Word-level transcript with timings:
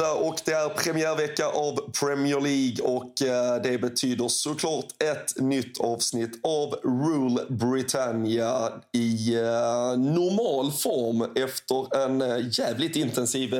Det 0.00 0.06
är 0.06 0.14
måndag 0.14 0.28
och 0.28 0.40
det 0.44 0.52
är 0.52 0.68
premiärvecka 0.68 1.46
av 1.46 1.90
Premier 2.00 2.40
League 2.40 2.96
och 2.96 3.22
eh, 3.22 3.62
det 3.62 3.78
betyder 3.78 4.28
såklart 4.28 5.02
ett 5.02 5.40
nytt 5.40 5.80
avsnitt 5.80 6.40
av 6.42 6.74
Rule 6.84 7.46
Britannia 7.48 8.72
i 8.92 9.34
eh, 9.34 9.98
normal 9.98 10.72
form 10.72 11.22
efter 11.34 11.96
en 12.04 12.22
eh, 12.22 12.58
jävligt 12.58 12.96
intensiv 12.96 13.50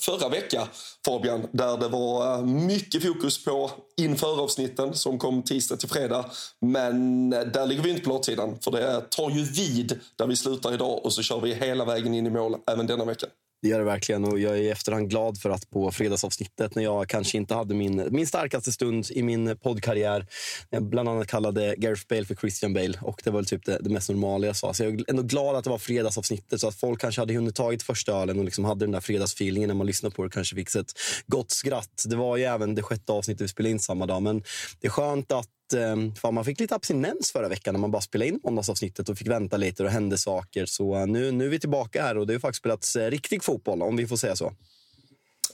förra 0.00 0.28
vecka 0.28 0.68
Fabian, 1.06 1.46
där 1.52 1.76
det 1.76 1.88
var 1.88 2.42
mycket 2.42 3.02
fokus 3.02 3.44
på 3.44 3.70
inför 4.00 4.42
avsnitten 4.42 4.94
som 4.94 5.18
kom 5.18 5.42
tisdag 5.42 5.76
till 5.76 5.88
fredag. 5.88 6.24
Men 6.60 7.30
där 7.30 7.66
ligger 7.66 7.82
vi 7.82 7.90
inte 7.90 8.02
på 8.02 8.10
latsidan, 8.10 8.58
för 8.60 8.70
det 8.70 9.00
tar 9.10 9.30
ju 9.30 9.44
vid 9.44 10.00
där 10.16 10.26
vi 10.26 10.36
slutar 10.36 10.74
idag 10.74 11.04
och 11.04 11.12
så 11.12 11.22
kör 11.22 11.40
vi 11.40 11.54
hela 11.54 11.84
vägen 11.84 12.14
in 12.14 12.26
i 12.26 12.30
mål 12.30 12.56
även 12.66 12.86
denna 12.86 13.04
veckan. 13.04 13.30
Det 13.62 13.68
gör 13.68 13.78
det 13.78 13.84
verkligen 13.84 14.24
och 14.24 14.38
jag 14.38 14.52
är 14.52 14.62
i 14.62 14.70
efterhand 14.70 15.10
glad 15.10 15.40
för 15.40 15.50
att 15.50 15.70
på 15.70 15.90
fredagsavsnittet 15.90 16.74
när 16.74 16.82
jag 16.82 17.08
kanske 17.08 17.36
inte 17.36 17.54
hade 17.54 17.74
min, 17.74 18.08
min 18.10 18.26
starkaste 18.26 18.72
stund 18.72 19.06
i 19.10 19.22
min 19.22 19.56
poddkarriär, 19.56 20.26
jag 20.70 20.82
bland 20.82 21.08
annat 21.08 21.26
kallade 21.26 21.74
Gareth 21.78 22.02
Bale 22.08 22.24
för 22.24 22.34
Christian 22.34 22.74
Bale 22.74 22.98
och 23.02 23.20
det 23.24 23.30
var 23.30 23.42
typ 23.42 23.64
det, 23.64 23.78
det, 23.80 23.90
mest 23.90 24.08
normala 24.08 24.46
jag 24.46 24.56
sa. 24.56 24.74
Så 24.74 24.84
jag 24.84 24.92
är 24.94 25.04
ändå 25.10 25.22
glad 25.22 25.56
att 25.56 25.64
det 25.64 25.70
var 25.70 25.78
fredagsavsnittet 25.78 26.60
så 26.60 26.68
att 26.68 26.74
folk 26.74 27.00
kanske 27.00 27.20
hade 27.20 27.34
hunnit 27.34 27.54
tagit 27.54 27.82
första 27.82 28.12
ölen 28.12 28.38
och 28.38 28.44
liksom 28.44 28.64
hade 28.64 28.84
den 28.84 28.92
där 28.92 29.00
fredagsfeelingen 29.00 29.68
när 29.68 29.74
man 29.74 29.86
lyssnade 29.86 30.14
på 30.14 30.24
det 30.24 30.30
kanske 30.30 30.56
fick 30.56 30.74
ett 30.74 30.92
gott 31.26 31.50
skratt. 31.50 32.04
Det 32.06 32.16
var 32.16 32.36
ju 32.36 32.44
även 32.44 32.74
det 32.74 32.82
sjätte 32.82 33.12
avsnittet 33.12 33.40
vi 33.40 33.48
spelade 33.48 33.70
in 33.70 33.80
samma 33.80 34.06
dag 34.06 34.22
men 34.22 34.42
det 34.80 34.86
är 34.86 34.90
skönt 34.90 35.32
att 35.32 35.48
Eh, 35.74 35.96
fan, 36.20 36.34
man 36.34 36.44
fick 36.44 36.60
lite 36.60 36.74
abstinens 36.74 37.32
förra 37.32 37.48
veckan 37.48 37.74
när 37.74 37.80
man 37.80 37.90
bara 37.90 38.02
spelade 38.02 38.28
in 38.28 38.40
måndagsavsnittet 38.44 39.08
och 39.08 39.18
fick 39.18 39.28
vänta 39.28 39.56
lite 39.56 39.84
och 39.84 39.90
hände 39.90 40.18
saker. 40.18 40.66
Så 40.66 40.96
eh, 40.96 41.06
nu, 41.06 41.32
nu 41.32 41.44
är 41.44 41.48
vi 41.48 41.60
tillbaka 41.60 42.02
här 42.02 42.18
och 42.18 42.26
det 42.26 42.32
har 42.32 42.40
faktiskt 42.40 42.60
spelats 42.60 42.96
eh, 42.96 43.10
riktig 43.10 43.44
fotboll 43.44 43.82
om 43.82 43.96
vi 43.96 44.06
får 44.06 44.16
säga 44.16 44.36
så. 44.36 44.52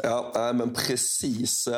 Ja, 0.02 0.52
men 0.54 0.74
precis. 0.74 1.68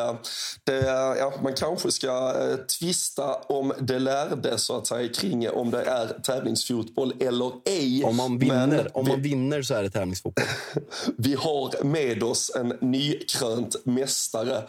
Det, 0.64 0.78
ja, 1.19 1.33
man 1.42 1.55
kanske 1.55 1.92
ska 1.92 2.34
eh, 2.41 2.56
tvista 2.56 3.34
om 3.34 3.72
det 3.81 3.98
lärde 3.98 4.59
så 4.59 4.77
att 4.77 4.86
säga 4.86 5.09
kring 5.09 5.50
om 5.50 5.70
det 5.70 5.83
är 5.83 6.06
tävlingsfotboll 6.22 7.12
eller 7.20 7.53
ej. 7.64 8.05
Om 8.05 8.17
man 8.17 8.39
vinner, 8.39 8.97
om 8.97 9.09
man 9.09 9.22
vinner 9.22 9.62
så 9.62 9.75
är 9.75 9.83
det 9.83 9.91
tävlingsfotboll. 9.91 10.44
vi 11.17 11.34
har 11.34 11.84
med 11.84 12.22
oss 12.22 12.53
en 12.56 12.69
nykrönt 12.81 13.77
mästare. 13.84 14.62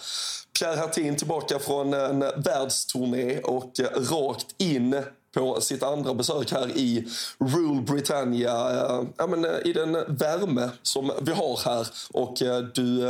Pierre 0.59 0.75
Hertin 0.75 1.15
tillbaka 1.15 1.59
från 1.59 1.93
en 1.93 2.19
världsturné 2.19 3.39
och 3.39 3.71
rakt 3.95 4.55
in 4.57 5.03
på 5.37 5.61
sitt 5.61 5.83
andra 5.83 6.13
besök 6.13 6.51
här 6.51 6.77
i 6.77 7.07
Rule 7.39 7.81
Britannia. 7.81 8.51
Eh, 8.51 9.03
ja, 9.17 9.27
men, 9.27 9.45
eh, 9.45 9.51
I 9.65 9.73
den 9.73 9.93
värme 10.07 10.69
som 10.81 11.11
vi 11.21 11.31
har 11.31 11.59
här 11.65 11.87
och 12.11 12.41
eh, 12.41 12.59
du 12.59 13.01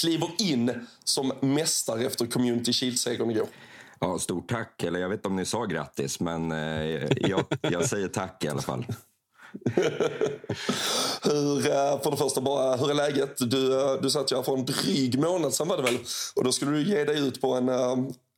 kliver 0.00 0.30
in 0.38 0.86
som 1.04 1.32
mästare 1.40 2.04
efter 2.04 2.26
Community 2.26 2.72
Shield-segern 2.72 3.30
igår. 3.30 3.46
Ja, 4.00 4.18
stort 4.18 4.50
tack. 4.50 4.82
Eller 4.82 5.00
jag 5.00 5.08
vet 5.08 5.18
inte 5.18 5.28
om 5.28 5.36
ni 5.36 5.44
sa 5.44 5.64
grattis, 5.64 6.20
men 6.20 6.50
jag, 7.16 7.44
jag 7.60 7.88
säger 7.88 8.08
tack 8.08 8.44
i 8.44 8.48
alla 8.48 8.62
fall. 8.62 8.86
hur, 11.22 11.62
för 12.02 12.10
det 12.10 12.16
första, 12.16 12.40
bara, 12.40 12.76
hur 12.76 12.90
är 12.90 12.94
läget? 12.94 13.36
Du, 13.38 13.98
du 14.02 14.10
satt 14.10 14.32
ju 14.32 14.36
här 14.36 14.42
för 14.42 14.52
en 14.52 14.64
dryg 14.64 15.18
månad 15.18 15.54
sedan 15.54 15.68
var 15.68 15.76
det 15.76 15.82
väl? 15.82 15.98
Och 16.34 16.44
då 16.44 16.52
skulle 16.52 16.70
du 16.70 16.82
ge 16.82 17.04
dig 17.04 17.28
ut 17.28 17.40
på 17.40 17.54
en 17.54 17.68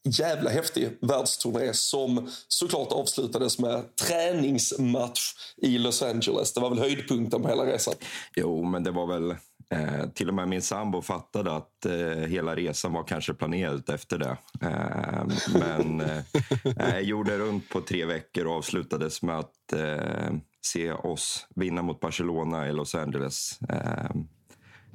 jävla 0.05 0.51
häftig 0.51 0.99
världsturné 1.01 1.75
som 1.75 2.29
såklart 2.49 2.93
avslutades 2.93 3.59
med 3.59 3.97
träningsmatch 3.97 5.33
i 5.57 5.79
Los 5.79 6.03
Angeles. 6.03 6.53
Det 6.53 6.61
var 6.61 6.71
väl 6.71 6.79
höjdpunkten 6.79 7.43
på 7.43 7.49
hela 7.49 7.67
resan? 7.67 7.95
Jo, 8.37 8.65
men 8.65 8.85
det 8.85 8.91
var 8.91 9.07
väl 9.07 9.31
eh, 9.71 10.09
till 10.15 10.29
och 10.29 10.35
med 10.35 10.49
min 10.49 10.63
sambo 10.63 11.03
fattade 11.03 11.57
att 11.57 11.87
eh, 11.87 12.29
hela 12.29 12.57
resan 12.57 12.93
var 12.93 13.05
kanske 13.05 13.35
planerad 13.35 13.91
efter 13.91 14.19
det. 14.19 14.37
Eh, 14.61 15.25
men 15.61 16.01
eh, 16.01 16.19
eh, 16.65 16.95
jag 16.95 17.03
gjorde 17.03 17.39
runt 17.39 17.69
på 17.69 17.81
tre 17.81 18.05
veckor 18.05 18.47
och 18.47 18.55
avslutades 18.55 19.23
med 19.23 19.39
att 19.39 19.73
eh, 19.73 20.35
se 20.67 20.93
oss 20.93 21.47
vinna 21.55 21.83
mot 21.83 22.01
Barcelona 22.01 22.69
i 22.69 22.73
Los 22.73 22.95
Angeles. 22.95 23.59
Eh, 23.69 24.11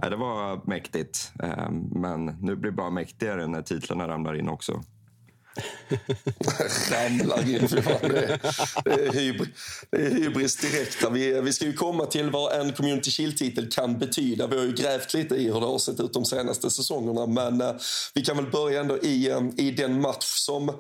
eh 0.03 0.09
det 0.09 0.15
var 0.15 0.61
mäktigt, 0.67 1.31
eh, 1.43 1.71
men 1.91 2.25
nu 2.25 2.55
blir 2.55 2.71
det 2.71 2.77
bara 2.77 2.89
mäktigare 2.89 3.47
när 3.47 3.61
titlarna 3.61 4.07
ramlar 4.07 4.35
in 4.35 4.49
också. 4.49 4.83
Ramlar 6.91 7.49
in. 7.49 7.69
För 7.69 7.81
fan. 7.81 8.09
Det, 8.09 8.23
är, 8.23 8.39
det, 8.83 9.07
är 9.07 9.13
hybris, 9.13 9.49
det 9.89 9.97
är 9.97 10.09
hybris 10.09 10.55
direkt. 10.55 11.05
Vi, 11.11 11.41
vi 11.41 11.53
ska 11.53 11.65
ju 11.65 11.73
komma 11.73 12.05
till 12.05 12.29
vad 12.29 12.61
en 12.61 12.73
Community 12.73 13.11
Shield-titel 13.11 13.71
kan 13.71 13.99
betyda. 13.99 14.47
Vi 14.47 14.57
har 14.57 14.65
ju 14.65 14.73
grävt 14.73 15.13
lite 15.13 15.35
i 15.35 15.43
hur 15.43 15.59
det 15.59 15.65
har 15.65 15.79
sett 15.79 15.99
ut 15.99 16.13
de 16.13 16.25
senaste 16.25 16.69
säsongerna. 16.69 17.25
Men 17.25 17.61
eh, 17.61 17.75
vi 18.13 18.25
kan 18.25 18.37
väl 18.37 18.51
börja 18.51 18.79
ändå 18.79 18.97
i, 18.97 19.29
eh, 19.29 19.41
i 19.57 19.71
den 19.71 20.01
match 20.01 20.25
som 20.25 20.71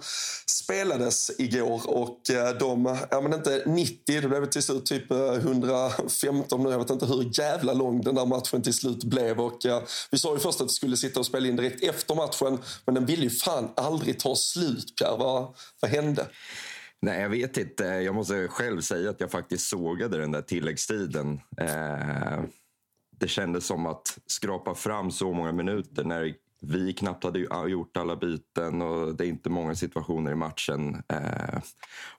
spelades 0.69 1.31
igår. 1.39 1.81
Och 1.85 2.29
eh, 2.29 2.57
de, 2.57 2.97
ja 3.11 3.21
men 3.21 3.33
inte 3.33 3.63
90, 3.65 4.21
det 4.21 4.27
blev 4.27 4.45
till 4.45 4.63
slut 4.63 4.85
typ 4.85 5.11
eh, 5.11 5.33
115 5.33 6.63
nu. 6.63 6.69
Jag 6.69 6.79
vet 6.79 6.89
inte 6.89 7.05
hur 7.05 7.39
jävla 7.39 7.73
lång 7.73 8.01
den 8.01 8.15
där 8.15 8.25
matchen 8.25 8.61
till 8.61 8.73
slut 8.73 9.03
blev. 9.03 9.39
Och 9.39 9.65
eh, 9.65 9.81
vi 10.11 10.17
sa 10.17 10.33
ju 10.33 10.39
först 10.39 10.61
att 10.61 10.67
vi 10.67 10.73
skulle 10.73 10.97
sitta 10.97 11.19
och 11.19 11.25
spela 11.25 11.47
in 11.47 11.55
direkt 11.55 11.83
efter 11.83 12.15
matchen. 12.15 12.59
Men 12.85 12.95
den 12.95 13.05
ville 13.05 13.23
ju 13.23 13.29
fan 13.29 13.69
aldrig 13.75 14.19
ta 14.19 14.35
slut 14.35 14.59
slut, 14.59 14.95
Pierre? 14.95 15.17
Vad, 15.17 15.55
vad 15.79 15.91
hände? 15.91 16.27
Nej, 17.01 17.21
jag 17.21 17.29
vet 17.29 17.57
inte. 17.57 17.83
Jag 17.83 18.15
måste 18.15 18.47
själv 18.47 18.81
säga 18.81 19.09
att 19.09 19.19
jag 19.19 19.31
faktiskt 19.31 19.69
sågade 19.69 20.17
den 20.17 20.31
där 20.31 20.41
tilläggstiden. 20.41 21.39
Eh, 21.57 22.43
det 23.19 23.27
kändes 23.27 23.65
som 23.65 23.85
att 23.85 24.17
skrapa 24.27 24.75
fram 24.75 25.11
så 25.11 25.33
många 25.33 25.51
minuter 25.51 26.03
när 26.03 26.33
vi 26.61 26.93
knappt 26.93 27.23
hade 27.23 27.39
gjort 27.69 27.97
alla 27.97 28.15
byten 28.15 28.81
och 28.81 29.15
det 29.15 29.25
är 29.25 29.29
inte 29.29 29.49
många 29.49 29.75
situationer 29.75 30.31
i 30.31 30.35
matchen. 30.35 31.03
Eh, 31.13 31.61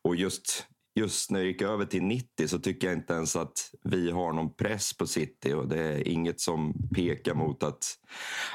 och 0.02 0.16
just, 0.16 0.66
just 0.94 1.30
när 1.30 1.40
det 1.40 1.46
gick 1.46 1.62
över 1.62 1.84
till 1.84 2.02
90 2.02 2.48
så 2.48 2.58
tycker 2.58 2.86
jag 2.86 2.96
inte 2.96 3.14
ens 3.14 3.36
att 3.36 3.70
vi 3.84 4.10
har 4.10 4.32
någon 4.32 4.54
press 4.54 4.96
på 4.96 5.06
City 5.06 5.52
och 5.52 5.68
det 5.68 5.82
är 5.82 6.08
inget 6.08 6.40
som 6.40 6.74
pekar 6.94 7.34
mot 7.34 7.62
att, 7.62 7.84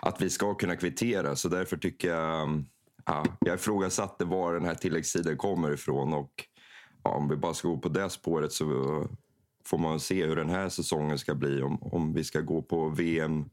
att 0.01 0.21
vi 0.21 0.29
ska 0.29 0.53
kunna 0.53 0.75
kvittera. 0.75 1.35
Så 1.35 1.49
därför 1.49 1.77
tycker 1.77 2.09
jag 2.09 2.65
ja, 3.05 3.25
jag 3.39 3.55
ifrågasatte 3.55 4.25
var 4.25 4.53
den 4.53 4.65
här 4.65 4.75
tilläggstiden 4.75 5.37
kommer 5.37 5.71
ifrån. 5.71 6.13
Och 6.13 6.31
ja, 7.03 7.09
om 7.09 7.29
vi 7.29 7.35
bara 7.35 7.53
ska 7.53 7.67
gå 7.67 7.77
på 7.77 7.89
det 7.89 8.09
spåret 8.09 8.51
så 8.51 8.65
får 9.67 9.77
man 9.77 9.99
se 9.99 10.25
hur 10.25 10.35
den 10.35 10.49
här 10.49 10.69
säsongen 10.69 11.17
ska 11.17 11.35
bli. 11.35 11.61
Om, 11.61 11.83
om 11.83 12.13
vi 12.13 12.23
ska 12.23 12.41
gå 12.41 12.61
på 12.61 12.89
VM, 12.89 13.49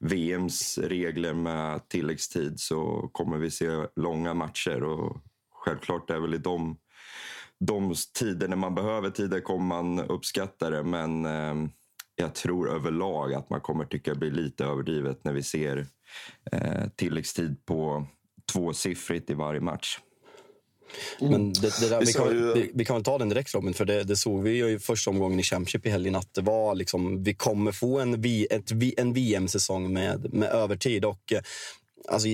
VMs 0.00 0.78
regler 0.78 1.32
med 1.34 1.88
tilläggstid 1.88 2.60
så 2.60 3.10
kommer 3.12 3.38
vi 3.38 3.50
se 3.50 3.86
långa 3.96 4.34
matcher. 4.34 4.82
Och 4.82 5.16
självklart 5.52 6.10
är 6.10 6.18
väl 6.18 6.34
i 6.34 6.38
de, 6.38 6.76
de 7.60 7.94
tider 8.18 8.48
när 8.48 8.56
man 8.56 8.74
behöver 8.74 9.10
tider 9.10 9.40
kommer 9.40 9.66
man 9.66 10.00
uppskatta 10.00 10.70
det. 10.70 10.82
Men 10.82 11.26
eh, 11.26 11.54
jag 12.16 12.34
tror 12.34 12.70
överlag 12.70 13.34
att 13.34 13.50
man 13.50 13.60
kommer 13.60 13.84
tycka 13.84 14.14
det 14.14 14.20
blir 14.20 14.30
lite 14.30 14.64
överdrivet 14.64 15.24
när 15.24 15.32
vi 15.32 15.42
ser 15.42 15.86
eh, 16.52 16.88
tilläggstid 16.96 17.64
på 17.66 18.06
tvåsiffrigt 18.52 19.30
i 19.30 19.34
varje 19.34 19.60
match. 19.60 19.98
Mm. 21.20 21.32
Men 21.32 21.52
det, 21.52 21.80
det 21.80 21.88
där, 21.88 22.00
vi, 22.00 22.12
kan, 22.12 22.28
ju... 22.28 22.52
vi, 22.54 22.70
vi, 22.74 22.84
kan 22.84 22.96
väl 22.96 23.04
ta 23.04 23.18
den 23.18 23.28
direkt 23.28 23.54
Robin, 23.54 23.74
för 23.74 23.84
det, 23.84 24.04
det 24.04 24.16
såg 24.16 24.42
vi 24.42 24.50
ju 24.50 24.70
i 24.70 24.78
första 24.78 25.10
omgången 25.10 25.40
i 25.40 25.42
Championship 25.42 25.86
i 25.86 25.90
helgen 25.90 26.14
att 26.14 26.34
det 26.34 26.40
var 26.40 26.74
liksom, 26.74 27.22
vi 27.22 27.34
kommer 27.34 27.72
få 27.72 28.00
en, 28.00 28.24
ett, 28.50 28.70
en 28.96 29.12
VM-säsong 29.12 29.92
med, 29.92 30.34
med 30.34 30.48
övertid. 30.48 31.04
Och, 31.04 31.32
eh, 31.32 31.40
alltså, 32.08 32.28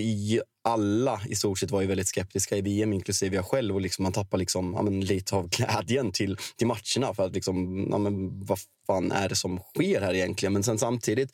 alla 0.65 1.21
i 1.29 1.35
stort 1.35 1.59
sett 1.59 1.71
var 1.71 1.81
ju 1.81 1.87
väldigt 1.87 2.09
skeptiska 2.09 2.57
i 2.57 2.61
VM, 2.61 2.93
inklusive 2.93 3.37
jag 3.37 3.45
själv. 3.45 3.75
Och 3.75 3.81
liksom, 3.81 4.03
man 4.03 4.13
tappar 4.13 4.39
liksom, 4.39 4.75
ja, 4.77 4.83
men, 4.83 5.01
lite 5.01 5.37
av 5.37 5.49
glädjen 5.49 6.13
till, 6.13 6.37
till 6.57 6.67
matcherna. 6.67 7.15
För 7.15 7.27
att 7.27 7.35
liksom, 7.35 7.87
ja, 7.91 7.99
men, 7.99 8.45
vad 8.45 8.59
fan 8.87 9.13
är 9.13 9.29
det 9.29 9.37
som 9.37 9.59
sker 9.75 10.01
här 10.01 10.15
egentligen? 10.15 10.53
Men 10.53 10.63
sen 10.63 10.79
samtidigt, 10.79 11.31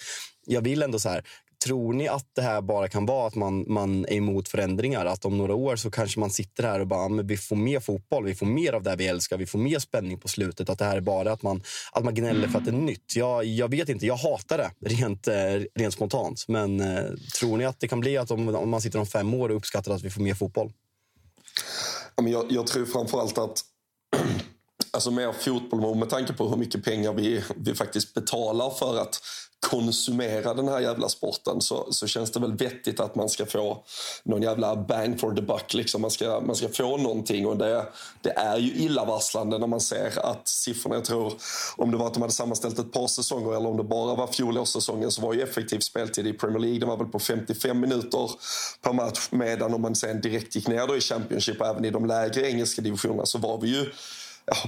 jag 0.46 0.60
vill 0.60 0.82
ändå 0.82 0.98
så 0.98 1.08
här, 1.08 1.24
Tror 1.64 1.92
ni 1.92 2.08
att 2.08 2.26
det 2.34 2.42
här 2.42 2.62
bara 2.62 2.88
kan 2.88 3.06
vara 3.06 3.26
att 3.26 3.34
man, 3.34 3.64
man 3.68 4.04
är 4.04 4.12
emot 4.12 4.48
förändringar? 4.48 5.06
Att 5.06 5.24
om 5.24 5.38
några 5.38 5.54
år 5.54 5.76
så 5.76 5.90
kanske 5.90 6.20
man 6.20 6.30
sitter 6.30 6.62
här 6.62 6.80
och 6.80 6.86
bara, 6.86 7.00
ah, 7.00 7.08
men 7.08 7.26
vi 7.26 7.36
får 7.36 7.56
mer 7.56 7.80
fotboll, 7.80 8.24
vi 8.24 8.34
får 8.34 8.46
mer 8.46 8.72
av 8.72 8.82
det 8.82 8.96
vi 8.96 9.06
älskar, 9.06 9.38
vi 9.38 9.46
får 9.46 9.58
mer 9.58 9.78
spänning 9.78 10.18
på 10.18 10.28
slutet. 10.28 10.70
Att 10.70 10.78
det 10.78 10.84
här 10.84 10.96
är 10.96 11.00
bara 11.00 11.32
att 11.32 11.42
man, 11.42 11.62
att 11.92 12.04
man 12.04 12.14
gnäller 12.14 12.48
för 12.48 12.58
att 12.58 12.64
det 12.64 12.70
är 12.70 12.76
nytt. 12.76 13.16
Jag, 13.16 13.44
jag 13.44 13.68
vet 13.68 13.88
inte, 13.88 14.06
jag 14.06 14.16
hatar 14.16 14.58
det 14.58 14.70
rent, 14.88 15.28
eh, 15.28 15.34
rent 15.74 15.94
spontant. 15.94 16.44
Men 16.48 16.80
eh, 16.80 17.04
tror 17.38 17.56
ni 17.56 17.64
att 17.64 17.80
det 17.80 17.88
kan 17.88 18.00
bli 18.00 18.16
att 18.16 18.30
om, 18.30 18.54
om 18.54 18.70
man 18.70 18.80
sitter 18.80 18.98
om 18.98 19.06
fem 19.06 19.34
år 19.34 19.48
och 19.48 19.56
uppskattar 19.56 19.94
att 19.94 20.02
vi 20.02 20.10
får 20.10 20.22
mer 20.22 20.34
fotboll? 20.34 20.72
Jag, 22.22 22.46
jag 22.52 22.66
tror 22.66 22.86
framförallt 22.86 23.38
att 23.38 23.60
alltså 24.90 25.10
mer 25.10 25.32
fotboll 25.32 25.96
med 25.96 26.10
tanke 26.10 26.32
på 26.32 26.48
hur 26.48 26.56
mycket 26.56 26.84
pengar 26.84 27.12
vi, 27.12 27.44
vi 27.56 27.74
faktiskt 27.74 28.14
betalar 28.14 28.70
för 28.70 29.00
att 29.00 29.20
konsumera 29.60 30.54
den 30.54 30.68
här 30.68 30.80
jävla 30.80 31.08
sporten 31.08 31.60
så, 31.60 31.92
så 31.92 32.06
känns 32.06 32.30
det 32.30 32.40
väl 32.40 32.56
vettigt 32.56 33.00
att 33.00 33.14
man 33.14 33.28
ska 33.28 33.46
få 33.46 33.84
någon 34.22 34.42
jävla 34.42 34.76
bang 34.76 35.20
for 35.20 35.34
the 35.34 35.42
buck. 35.42 35.74
Liksom. 35.74 36.02
Man, 36.02 36.10
ska, 36.10 36.40
man 36.40 36.56
ska 36.56 36.68
få 36.68 36.96
någonting 36.96 37.46
och 37.46 37.56
det, 37.56 37.86
det 38.20 38.30
är 38.30 38.58
ju 38.58 38.72
illavarslande 38.72 39.58
när 39.58 39.66
man 39.66 39.80
ser 39.80 40.26
att 40.26 40.48
siffrorna, 40.48 40.94
jag 40.94 41.04
tror 41.04 41.32
om 41.76 41.90
det 41.90 41.96
var 41.96 42.06
att 42.06 42.14
de 42.14 42.20
hade 42.20 42.32
sammanställt 42.32 42.78
ett 42.78 42.92
par 42.92 43.06
säsonger 43.06 43.56
eller 43.56 43.68
om 43.68 43.76
det 43.76 43.84
bara 43.84 44.14
var 44.14 44.26
fjolårssäsongen 44.26 45.10
så 45.10 45.22
var 45.22 45.34
ju 45.34 45.42
effektiv 45.42 45.78
speltid 45.78 46.26
i 46.26 46.32
Premier 46.32 46.58
League, 46.58 46.78
den 46.78 46.88
var 46.88 46.96
väl 46.96 47.06
på 47.06 47.18
55 47.18 47.80
minuter 47.80 48.30
per 48.82 48.92
match 48.92 49.28
medan 49.30 49.74
om 49.74 49.82
man 49.82 49.94
sen 49.94 50.20
direkt 50.20 50.54
gick 50.54 50.68
ner 50.68 50.86
då 50.86 50.96
i 50.96 51.00
Championship 51.00 51.60
och 51.60 51.66
även 51.66 51.84
i 51.84 51.90
de 51.90 52.06
lägre 52.06 52.50
engelska 52.50 52.82
divisionerna 52.82 53.26
så 53.26 53.38
var 53.38 53.60
vi 53.60 53.68
ju 53.68 53.86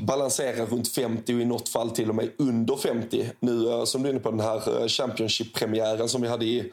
balanserar 0.01 0.67
runt 0.67 0.89
50 0.89 1.35
och 1.35 1.41
i 1.41 1.45
något 1.45 1.69
fall 1.69 1.91
till 1.91 2.09
och 2.09 2.15
med 2.15 2.31
under 2.39 2.77
50. 2.77 3.31
Nu 3.41 3.71
eh, 3.71 3.85
som 3.85 4.03
du 4.03 4.09
är 4.09 4.13
inne 4.13 4.21
på 4.21 4.31
den 4.31 4.41
här 4.41 4.81
eh, 4.83 4.89
Championship-premiären 4.89 6.09
som 6.09 6.23
vi 6.23 6.29
hade 6.29 6.45
i 6.45 6.73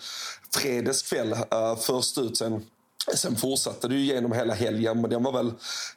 fredags 0.53 1.01
kväll. 1.01 1.31
Eh, 1.31 1.75
Först 1.77 2.17
ut 2.17 2.37
sen 2.37 2.65
Sen 3.15 3.35
fortsatte 3.35 3.87
det 3.87 3.95
ju 3.95 4.05
genom 4.05 4.31
hela 4.31 4.53
helgen, 4.53 5.01
men 5.01 5.09
den 5.09 5.23
var 5.23 5.31
väl 5.31 5.51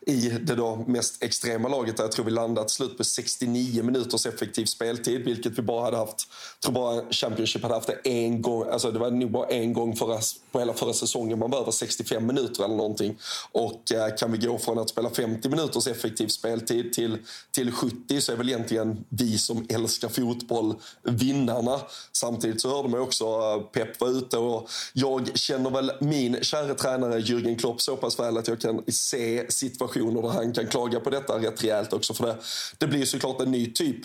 i 0.07 0.29
det 0.29 0.55
då 0.55 0.85
mest 0.87 1.23
extrema 1.23 1.69
laget 1.69 1.97
där 1.97 2.05
jag 2.05 2.13
tror 2.13 2.25
vi 2.25 2.31
landat 2.31 2.71
slut 2.71 2.99
på 2.99 3.05
69 3.05 3.83
minuters 3.83 4.27
effektiv 4.27 4.65
speltid, 4.65 5.25
vilket 5.25 5.59
vi 5.59 5.63
bara 5.63 5.85
hade 5.85 5.97
haft, 5.97 6.29
tror 6.61 6.73
bara 6.73 7.03
Championship 7.11 7.63
hade 7.63 7.75
haft 7.75 7.87
det 7.87 8.11
en 8.11 8.43
gång, 8.43 8.69
alltså 8.69 8.91
det 8.91 8.99
var 8.99 9.11
nog 9.11 9.31
bara 9.31 9.47
en 9.47 9.73
gång 9.73 9.97
förra, 9.97 10.19
på 10.53 10.59
hela 10.59 10.75
förra 10.75 10.93
säsongen 10.93 11.39
man 11.39 11.51
var 11.51 11.61
över 11.61 11.71
65 11.71 12.27
minuter 12.27 12.65
eller 12.65 12.77
någonting. 12.77 13.19
Och 13.53 13.93
eh, 13.93 14.15
kan 14.17 14.33
vi 14.33 14.39
gå 14.39 14.59
från 14.59 14.79
att 14.79 14.91
spela 14.91 15.11
50 15.11 15.49
minuters 15.49 15.87
effektiv 15.87 16.27
speltid 16.27 16.93
till, 16.93 17.19
till 17.51 17.73
70 17.73 18.21
så 18.21 18.33
är 18.33 18.37
väl 18.37 18.49
egentligen 18.49 19.05
vi 19.09 19.39
som 19.39 19.67
älskar 19.69 20.09
fotboll 20.09 20.75
vinnarna. 21.03 21.81
Samtidigt 22.13 22.61
så 22.61 22.77
hörde 22.77 22.89
man 22.89 23.01
också 23.01 23.25
eh, 23.25 23.61
Pep 23.73 24.01
var 24.01 24.09
ute 24.09 24.39
och 24.39 24.71
jag 24.93 25.39
känner 25.39 25.71
väl 25.71 25.93
min 26.01 26.39
käre 26.43 26.75
tränare 26.75 27.02
tränare 27.03 27.21
Jürgen 27.21 27.57
Klopp 27.57 27.81
så 27.81 27.97
pass 27.97 28.19
väl 28.19 28.39
att 28.39 28.49
jag 28.49 28.61
kan 28.61 28.83
se 28.89 29.51
situationer 29.51 30.23
där 30.23 30.29
han 30.29 30.53
kan 30.53 30.67
klaga 30.67 31.01
på 31.01 31.11
detta 31.11 31.39
rätt 31.39 31.65
rejält 31.65 31.93
också. 31.93 32.15
För 32.15 32.27
det, 32.27 32.37
det 32.79 32.87
blir 32.87 33.05
såklart 33.05 33.41
en 33.41 33.51
ny 33.51 33.73
typ 33.73 33.99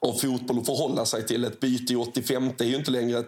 av 0.00 0.12
fotboll 0.12 0.58
att 0.58 0.66
förhålla 0.66 1.06
sig 1.06 1.26
till. 1.26 1.44
Ett 1.44 1.60
byte 1.60 1.92
i 1.92 1.96
85 1.96 2.50
är 2.58 2.64
ju 2.64 2.76
inte 2.76 2.90
längre 2.90 3.18
ett, 3.18 3.26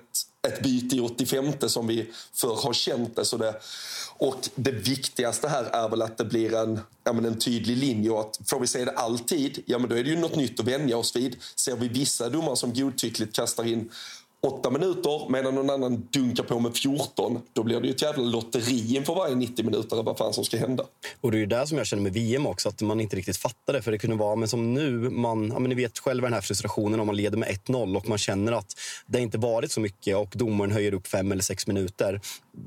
ett 0.49 0.63
byte 0.63 0.97
i 0.97 1.01
85 1.01 1.53
som 1.67 1.87
vi 1.87 2.11
förr 2.35 2.59
har 2.63 2.73
känt 2.73 3.17
det. 3.17 3.25
Så 3.25 3.37
det. 3.37 3.55
Och 4.19 4.49
det 4.55 4.71
viktigaste 4.71 5.49
här 5.49 5.65
är 5.65 5.89
väl 5.89 6.03
att 6.03 6.19
det 6.19 6.25
blir 6.25 6.55
en, 6.55 6.81
ja, 7.05 7.13
men 7.13 7.25
en 7.25 7.39
tydlig 7.39 7.77
linje. 7.77 8.11
Och 8.11 8.21
att 8.21 8.39
får 8.47 8.61
vi 8.61 8.67
se 8.67 8.85
det 8.85 8.93
alltid, 8.93 9.63
ja 9.67 9.79
men 9.79 9.89
då 9.89 9.97
är 9.97 10.05
det 10.05 10.11
ju 10.11 10.19
något 10.19 10.37
nytt 10.37 10.61
att 10.61 10.67
vänja 10.67 10.97
oss 10.97 11.17
vid. 11.17 11.37
Ser 11.57 11.77
vi 11.77 11.89
vissa 11.89 12.29
domar 12.29 12.55
som 12.55 12.75
godtyckligt 12.75 13.37
kastar 13.37 13.67
in 13.67 13.91
åtta 14.43 14.71
minuter 14.71 15.31
medan 15.31 15.55
någon 15.55 15.71
annan 15.71 16.09
dunkar 16.11 16.45
på 16.45 16.61
med 16.61 16.77
14. 16.77 17.41
Då 17.53 17.63
blir 17.63 17.81
det 17.81 17.87
ju 17.87 17.95
ett 17.95 18.03
jävla 18.03 18.23
lotteri 18.23 18.97
inför 18.97 19.15
varje 19.15 19.35
90 19.35 19.65
minuter 19.65 20.03
vad 20.03 20.19
fan 20.19 20.33
som 20.33 20.45
ska 20.45 20.57
hända. 20.57 20.85
Och 21.21 21.31
det 21.31 21.37
är 21.37 21.41
ju 21.41 21.47
där 21.47 21.67
som 21.67 21.79
jag 21.79 21.87
känner 21.87 22.03
med 22.03 22.13
VM 22.13 22.47
också, 22.47 22.69
att 22.69 22.83
man 22.83 23.01
inte 23.01 23.17
riktigt 23.17 23.37
fattar 23.37 23.73
det. 23.73 23.83
För 23.83 23.93
det 23.93 23.99
kunde 23.99 24.17
vara, 24.17 24.37
men 24.37 24.49
som 24.49 24.75
nu, 24.75 24.91
man, 25.11 25.49
ja, 25.49 25.59
men 25.59 25.69
ni 25.69 25.75
vet 25.75 25.99
själva 25.99 26.27
den 26.27 26.35
här 26.35 26.41
frustrationen 26.41 27.01
om 27.01 27.07
man 27.07 27.17
leder 27.17 27.39
med 27.39 27.49
1-0 27.49 27.97
och 27.97 28.09
man 28.09 28.19
känner 28.19 28.53
att 28.53 28.75
det 29.07 29.21
inte 29.21 29.39
varit 29.39 29.73
så 29.73 29.81
mycket 29.81 30.17
och 30.17 30.33
domaren 30.37 30.73
höjer 30.73 30.95
upp 30.95 31.07
fem 31.07 31.33
eller 31.33 31.43
sex 31.43 31.67
minuter. 31.67 32.21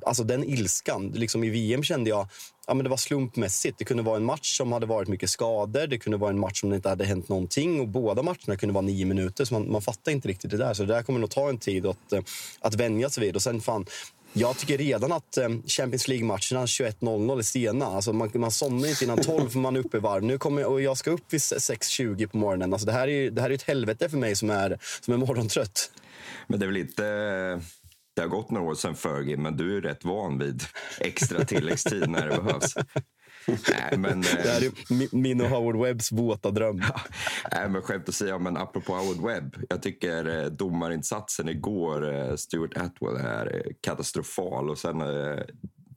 Alltså 0.06 0.24
den 0.24 0.44
ilskan, 0.44 1.12
liksom 1.16 1.44
i 1.44 1.50
VM 1.50 1.84
kände 1.84 2.10
jag 2.10 2.28
ja, 2.68 2.74
men 2.74 2.84
det 2.84 2.90
var 2.90 2.98
slumpmässigt. 2.98 3.78
Det 3.78 3.86
kunde 3.86 4.04
vara 4.04 4.18
en 4.18 4.26
match 4.26 4.58
som 4.58 4.72
hade 4.72 4.86
varit 4.86 5.08
mycket 5.08 5.30
skador. 5.30 5.88
Det 5.88 5.98
kunde 5.98 6.18
vara 6.18 6.30
en 6.30 6.40
match 6.40 6.60
som 6.60 6.70
det 6.70 6.76
inte 6.76 6.90
hade 6.90 7.06
hänt 7.06 7.30
någonting. 7.30 7.80
Och 7.80 7.88
båda 7.88 8.24
matcherna 8.24 8.56
kunde 8.58 8.74
vara 8.74 8.82
nio 8.82 9.06
minuter. 9.06 9.46
Så 9.46 9.54
man, 9.54 9.72
man 9.72 9.82
fattar 9.82 10.12
inte 10.12 10.28
riktigt 10.28 10.52
det 10.52 10.58
där. 10.58 10.74
Så 10.74 10.84
det 10.84 10.94
där 10.94 11.04
kommer 11.04 11.20
nog 11.20 11.30
ta 11.30 11.50
en 11.50 11.58
tid 11.58 11.86
att, 11.86 12.14
eh, 12.14 12.22
att 12.60 12.76
vänja 12.76 13.10
sig 13.10 13.24
vid. 13.24 13.36
Och 13.36 13.42
sen 13.42 13.62
fan, 13.62 13.86
jag 14.34 14.58
tycker 14.58 14.78
redan 14.78 15.12
att 15.12 15.38
eh, 15.38 15.50
Champions 15.68 16.08
League-matcherna 16.08 16.66
21.00 16.66 17.38
är 17.38 17.42
sena. 17.42 17.86
Alltså 17.86 18.14
man, 18.14 18.30
man 18.34 18.52
somnar 18.52 18.90
inte 18.90 19.04
innan 19.04 19.22
12 19.22 19.50
för 19.50 19.60
man 19.60 19.76
är 19.76 19.80
uppe 19.80 19.98
i 19.98 20.00
varv. 20.00 20.24
Nu 20.24 20.38
kommer, 20.38 20.66
och 20.66 20.82
jag 20.82 20.98
ska 20.98 21.12
upp 21.12 21.34
vid 21.34 21.40
6.20 21.40 22.28
på 22.28 22.38
morgonen. 22.38 22.74
Alltså 22.74 22.86
det, 22.86 22.94
här 22.94 23.08
är, 23.08 23.32
det 23.32 23.42
här 23.42 23.50
är 23.50 23.54
ett 23.54 23.62
helvete 23.62 24.10
för 24.10 24.18
mig 24.18 24.36
som 24.36 24.50
är, 24.50 24.80
som 25.02 25.14
är 25.14 25.18
morgontrött. 25.18 25.92
Men 26.48 26.60
det 26.60 26.66
är 26.66 26.68
väl 26.68 26.78
inte 26.78 27.08
eh, 27.08 27.83
det 28.16 28.22
har 28.22 28.30
gått 28.30 28.52
några 28.52 28.68
år 28.68 28.76
sedan 28.76 28.96
Fergie, 28.96 29.38
men 29.38 29.58
du 29.58 29.78
är 29.78 29.82
rätt 29.82 30.06
van 30.06 30.40
vid 30.40 30.64
extra 31.00 31.46
tilläggstid 31.46 32.10
när 32.10 32.28
det 32.28 32.42
behövs. 32.42 32.76
Nej, 33.48 33.98
men, 33.98 34.22
det 34.22 34.50
här 34.50 34.62
är 34.64 35.16
min 35.16 35.42
och 35.42 35.48
Howard 35.48 35.76
Webbs 35.76 36.12
våta 36.12 36.52
dröm. 36.52 36.82
Ja, 36.90 37.02
nej, 37.52 37.70
men 37.70 37.82
skämt 37.82 38.10
att 38.10 38.16
säga, 38.16 38.40
men 38.40 38.58
apropå 38.58 38.94
Howard 38.96 39.26
Webb. 39.26 39.56
Jag 39.70 39.82
tycker 39.82 40.44
eh, 40.44 40.46
domarinsatsen 40.46 41.50
igår, 41.50 42.16
eh, 42.16 42.36
Stuart 42.36 42.78
Atwell, 42.78 43.16
är 43.16 43.72
katastrofal. 43.82 44.70
Och 44.70 44.78
sen 44.78 45.02
eh, 45.02 45.40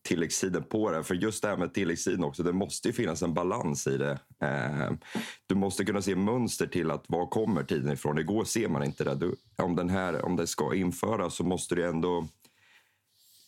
tilläggstiden 0.07 0.65
på 0.65 0.91
det. 0.91 1.05
För 1.05 1.15
just 1.15 1.43
det 1.43 1.49
här 1.49 1.57
med 1.57 1.75
tilläggstiden 1.75 2.25
också, 2.25 2.43
det 2.43 2.53
måste 2.53 2.89
ju 2.89 2.95
finnas 2.95 3.23
en 3.23 3.35
balans 3.35 3.87
i 3.87 3.99
det. 3.99 4.19
Eh, 4.41 4.91
du 5.47 5.55
måste 5.55 5.85
kunna 5.85 6.03
se 6.03 6.17
mönster 6.17 6.67
till 6.67 6.91
att 6.91 7.05
var 7.09 7.27
kommer 7.27 7.65
tiden 7.65 7.93
ifrån. 7.93 8.19
Igår 8.19 8.45
ser 8.45 8.69
man 8.69 8.85
inte 8.85 9.05
det. 9.05 9.15
Du, 9.15 9.37
om, 9.57 9.77
den 9.77 9.89
här, 9.89 10.25
om 10.25 10.37
det 10.37 10.47
ska 10.47 10.75
införas 10.75 11.35
så 11.35 11.45
måste 11.45 11.75
det 11.75 11.87
ändå... 11.87 12.29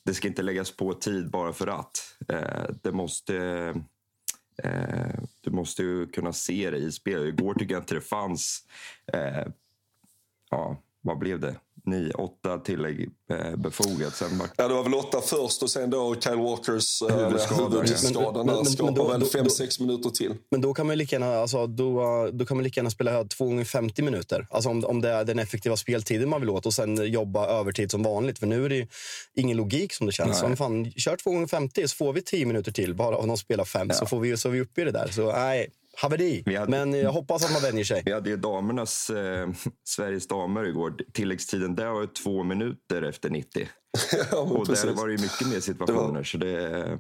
Det 0.05 0.15
ska 0.15 0.29
inte 0.29 0.43
läggas 0.43 0.77
på 0.77 0.95
tid 0.95 1.31
bara 1.31 1.53
för 1.53 1.67
att. 1.67 2.17
Eh, 2.29 2.75
det 2.83 2.93
måste... 2.93 3.37
Eh, 4.63 5.21
du 5.41 5.51
måste 5.51 5.83
ju 5.83 6.07
kunna 6.07 6.33
se 6.33 6.71
det 6.71 6.79
i 6.79 6.93
spel. 6.93 7.29
Igår 7.29 7.55
tycker 7.55 7.75
jag 7.75 7.83
inte 7.83 7.95
det 7.95 8.01
fanns... 8.01 8.65
Ja, 10.51 10.77
vad 11.01 11.19
blev 11.19 11.41
det? 11.41 11.57
Nio, 11.91 12.13
åtta 12.13 12.59
tillägg 12.59 13.09
eh, 13.31 13.57
befogat. 13.57 14.17
Sen 14.17 14.39
bara... 14.39 14.49
Ja, 14.57 14.69
det 14.69 14.75
var 14.75 14.83
väl 14.83 14.95
åtta 14.95 15.21
först 15.21 15.63
och 15.63 15.71
sen 15.71 15.91
då 15.91 16.17
Kyle 16.21 16.37
Walkers 16.37 17.03
eh, 17.03 17.17
huvudskada. 17.17 18.45
Men, 18.45 18.65
skapar 18.65 19.09
väl 19.09 19.25
fem, 19.25 19.51
sex 19.51 19.81
minuter 19.81 20.11
till. 20.11 20.35
Men 20.51 20.61
då 20.61 20.75
kan 20.75 20.87
man 20.87 20.99
lika 20.99 21.17
gärna, 21.17 21.37
alltså, 21.37 21.67
då, 21.67 22.29
då 22.33 22.47
kan 22.47 22.57
man 22.57 22.65
lika 22.65 22.81
gärna 22.81 22.91
spela 22.91 23.25
två 23.25 23.45
gånger 23.45 23.65
50 23.65 24.03
minuter. 24.03 24.47
Alltså 24.51 24.71
om, 24.71 24.85
om 24.85 25.01
det 25.01 25.09
är 25.09 25.25
den 25.25 25.39
effektiva 25.39 25.77
speltiden 25.77 26.29
man 26.29 26.41
vill 26.41 26.51
åt 26.51 26.67
och 26.67 26.75
sen 26.75 27.13
jobba 27.13 27.47
övertid 27.47 27.91
som 27.91 28.03
vanligt. 28.03 28.39
För 28.39 28.47
nu 28.47 28.65
är 28.65 28.69
det 28.69 28.89
ingen 29.35 29.57
logik 29.57 29.93
som 29.93 30.07
det 30.07 30.13
känns. 30.13 30.43
Om 30.43 30.57
fan, 30.57 30.93
kör 30.97 31.17
två 31.17 31.31
gånger 31.31 31.47
50 31.47 31.89
så 31.89 31.97
får 31.97 32.13
vi 32.13 32.23
tio 32.23 32.47
minuter 32.47 32.73
till. 32.73 32.95
Bara 32.95 33.17
om 33.17 33.29
de 33.29 33.37
spelar 33.37 33.65
fem 33.65 33.89
ja. 33.91 33.95
så, 33.95 34.07
får 34.07 34.21
vi, 34.21 34.37
så 34.37 34.49
är 34.49 34.53
vi 34.53 34.61
uppe 34.61 34.81
i 34.81 34.85
det 34.85 34.91
där. 34.91 35.09
Så 35.09 35.33
nej, 35.33 35.69
haveri. 36.03 36.57
Hade, 36.57 36.71
men 36.71 36.93
jag 36.93 37.13
hoppas 37.13 37.45
att 37.45 37.53
man 37.53 37.63
vänjer 37.63 37.85
sig. 37.85 38.03
Vi 38.05 38.13
hade 38.13 38.31
ju 38.31 38.37
damernas, 38.37 39.11
eh, 39.11 39.49
Sveriges 39.89 40.29
damer 40.29 40.65
igår. 40.65 40.95
Tilläggstiden 41.13 41.75
där 41.75 41.91
var 41.91 42.07
två 42.07 42.43
minuter 42.43 43.03
efter 43.03 43.31
90. 43.31 43.69
ja, 44.31 44.39
och 44.39 44.67
precis. 44.67 44.85
där 44.85 44.93
var 44.93 45.07
det 45.07 45.15
ju 45.15 45.23
mycket 45.23 45.49
mer 45.49 45.61
situationer. 45.61 46.09
Det 46.09 46.13
var... 46.13 46.23
Så 46.23 46.39
det, 46.39 46.99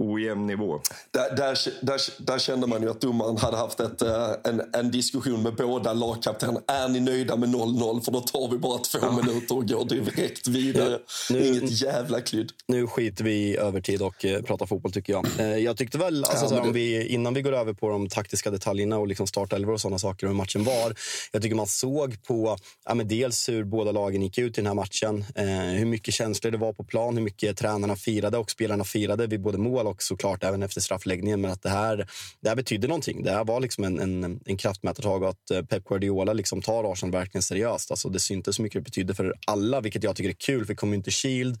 ojämn 0.00 0.46
nivå. 0.46 0.80
Där, 1.10 1.36
där, 1.36 1.58
där, 1.82 2.00
där, 2.18 2.38
kände 2.38 2.66
man 2.66 2.82
ju 2.82 2.90
att 2.90 3.00
domaren 3.00 3.36
hade 3.36 3.56
haft 3.56 3.80
ett, 3.80 4.02
eh, 4.02 4.30
en, 4.44 4.62
en 4.72 4.90
diskussion 4.90 5.42
med 5.42 5.54
båda 5.54 5.92
lagkaptenerna. 5.92 6.60
Är 6.66 6.88
ni 6.88 7.00
nöjda 7.00 7.36
med 7.36 7.48
0-0? 7.48 8.00
För 8.00 8.12
då 8.12 8.20
tar 8.20 8.48
vi 8.48 8.58
bara 8.58 8.78
två 8.78 8.98
ja. 9.02 9.12
minuter 9.12 9.56
och 9.56 9.68
går 9.68 9.84
direkt 9.84 10.48
vidare. 10.48 10.98
Nu, 11.30 11.46
Inget 11.46 11.82
jävla 11.82 12.20
klydd. 12.20 12.52
Nu 12.66 12.86
skiter 12.86 13.24
vi 13.24 13.32
i 13.32 13.56
övertid 13.56 14.02
och 14.02 14.24
uh, 14.24 14.42
pratar 14.42 14.66
fotboll 14.66 14.92
tycker 14.92 15.12
jag. 15.12 15.26
Uh, 15.40 15.58
jag 15.58 15.76
tyckte 15.76 15.98
väl, 15.98 16.24
alltså, 16.24 16.44
ja, 16.44 16.48
såhär, 16.48 16.62
om 16.62 16.72
vi, 16.72 17.06
innan 17.06 17.34
vi 17.34 17.42
går 17.42 17.52
över 17.52 17.72
på 17.72 17.88
de 17.88 18.08
taktiska 18.08 18.50
detaljerna 18.50 18.98
och 18.98 19.06
liksom 19.06 19.26
startelvor 19.26 19.72
och 19.72 19.80
sådana 19.80 19.98
saker 19.98 20.26
och 20.26 20.32
hur 20.32 20.36
matchen 20.36 20.64
var. 20.64 20.94
Jag 21.32 21.42
tycker 21.42 21.56
man 21.56 21.66
såg 21.66 22.22
på 22.22 22.56
ja, 22.84 22.94
men 22.94 23.08
dels 23.08 23.48
hur 23.48 23.64
båda 23.64 23.92
lagen 23.92 24.22
gick 24.22 24.38
ut 24.38 24.58
i 24.58 24.60
den 24.60 24.66
här 24.66 24.74
matchen. 24.74 25.24
Uh, 25.38 25.78
hur 25.78 25.86
mycket 25.86 26.14
känslor 26.14 26.50
det 26.50 26.58
var 26.58 26.72
på 26.72 26.84
plan, 26.84 27.16
hur 27.16 27.24
mycket 27.24 27.56
tränarna 27.56 27.96
firade 27.96 28.38
och 28.38 28.50
spelarna 28.50 28.84
firade 28.84 29.26
vid 29.26 29.40
både 29.40 29.58
mål 29.58 29.89
och 29.90 30.02
såklart 30.02 30.44
även 30.44 30.62
efter 30.62 30.80
straffläggningen. 30.80 31.40
Men 31.40 31.50
att 31.50 31.62
det 31.62 31.70
här, 31.70 32.08
det 32.40 32.48
här 32.48 32.56
betydde 32.56 32.88
någonting. 32.88 33.22
Det 33.22 33.30
här 33.30 33.44
var 33.44 33.60
liksom 33.60 33.84
en, 33.84 34.00
en, 34.00 34.40
en 34.44 34.56
kraftmätartag 34.56 35.22
och 35.22 35.28
att 35.28 35.50
eh, 35.50 35.62
Pep 35.62 35.84
Guardiola 35.84 36.32
liksom 36.32 36.62
tar 36.62 36.92
Arsenal 36.92 37.12
verkligen 37.12 37.42
seriöst. 37.42 37.90
Alltså 37.90 38.08
det 38.08 38.20
syntes 38.20 38.56
så 38.56 38.62
mycket 38.62 38.80
det 38.80 38.84
betydde 38.84 39.14
för 39.14 39.34
alla, 39.46 39.80
vilket 39.80 40.04
jag 40.04 40.16
tycker 40.16 40.30
är 40.30 40.34
kul. 40.34 40.66
För 40.66 40.74
Community 40.74 41.10
Shield 41.10 41.58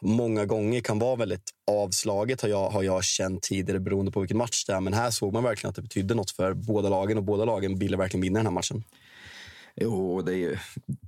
många 0.00 0.44
gånger 0.44 0.80
kan 0.80 0.98
vara 0.98 1.16
väldigt 1.16 1.50
avslaget 1.70 2.40
har 2.42 2.48
jag, 2.48 2.70
har 2.70 2.82
jag 2.82 3.04
känt 3.04 3.42
tidigare 3.42 3.80
beroende 3.80 4.12
på 4.12 4.20
vilken 4.20 4.38
match 4.38 4.64
det 4.64 4.72
är. 4.72 4.80
Men 4.80 4.92
här 4.92 5.10
såg 5.10 5.32
man 5.32 5.44
verkligen 5.44 5.70
att 5.70 5.76
det 5.76 5.82
betydde 5.82 6.14
något 6.14 6.30
för 6.30 6.54
båda 6.54 6.88
lagen 6.88 7.18
och 7.18 7.24
båda 7.24 7.44
lagen 7.44 7.78
ville 7.78 7.96
verkligen 7.96 8.22
vinna 8.22 8.38
den 8.38 8.46
här 8.46 8.52
matchen. 8.52 8.84
Jo, 9.80 10.22
det, 10.22 10.58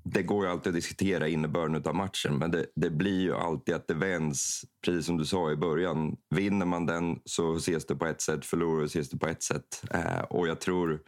det, 0.05 0.23
går 0.23 0.45
ju 0.45 0.51
alltid 0.51 0.71
att 0.71 0.75
diskutera 0.75 1.29
innebörden 1.29 1.83
av 1.85 1.95
matchen 1.95 2.39
men 2.39 2.51
det, 2.51 2.67
det, 2.75 2.91
blir 2.91 3.21
ju 3.21 3.35
alltid 3.35 3.75
att 3.75 3.89
det 3.89 3.95
vänds, 3.95 4.65
precis 4.85 5.07
som 5.07 5.17
du 5.17 5.25
sa 5.25 5.53
i 5.53 5.57
början. 5.57 6.17
Vinner 6.35 6.67
man 6.67 6.87
den 6.87 7.21
så 7.25 7.57
ses 7.57 7.87
det 7.87 7.97
på 7.97 8.07
ett 8.07 8.21
sätt, 8.21 8.45
förlorar 8.45 8.85
ses 8.85 9.11
det 9.11 9.19
på 9.19 9.27
ett 9.27 9.43
sätt. 9.43 9.83
Eh, 9.91 10.21
och 10.21 10.49
jag 10.49 10.61
tror 10.61 11.01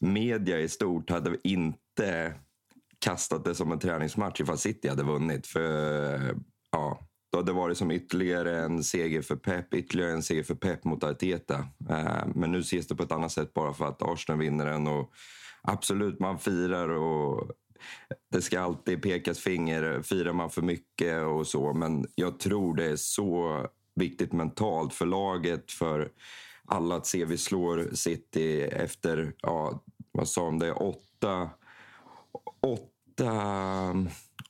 media 0.00 0.60
i 0.60 0.68
stort 0.68 1.10
hade 1.10 1.36
inte 1.44 2.34
kastat 2.98 3.44
det 3.44 3.54
som 3.54 3.72
en 3.72 3.78
träningsmatch 3.78 4.40
ifall 4.40 4.58
City 4.58 4.88
hade 4.88 5.02
vunnit. 5.02 5.46
För 5.46 6.14
eh, 6.14 6.36
ja, 6.72 7.08
då 7.32 7.38
hade 7.38 7.50
det 7.50 7.56
varit 7.56 7.78
som 7.78 7.90
ytterligare 7.90 8.58
en 8.58 8.84
seger 8.84 9.22
för 9.22 9.36
Pep, 9.36 9.74
ytterligare 9.74 10.12
en 10.12 10.22
seger 10.22 10.42
för 10.42 10.54
Pep 10.54 10.84
mot 10.84 11.04
Arteta. 11.04 11.66
Eh, 11.90 12.26
men 12.34 12.52
nu 12.52 12.58
ses 12.58 12.86
det 12.86 12.94
på 12.94 13.02
ett 13.02 13.12
annat 13.12 13.32
sätt 13.32 13.54
bara 13.54 13.74
för 13.74 13.88
att 13.88 14.02
Arsenal 14.02 14.40
vinner 14.40 14.66
den. 14.66 14.86
Och 14.86 15.12
absolut, 15.62 16.20
man 16.20 16.38
firar 16.38 16.88
och 16.88 17.50
det 18.32 18.42
ska 18.42 18.60
alltid 18.60 19.02
pekas 19.02 19.38
finger. 19.38 20.02
Firar 20.02 20.32
man 20.32 20.50
för 20.50 20.62
mycket 20.62 21.22
och 21.22 21.46
så. 21.46 21.72
Men 21.72 22.06
jag 22.14 22.38
tror 22.38 22.74
det 22.74 22.84
är 22.84 22.96
så 22.96 23.66
viktigt 23.94 24.32
mentalt 24.32 24.94
för 24.94 25.06
laget, 25.06 25.72
för 25.72 26.10
alla 26.64 26.96
att 26.96 27.06
se 27.06 27.24
vi 27.24 27.38
slår 27.38 27.94
City 27.94 28.62
efter, 28.62 29.34
ja, 29.42 29.82
vad 30.12 30.28
sa 30.28 30.44
de, 30.44 30.58
det 30.58 30.66
är 30.66 30.82
åtta, 30.82 31.50
åtta 32.60 32.90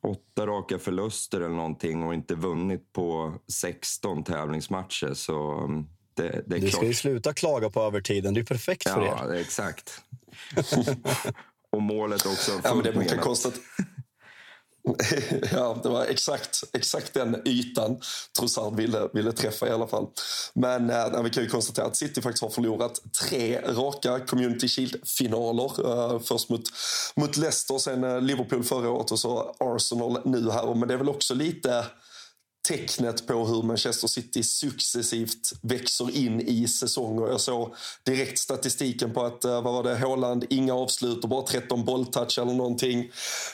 åtta 0.01 0.47
raka 0.47 0.79
förluster 0.79 1.41
eller 1.41 1.55
någonting 1.55 2.03
och 2.03 2.15
inte 2.15 2.35
vunnit 2.35 2.93
på 2.93 3.35
16 3.53 4.25
tävlingsmatcher. 4.25 5.15
Så 5.15 5.59
mm, 5.59 5.87
det, 6.15 6.45
det 6.47 6.57
är 6.57 6.61
du 6.61 6.71
ska 6.71 6.87
ju 6.87 6.95
sluta 6.95 7.33
klaga 7.33 7.71
på 7.71 7.81
övertiden. 7.81 8.35
Det 8.35 8.41
är 8.41 8.45
perfekt 8.45 8.89
för 8.89 9.01
ja, 9.01 9.25
er. 9.25 9.35
Ja, 9.35 9.41
exakt. 9.41 10.05
och 11.73 11.83
målet 11.83 12.27
också. 12.27 12.61
Ja, 12.65 12.75
men 12.75 12.85
det 12.85 12.93
man 12.93 13.05
kan 13.05 13.19
konstatera 13.19 13.65
ja, 15.53 15.81
det 15.83 15.89
var 15.89 16.05
exakt, 16.05 16.65
exakt 16.73 17.15
den 17.15 17.43
ytan 17.45 18.01
Trossard 18.39 18.77
ville, 18.77 19.09
ville 19.13 19.33
träffa 19.33 19.69
i 19.69 19.71
alla 19.71 19.87
fall. 19.87 20.07
Men 20.55 20.91
äh, 20.91 21.23
vi 21.23 21.31
kan 21.31 21.43
ju 21.43 21.49
konstatera 21.49 21.87
att 21.87 21.97
City 21.97 22.23
faktiskt 22.23 22.43
har 22.43 22.51
förlorat 22.51 23.01
tre 23.29 23.61
raka 23.61 24.21
Community 24.21 24.69
Shield-finaler. 24.69 26.13
Äh, 26.15 26.21
först 26.21 26.49
mot, 26.49 26.63
mot 27.17 27.37
Leicester, 27.37 27.79
sen 27.79 28.05
äh, 28.05 28.21
Liverpool 28.21 28.65
förra 28.65 28.91
året 28.91 29.11
och 29.11 29.19
så 29.19 29.57
Arsenal 29.59 30.21
nu 30.25 30.51
här. 30.51 30.75
Men 30.75 30.89
det 30.89 30.95
är 30.95 30.99
väl 30.99 31.09
också 31.09 31.35
lite 31.35 31.87
tecknet 32.69 33.27
på 33.27 33.47
hur 33.47 33.63
Manchester 33.63 34.09
City 34.09 34.43
successivt 34.43 35.53
växer 35.63 36.17
in 36.17 36.41
i 36.41 36.69
säsonger. 36.69 37.29
Jag 37.29 37.41
såg 37.41 37.75
direkt 38.05 38.39
statistiken 38.39 39.13
på 39.13 39.23
att, 39.23 39.45
eh, 39.45 39.63
vad 39.63 39.75
var 39.75 39.83
det, 39.83 39.99
Håland, 39.99 40.45
inga 40.51 40.75
avslut 40.75 41.25
och 41.25 41.31
bara 41.31 41.43
13 41.43 41.85
bolltouch 41.85 42.39
eller 42.39 42.53
någonting. 42.53 43.11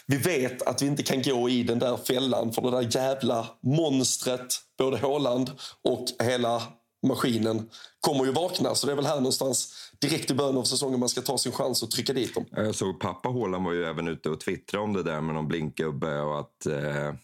Vi 0.06 0.16
vet 0.16 0.62
att 0.62 0.82
vi 0.82 0.86
inte 0.86 1.02
kan 1.02 1.22
gå 1.22 1.48
i 1.48 1.62
den 1.62 1.78
där 1.78 1.96
fällan 1.96 2.52
för 2.52 2.62
det 2.62 2.70
där 2.70 2.96
jävla 2.96 3.46
monstret, 3.62 4.54
både 4.78 4.98
Håland 4.98 5.50
och 5.84 6.06
hela 6.22 6.62
maskinen 7.06 7.70
kommer 8.00 8.24
ju 8.24 8.32
vakna. 8.32 8.74
Så 8.74 8.86
det 8.86 8.92
är 8.92 8.96
väl 8.96 9.06
här 9.06 9.16
någonstans 9.16 9.74
direkt 10.00 10.30
i 10.30 10.34
början 10.34 10.56
av 10.56 10.64
säsongen 10.64 11.00
man 11.00 11.08
ska 11.08 11.20
ta 11.20 11.38
sin 11.38 11.52
chans 11.52 11.82
och 11.82 11.90
trycka 11.90 12.12
dit 12.12 12.34
dem. 12.34 12.44
Jag 12.50 12.74
såg 12.74 13.00
pappa 13.00 13.28
Håland 13.28 13.64
var 13.64 13.72
ju 13.72 13.84
även 13.84 14.08
ute 14.08 14.30
och 14.30 14.40
twittrade 14.40 14.84
om 14.84 14.92
det 14.92 15.02
där 15.02 15.20
med 15.20 15.34
någon 15.34 15.48
blinkgubbe 15.48 16.20
och 16.20 16.40
att 16.40 16.66
eh 16.66 17.14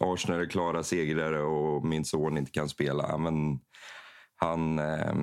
Arsenal 0.00 0.40
är 0.40 0.46
klara 0.46 0.82
segrare 0.82 1.42
och 1.42 1.84
min 1.84 2.04
son 2.04 2.38
inte 2.38 2.50
kan 2.50 2.68
spela. 2.68 3.18
Men 3.18 3.58
han... 4.36 4.78
Eh, 4.78 5.14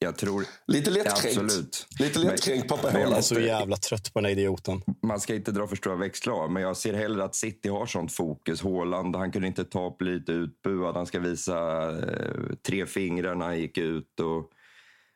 jag 0.00 0.16
tror... 0.16 0.44
Lite 0.66 0.90
lättkränkt. 0.90 1.38
Absolut. 1.38 1.86
Lite 1.98 2.18
lättkränkt 2.18 2.68
pappa 2.68 3.00
Jag 3.00 3.12
är 3.12 3.20
så 3.20 3.40
jävla 3.40 3.76
trött 3.76 4.12
på 4.12 4.20
den 4.20 4.30
idioten. 4.30 4.82
Man 5.02 5.20
ska 5.20 5.34
inte 5.34 5.52
dra 5.52 5.66
för 5.66 5.76
stora 5.76 5.96
växlar 5.96 6.48
men 6.48 6.62
jag 6.62 6.76
ser 6.76 6.94
hellre 6.94 7.24
att 7.24 7.34
City 7.34 7.68
har 7.68 7.86
sånt 7.86 8.12
fokus. 8.12 8.62
Håland, 8.62 9.16
han 9.16 9.32
kunde 9.32 9.48
inte 9.48 9.64
ta 9.64 9.86
upp 9.86 10.02
lite 10.02 10.32
utbuad. 10.32 10.96
Han 10.96 11.06
ska 11.06 11.20
visa 11.20 11.88
eh, 11.98 12.54
tre 12.66 12.86
fingrar 12.86 13.34
när 13.34 13.46
han 13.46 13.58
gick 13.58 13.78
ut. 13.78 14.20
Och, 14.20 14.50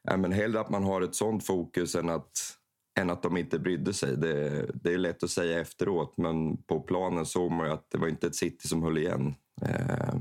ja, 0.03 0.17
men 0.17 0.33
hellre 0.33 0.61
att 0.61 0.71
man 0.71 0.85
har 0.85 1.03
ett 1.03 1.15
sånt 1.15 1.47
fokus 1.47 1.95
än 1.95 2.09
att 2.09 2.57
än 3.01 3.11
att 3.11 3.23
de 3.23 3.37
inte 3.37 3.59
brydde 3.59 3.93
sig. 3.93 4.17
Det, 4.17 4.67
det, 4.75 4.93
är 4.93 4.99
lätt 4.99 5.23
att 5.23 5.31
säga 5.31 5.61
efteråt, 5.61 6.17
men 6.17 6.63
på 6.63 6.81
planen 6.81 7.27
såg 7.27 7.51
man 7.51 7.67
ju 7.67 7.73
att 7.73 7.91
det 7.91 7.99
var 7.99 8.09
inte 8.09 8.27
ett 8.27 8.35
City 8.35 8.69
som 8.69 8.83
höll 8.83 8.99
igen. 8.99 9.35
Eh, 9.63 10.15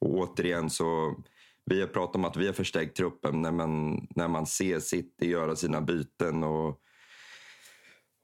och 0.00 0.14
återigen 0.14 0.70
så, 0.70 1.16
vi 1.64 1.80
har 1.80 1.88
pratat 1.88 2.16
om 2.16 2.24
att 2.24 2.36
vi 2.36 2.46
har 2.46 2.52
förstärkt 2.52 2.96
truppen 2.96 3.42
när 3.42 3.52
man, 3.52 4.06
när 4.10 4.28
man 4.28 4.46
ser 4.46 4.80
City 4.80 5.30
göra 5.30 5.56
sina 5.56 5.80
byten 5.80 6.44
och, 6.44 6.80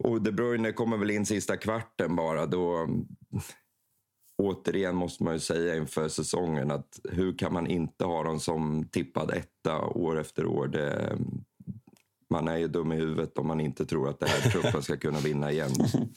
och 0.05 0.23
De 0.23 0.33
Bruyne 0.33 0.73
kommer 0.73 0.97
väl 0.97 1.11
in 1.11 1.27
sista 1.27 1.57
kvarten 1.57 2.17
bara. 2.17 2.47
Då, 2.47 2.89
återigen 4.39 4.97
måste 4.97 5.25
man 5.25 5.33
ju 5.33 5.41
säga 5.41 5.77
inför 5.77 6.09
säsongen 6.09 6.71
att 6.71 7.01
hur 7.11 7.39
kan 7.39 7.53
man 7.53 7.67
inte 7.67 8.05
ha 8.05 8.23
dem 8.23 8.41
som 8.41 8.89
tippad 8.89 9.31
etta 9.31 9.85
år 9.85 10.21
efter 10.21 10.47
år? 10.47 10.67
Det, 10.67 11.19
man 12.31 12.49
är 12.49 12.57
ju 12.57 12.69
dum 12.69 12.93
i 12.93 12.97
huvudet 12.97 13.39
om 13.39 13.47
man 13.47 13.61
inte 13.61 13.87
tror 13.87 14.09
att 14.09 14.21
det 14.21 14.29
här 14.29 14.51
truppen 14.51 14.83
ska 14.83 14.97
kunna 14.97 15.19
vinna 15.19 15.53
igen. 15.53 15.71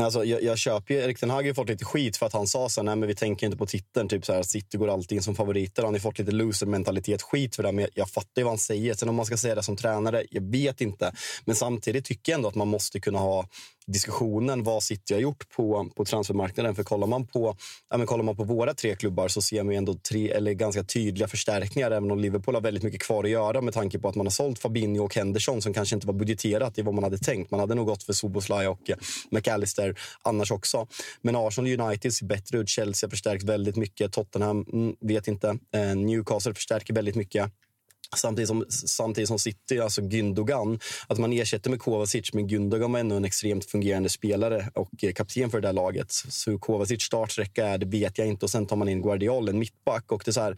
Alltså, 0.00 0.24
jag, 0.24 0.42
jag 0.42 0.58
köper 0.58 0.94
ju, 0.94 1.00
Erik 1.00 1.20
Ten 1.20 1.30
Hag 1.30 1.46
har 1.46 1.54
fått 1.54 1.68
lite 1.68 1.84
skit 1.84 2.16
för 2.16 2.26
att 2.26 2.32
han 2.32 2.46
sa 2.46 2.68
så 2.68 2.80
här, 2.80 2.84
nej 2.84 2.96
men 2.96 3.08
vi 3.08 3.14
tänker 3.14 3.46
inte 3.46 3.58
på 3.58 3.66
titeln. 3.66 4.08
Typ 4.08 4.26
så 4.26 4.32
här, 4.32 4.42
City 4.42 4.78
går 4.78 4.88
alltid 4.88 5.16
in 5.16 5.22
som 5.22 5.34
favoriter. 5.34 5.82
Han 5.82 5.94
har 5.94 6.00
fått 6.00 6.18
lite 6.18 6.32
loser-mentalitet, 6.32 7.22
skit 7.22 7.56
för 7.56 7.62
det. 7.62 7.72
Men 7.72 7.82
jag, 7.82 7.90
jag 7.94 8.10
fattar 8.10 8.40
ju 8.40 8.42
vad 8.42 8.50
han 8.50 8.58
säger. 8.58 8.94
Sen 8.94 9.08
om 9.08 9.14
man 9.14 9.26
ska 9.26 9.36
säga 9.36 9.54
det 9.54 9.62
som 9.62 9.76
tränare, 9.76 10.24
jag 10.30 10.42
vet 10.42 10.80
inte. 10.80 11.12
Men 11.44 11.56
samtidigt 11.56 12.04
tycker 12.04 12.32
jag 12.32 12.36
ändå 12.36 12.48
att 12.48 12.54
man 12.54 12.68
måste 12.68 13.00
kunna 13.00 13.18
ha 13.18 13.46
diskussionen 13.86 14.62
vad 14.62 14.82
City 14.82 15.14
har 15.14 15.20
gjort 15.20 15.50
på, 15.56 15.90
på 15.96 16.04
transfermarknaden. 16.04 16.74
För 16.74 16.82
kollar 16.82 17.06
man 17.06 17.26
på, 17.26 17.56
ja, 17.90 17.96
men 17.96 18.06
kollar 18.06 18.24
man 18.24 18.36
på 18.36 18.44
våra 18.44 18.74
tre 18.74 18.96
klubbar 18.96 19.28
så 19.28 19.42
ser 19.42 19.62
man 19.62 19.74
ändå 19.74 19.94
tre, 19.94 20.30
eller 20.30 20.52
ganska 20.52 20.84
tydliga 20.84 21.28
förstärkningar. 21.28 21.90
Även 21.90 22.10
om 22.10 22.18
Liverpool 22.18 22.54
har 22.54 22.62
väldigt 22.62 22.82
mycket 22.82 23.02
kvar 23.02 23.24
att 23.24 23.30
göra 23.30 23.60
med 23.60 23.74
tanke 23.74 23.98
på 23.98 24.08
att 24.08 24.14
man 24.14 24.26
har 24.26 24.30
sålt 24.30 24.58
Fabinho 24.58 25.04
och 25.04 25.14
Henderson 25.14 25.62
som 25.62 25.72
kanske 25.74 25.94
inte 25.94 26.06
var 26.06 26.14
budgeterat 26.14 26.78
i 26.78 26.82
vad 26.82 26.94
man 26.94 27.04
hade 27.04 27.18
tänkt. 27.18 27.50
Man 27.50 27.60
hade 27.60 27.74
nog 27.74 27.86
gått 27.86 28.02
för 28.02 28.12
Soboslaj 28.12 28.68
och 28.68 28.90
eh, 28.90 28.96
McAllister 29.30 29.98
annars 30.22 30.50
också. 30.50 30.86
Men 31.22 31.36
Arsenal 31.36 31.80
United 31.80 32.14
ser 32.14 32.26
bättre 32.26 32.58
ut. 32.58 32.68
Chelsea 32.68 33.06
har 33.06 33.10
förstärkt 33.10 33.42
väldigt 33.42 33.76
mycket. 33.76 34.12
Tottenham, 34.12 34.66
mm, 34.72 34.96
vet 35.00 35.28
inte. 35.28 35.58
Eh, 35.74 35.96
Newcastle 35.96 36.54
förstärker 36.54 36.94
väldigt 36.94 37.14
mycket. 37.14 37.52
Samtidigt 38.16 38.48
som, 38.48 38.64
samtidigt 38.68 39.28
som 39.28 39.38
City, 39.38 39.80
alltså 39.80 40.00
Gündogan, 40.00 40.80
att 41.06 41.18
man 41.18 41.32
ersätter 41.32 41.70
med 41.70 41.80
Kovacic, 41.80 42.32
men 42.32 42.48
Gündogan 42.48 42.92
var 42.92 43.00
ändå 43.00 43.16
en 43.16 43.24
extremt 43.24 43.64
fungerande 43.64 44.08
spelare 44.08 44.70
och 44.74 45.04
eh, 45.04 45.12
kapten 45.12 45.50
för 45.50 45.60
det 45.60 45.68
där 45.68 45.72
laget. 45.72 46.12
Så 46.12 46.58
Kovacic 46.58 47.02
startsträcka 47.02 47.66
är, 47.66 47.78
det 47.78 47.86
vet 47.86 48.18
jag 48.18 48.26
inte. 48.26 48.46
Och 48.46 48.50
sen 48.50 48.66
tar 48.66 48.76
man 48.76 48.88
in 48.88 49.02
Guardiol, 49.02 49.48
en 49.48 49.58
mittback. 49.58 50.12
Och 50.12 50.22
det 50.24 50.30
är 50.30 50.32
så 50.32 50.40
här, 50.40 50.56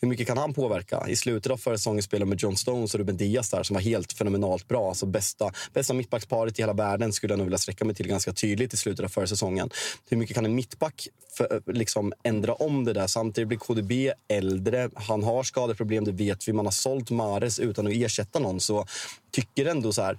hur 0.00 0.08
mycket 0.08 0.26
kan 0.26 0.38
han 0.38 0.54
påverka? 0.54 1.04
I 1.08 1.16
slutet 1.16 1.52
av 1.52 1.56
förra 1.56 1.78
säsongen 1.78 2.02
spelade 2.02 2.28
med 2.28 2.42
John 2.42 2.56
Stones 2.56 2.94
och 2.94 3.00
Ruben 3.00 3.16
Diaz 3.16 3.50
där 3.50 3.62
som 3.62 3.74
var 3.74 3.80
helt 3.80 4.12
fenomenalt 4.12 4.68
bra. 4.68 4.88
Alltså 4.88 5.06
bästa, 5.06 5.52
bästa 5.72 5.94
mittbacksparet 5.94 6.58
i 6.58 6.62
hela 6.62 6.72
världen 6.72 7.12
skulle 7.12 7.32
jag 7.32 7.38
nog 7.38 7.46
vilja 7.46 7.58
sträcka 7.58 7.84
mig 7.84 7.94
till 7.94 8.08
ganska 8.08 8.32
tydligt 8.32 8.74
i 8.74 8.76
slutet 8.76 9.04
av 9.04 9.08
förra 9.08 9.26
säsongen. 9.26 9.70
Hur 10.08 10.16
mycket 10.16 10.34
kan 10.34 10.44
en 10.44 10.54
mittback 10.54 11.08
för, 11.36 11.54
eh, 11.54 11.74
liksom 11.74 12.12
ändra 12.22 12.54
om 12.54 12.84
det 12.84 12.92
där? 12.92 13.06
Samtidigt 13.06 13.48
blir 13.48 13.58
KDB 13.58 14.12
äldre. 14.28 14.90
Han 14.94 15.22
har 15.22 15.42
skadeproblem, 15.42 16.04
det 16.04 16.12
vet 16.12 16.48
vi. 16.48 16.52
Man 16.52 16.66
har 16.66 16.72
sålt 16.72 17.10
Mares 17.10 17.58
utan 17.58 17.86
att 17.86 17.92
ersätta 17.92 18.38
någon. 18.38 18.60
Så 18.60 18.86
tycker 19.30 19.66
ändå 19.66 19.92
så 19.92 20.02
här 20.02 20.18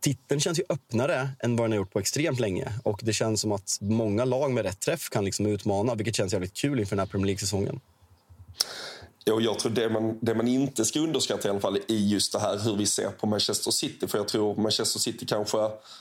titeln 0.00 0.40
känns 0.40 0.58
ju 0.58 0.64
öppnare 0.68 1.30
än 1.40 1.56
vad 1.56 1.64
den 1.64 1.72
har 1.72 1.76
gjort 1.76 1.92
på 1.92 1.98
extremt 1.98 2.40
länge. 2.40 2.72
Och 2.82 3.00
det 3.02 3.12
känns 3.12 3.40
som 3.40 3.52
att 3.52 3.78
många 3.80 4.24
lag 4.24 4.52
med 4.52 4.64
rätt 4.64 4.80
träff 4.80 5.08
kan 5.10 5.24
liksom 5.24 5.46
utmana, 5.46 5.94
vilket 5.94 6.16
känns 6.16 6.32
jävligt 6.32 6.54
kul 6.54 6.80
inför 6.80 6.96
den 6.96 6.98
här 6.98 7.10
Premier 7.10 7.26
League-säsongen. 7.26 7.80
Ja, 9.24 9.40
jag 9.40 9.58
tror 9.58 9.72
det 9.72 9.88
man, 9.88 10.18
det 10.20 10.34
man 10.34 10.48
inte 10.48 10.84
ska 10.84 11.00
underskatta 11.00 11.48
i 11.48 11.50
alla 11.50 11.60
fall 11.60 11.76
är 11.76 11.94
just 11.94 12.32
det 12.32 12.38
här 12.38 12.58
hur 12.58 12.76
vi 12.76 12.86
ser 12.86 13.08
på 13.08 13.26
Manchester 13.26 13.70
City. 13.70 14.06
För 14.06 14.18
jag 14.18 14.28
tror 14.28 14.56
Manchester 14.56 15.00
City 15.00 15.26
kanske 15.26 15.58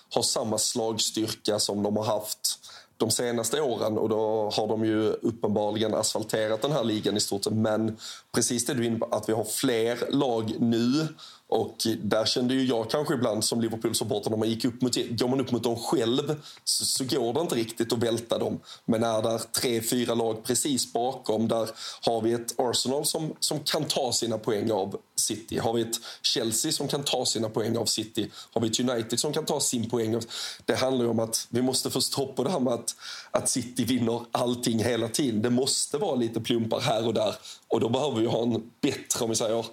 har 0.10 0.22
samma 0.22 0.58
slagstyrka 0.58 1.60
som 1.60 1.84
de 1.84 1.98
har 1.98 2.04
haft 2.04 2.60
de 2.98 3.12
senaste 3.12 3.62
åren 3.62 3.98
och 3.98 4.10
då 4.10 4.50
har 4.54 4.68
de 4.68 4.86
ju 4.86 5.10
uppenbarligen 5.10 5.94
asfalterat 5.94 6.62
den 6.62 6.72
här 6.72 6.84
ligan 6.84 7.18
i 7.18 7.20
stort 7.20 7.44
sett. 7.44 7.54
Men 7.54 7.98
precis 8.32 8.66
det 8.66 8.74
du 8.74 8.82
är 8.84 8.88
inne 8.88 9.00
på, 9.00 9.06
att 9.06 9.30
vi 9.30 9.34
har 9.34 9.44
fler 9.44 10.12
lag 10.12 10.56
nu 10.60 11.08
och 11.52 11.88
där 12.04 12.26
kände 12.26 12.54
ju 12.54 12.66
jag 12.66 12.90
kanske 12.90 13.14
ibland 13.14 13.44
som 13.44 13.62
Liverpool-supporter 13.62 14.30
när 14.30 14.38
man 14.38 14.50
gick 14.50 14.66
upp 14.66 14.82
mot, 14.82 14.96
går 14.96 15.28
man 15.28 15.42
upp 15.42 15.52
mot 15.52 15.64
dem 15.64 15.76
själv 15.76 16.42
så, 16.64 16.86
så 16.86 17.04
går 17.04 17.34
det 17.34 17.42
inte 17.42 17.56
riktigt 17.56 17.94
att 17.94 18.04
välta 18.04 18.38
dem. 18.38 18.60
Men 18.86 19.04
är 19.04 19.22
där 19.22 19.38
tre, 19.38 19.82
fyra 19.82 20.14
lag 20.14 20.44
precis 20.44 20.94
bakom, 20.94 21.48
där 21.48 21.70
har 22.02 22.22
vi 22.22 22.34
ett 22.34 22.60
Arsenal 22.60 23.06
som, 23.06 23.36
som 23.40 23.60
kan 23.60 23.84
ta 23.84 24.12
sina 24.12 24.38
poäng 24.38 24.72
av 24.72 24.98
City. 25.16 25.58
Har 25.58 25.74
vi 25.74 25.82
ett 25.82 25.96
Chelsea 26.22 26.72
som 26.72 26.88
kan 26.88 27.04
ta 27.04 27.26
sina 27.26 27.50
poäng 27.50 27.78
av 27.78 27.86
City. 27.86 28.32
Har 28.54 28.62
vi 28.62 28.68
ett 28.68 28.80
United 28.80 29.20
som 29.20 29.34
kan 29.34 29.46
ta 29.46 29.60
sin 29.60 29.90
poäng 29.90 30.16
av... 30.16 30.26
Det 30.66 30.76
handlar 30.76 31.06
ju 31.06 31.12
om 31.12 31.20
att 31.20 31.48
vi 31.50 31.62
måste 31.62 31.90
få 31.90 32.02
stopp 32.02 32.36
på 32.36 32.44
det 32.44 32.52
här 32.52 32.60
med 32.60 32.74
att, 32.74 32.96
att 33.32 33.50
City 33.50 33.86
vinner 33.86 34.22
allting 34.32 34.84
hela 34.84 35.08
tiden. 35.08 35.42
Det 35.42 35.50
måste 35.50 35.98
vara 35.98 36.16
lite 36.16 36.42
plumpar 36.42 36.80
här 36.80 37.08
och 37.08 37.14
där. 37.14 37.36
Och 37.68 37.80
då 37.80 37.90
behöver 37.90 38.20
vi 38.20 38.28
ha 38.28 38.42
en 38.42 38.72
bättre, 38.82 39.24
om 39.24 39.30
vi 39.30 39.36
säger 39.36 39.66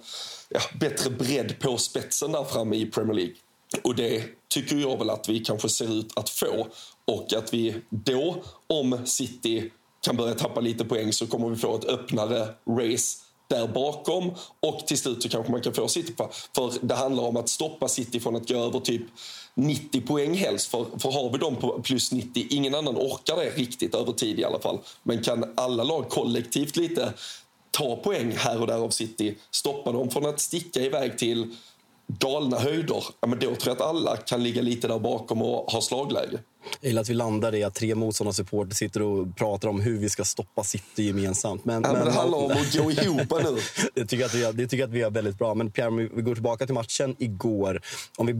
ja, 0.49 0.59
bättre 0.79 1.09
bredd 1.09 1.59
på 1.59 1.77
spetsen 1.77 2.31
där 2.31 2.43
framme 2.43 2.75
i 2.75 2.85
Premier 2.85 3.15
League. 3.15 3.35
Och 3.83 3.95
det 3.95 4.23
tycker 4.47 4.75
jag 4.75 4.97
väl 4.97 5.09
att 5.09 5.29
vi 5.29 5.39
kanske 5.39 5.69
ser 5.69 5.99
ut 5.99 6.17
att 6.17 6.29
få. 6.29 6.67
Och 7.05 7.33
att 7.33 7.53
vi 7.53 7.75
då, 7.89 8.43
om 8.67 9.05
City 9.05 9.71
kan 10.01 10.17
börja 10.17 10.35
tappa 10.35 10.59
lite 10.59 10.85
poäng 10.85 11.13
så 11.13 11.27
kommer 11.27 11.49
vi 11.49 11.55
få 11.55 11.75
ett 11.75 11.85
öppnare 11.85 12.47
race 12.69 13.17
där 13.49 13.67
bakom 13.67 14.31
och 14.59 14.87
till 14.87 14.97
slut 14.97 15.23
så 15.23 15.29
kanske 15.29 15.51
man 15.51 15.61
kan 15.61 15.73
få 15.73 15.87
City 15.87 16.13
på. 16.13 16.29
För 16.55 16.73
det 16.81 16.95
handlar 16.95 17.23
om 17.23 17.37
att 17.37 17.49
stoppa 17.49 17.87
City 17.87 18.19
från 18.19 18.35
att 18.35 18.47
gå 18.47 18.55
över 18.55 18.79
typ 18.79 19.01
90 19.55 20.01
poäng 20.01 20.33
helst. 20.33 20.71
För, 20.71 20.85
för 20.99 21.11
har 21.11 21.31
vi 21.31 21.37
dem 21.37 21.55
på 21.55 21.81
plus 21.81 22.11
90, 22.11 22.47
ingen 22.49 22.75
annan 22.75 22.97
orkar 22.97 23.35
det 23.35 23.49
riktigt 23.49 23.95
över 23.95 24.13
tid 24.13 24.39
i 24.39 24.43
alla 24.43 24.59
fall. 24.59 24.79
Men 25.03 25.23
kan 25.23 25.53
alla 25.57 25.83
lag 25.83 26.09
kollektivt 26.09 26.75
lite 26.75 27.13
ta 27.71 27.95
poäng 27.95 28.31
här 28.31 28.61
och 28.61 28.67
där 28.67 28.77
av 28.77 28.89
City, 28.89 29.35
stoppa 29.51 29.91
dem 29.91 30.09
från 30.09 30.25
att 30.25 30.39
sticka 30.39 30.79
iväg 30.79 31.17
till 31.17 31.55
galna 32.17 32.59
höjder, 32.59 33.03
ja, 33.21 33.27
men 33.27 33.39
då 33.39 33.45
tror 33.45 33.57
jag 33.65 33.71
att 33.71 33.81
alla 33.81 34.17
kan 34.17 34.43
ligga 34.43 34.61
lite 34.61 34.87
där 34.87 34.99
bakom 34.99 35.41
och 35.41 35.71
ha 35.71 35.81
slagläge. 35.81 36.39
Gillar 36.81 37.01
att 37.01 37.09
vi 37.09 37.13
landar 37.13 37.55
i 37.55 37.63
att 37.63 37.75
tre 37.75 37.95
motståndarsupporter 37.95 38.75
sitter 38.75 39.01
och 39.01 39.37
pratar 39.37 39.67
om 39.67 39.81
hur 39.81 39.97
vi 39.97 40.09
ska 40.09 40.25
stoppa 40.25 40.63
City 40.63 41.03
gemensamt. 41.03 41.65
Men, 41.65 41.83
ja, 41.83 41.93
men, 41.93 42.05
det 42.05 42.11
handlar 42.11 42.37
om 42.37 42.51
att 42.51 42.77
gå 42.77 42.91
ihop 42.91 43.43
nu. 43.43 43.57
det, 43.93 44.05
tycker 44.05 44.25
att 44.25 44.33
vi, 44.33 44.51
det 44.51 44.67
tycker 44.67 44.77
jag 44.77 44.87
att 44.87 44.93
vi 44.93 45.01
är 45.01 45.09
väldigt 45.09 45.37
bra. 45.37 45.53
Men 45.53 45.71
Pierre, 45.71 45.87
om 45.87 45.97
vi 45.97 46.21
går 46.21 46.33
tillbaka 46.33 46.65
till 46.65 46.75
matchen 46.75 47.15
igår. 47.19 47.81
Om 48.17 48.25
vi 48.27 48.33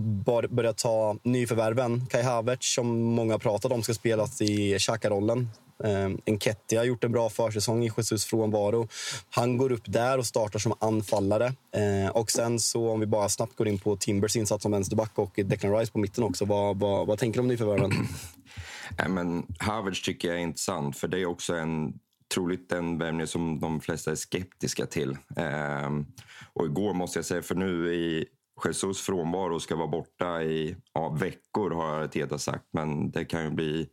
börjar 0.48 0.74
ta 0.74 1.18
nyförvärven. 1.24 2.06
Kai 2.10 2.22
Havertz, 2.22 2.74
som 2.74 3.00
många 3.00 3.40
pratat 3.40 3.72
om, 3.72 3.84
ska 3.84 3.94
spelas 3.94 4.42
i 4.42 4.80
Xhaka-rollen. 4.80 5.50
Eh, 5.84 6.10
Enketia 6.26 6.80
har 6.80 6.86
gjort 6.86 7.04
en 7.04 7.12
bra 7.12 7.30
försäsong 7.30 7.84
i 7.84 7.92
Jesus 7.98 8.26
frånvaro. 8.26 8.88
Han 9.30 9.58
går 9.58 9.72
upp 9.72 9.84
där 9.86 10.18
och 10.18 10.26
startar 10.26 10.60
som 10.60 10.74
anfallare. 10.80 11.54
Ehm, 11.76 12.12
och 12.12 12.32
sen 12.32 12.60
så 12.60 12.90
om 12.90 13.00
vi 13.00 13.06
bara 13.06 13.30
snabbt 13.30 13.56
går 13.56 13.68
in 13.68 13.80
på 13.80 13.96
Timbers 13.96 14.36
insats 14.36 14.64
som 14.64 14.72
vänsterback 14.72 15.12
och 15.16 15.40
Declan 15.46 15.78
Rice 15.78 15.92
på 15.92 16.00
mitten 16.00 16.24
också. 16.24 16.46
Vad, 16.46 16.80
vad, 16.80 17.08
vad 17.08 17.20
tänker 17.20 17.38
du 17.38 17.42
om 17.42 17.48
nyförvärven? 17.48 17.92
Nej, 18.98 19.10
men 19.10 19.46
Havertz 19.60 20.02
tycker 20.02 20.28
jag 20.28 20.38
är 20.38 20.42
intressant 20.42 20.98
för 20.98 21.08
det 21.08 21.20
är 21.20 21.26
också 21.26 21.56
en 21.56 21.94
troligt 22.34 22.72
en 22.72 22.98
värvning 22.98 23.28
som 23.28 23.60
de 23.60 23.82
flesta 23.82 24.12
är 24.12 24.16
skeptiska 24.16 24.86
till. 24.86 25.18
Ehm, 25.36 26.06
och 26.54 26.66
igår 26.66 26.94
måste 26.94 27.20
jag 27.20 27.26
säga, 27.26 27.42
för 27.42 27.56
nu 27.56 27.94
i 27.94 28.26
Jesus 28.66 29.02
frånvaro 29.02 29.60
ska 29.60 29.76
vara 29.76 29.88
borta 29.88 30.44
i 30.44 30.76
ja, 30.94 31.10
veckor 31.10 31.72
har 31.72 32.02
Arteta 32.02 32.38
sagt, 32.38 32.66
men 32.72 33.12
det 33.12 33.26
kan 33.26 33.44
ju 33.44 33.50
bli 33.50 33.90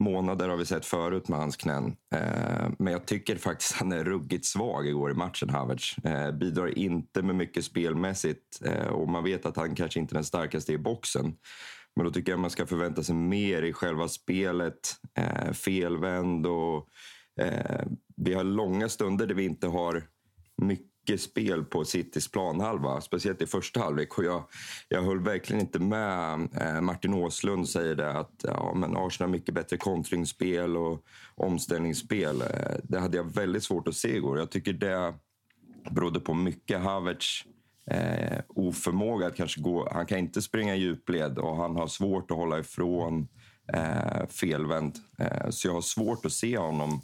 månader 0.00 0.48
har 0.48 0.56
vi 0.56 0.66
sett 0.66 0.86
förut 0.86 1.28
med 1.28 1.38
hans 1.38 1.56
knän. 1.56 1.96
Eh, 2.14 2.70
men 2.78 2.92
jag 2.92 3.06
tycker 3.06 3.36
faktiskt 3.36 3.72
han 3.72 3.92
är 3.92 4.04
ruggigt 4.04 4.44
svag 4.44 4.86
igår 4.86 5.10
i 5.10 5.14
matchen, 5.14 5.50
Havertz. 5.50 5.98
Eh, 5.98 6.32
bidrar 6.32 6.78
inte 6.78 7.22
med 7.22 7.34
mycket 7.34 7.64
spelmässigt 7.64 8.62
eh, 8.64 8.86
och 8.86 9.08
man 9.08 9.24
vet 9.24 9.46
att 9.46 9.56
han 9.56 9.74
kanske 9.74 10.00
inte 10.00 10.12
är 10.12 10.16
den 10.16 10.24
starkaste 10.24 10.72
i 10.72 10.78
boxen. 10.78 11.34
Men 11.96 12.04
då 12.04 12.10
tycker 12.12 12.32
jag 12.32 12.38
man 12.38 12.50
ska 12.50 12.66
förvänta 12.66 13.02
sig 13.02 13.14
mer 13.14 13.62
i 13.62 13.72
själva 13.72 14.08
spelet. 14.08 14.96
Eh, 15.14 15.52
felvänd 15.52 16.46
och 16.46 16.88
eh, 17.40 17.86
vi 18.16 18.34
har 18.34 18.44
långa 18.44 18.88
stunder 18.88 19.26
där 19.26 19.34
vi 19.34 19.44
inte 19.44 19.66
har 19.66 20.02
mycket 20.56 20.89
mycket 21.10 21.22
spel 21.22 21.64
på 21.64 21.84
Citys 21.84 22.30
planhalva, 22.30 23.00
speciellt 23.00 23.42
i 23.42 23.46
första 23.46 23.80
halvlek. 23.80 24.18
Och 24.18 24.24
jag, 24.24 24.42
jag 24.88 25.02
höll 25.02 25.20
verkligen 25.20 25.60
inte 25.60 25.78
med 25.78 26.48
eh, 26.60 26.80
Martin 26.80 27.14
Åslund 27.14 27.68
säger 27.68 27.94
det 27.94 28.10
att 28.10 28.44
ja, 28.44 28.72
men 28.74 28.96
Arsenal 28.96 29.30
har 29.30 29.36
mycket 29.36 29.54
bättre 29.54 29.76
kontringsspel 29.76 30.76
och 30.76 31.04
omställningsspel. 31.34 32.40
Eh, 32.40 32.76
det 32.82 32.98
hade 32.98 33.16
jag 33.16 33.34
väldigt 33.34 33.62
svårt 33.62 33.88
att 33.88 33.94
se 33.94 34.16
igår. 34.16 34.38
Jag 34.38 34.50
tycker 34.50 34.72
det 34.72 35.14
berodde 35.90 36.20
på 36.20 36.34
mycket 36.34 36.80
Havertz 36.80 37.44
eh, 37.90 38.38
oförmåga 38.48 39.26
att 39.26 39.36
kanske 39.36 39.60
gå... 39.60 39.88
Han 39.92 40.06
kan 40.06 40.18
inte 40.18 40.42
springa 40.42 40.74
djupled 40.74 41.38
och 41.38 41.56
han 41.56 41.76
har 41.76 41.86
svårt 41.86 42.30
att 42.30 42.36
hålla 42.36 42.58
ifrån 42.58 43.28
eh, 43.72 44.26
felvänd. 44.28 44.94
Eh, 45.18 45.50
så 45.50 45.68
jag 45.68 45.74
har 45.74 45.80
svårt 45.80 46.26
att 46.26 46.32
se 46.32 46.58
honom 46.58 47.00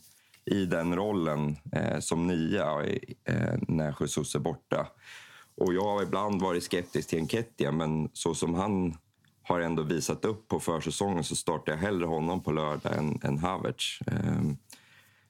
i 0.47 0.67
den 0.67 0.97
rollen 0.97 1.57
eh, 1.73 1.99
som 1.99 2.27
nia 2.27 2.85
eh, 3.25 3.55
när 3.69 3.95
Jesus 4.01 4.35
är 4.35 4.39
borta. 4.39 4.87
Och 5.57 5.75
jag 5.75 5.83
har 5.83 6.03
ibland 6.03 6.43
varit 6.43 6.65
skeptisk 6.65 7.09
till 7.09 7.19
Enketia, 7.19 7.73
men 7.73 8.11
så 8.13 8.35
som 8.35 8.55
han 8.55 8.97
har 9.43 9.61
ändå 9.61 9.83
visat 9.83 10.25
upp 10.25 10.49
på 10.49 10.61
försäsongen 10.61 11.25
så 11.25 11.37
startar 11.37 11.73
jag 11.73 11.79
hellre 11.79 12.07
honom 12.07 12.43
på 12.43 12.53
lördag 12.53 12.97
än, 12.97 13.21
än 13.23 13.39
Havertz. 13.39 13.99
Eh, 14.07 14.43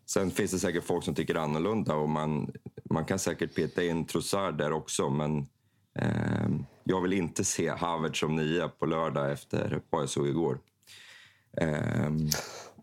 sen 0.07 0.31
finns 0.31 0.51
det 0.51 0.59
säkert 0.59 0.85
folk 0.85 1.05
som 1.05 1.15
tycker 1.15 1.35
annorlunda 1.35 1.95
och 1.95 2.09
man, 2.09 2.53
man 2.91 3.05
kan 3.05 3.19
säkert 3.19 3.55
peta 3.55 3.85
in 3.85 4.05
Trossard 4.05 4.59
där 4.59 4.73
också, 4.73 5.11
men 5.11 5.47
eh, 5.99 6.49
jag 6.85 7.01
vill 7.01 7.13
inte 7.13 7.45
se 7.45 7.69
Havertz 7.69 8.21
som 8.21 8.37
nia 8.37 8.69
på 8.69 8.87
lördag 8.87 9.33
efter 9.33 9.81
vad 9.91 10.03
jag 10.03 10.09
såg 10.09 10.29
igår. 10.29 10.59
Eh, 11.57 12.11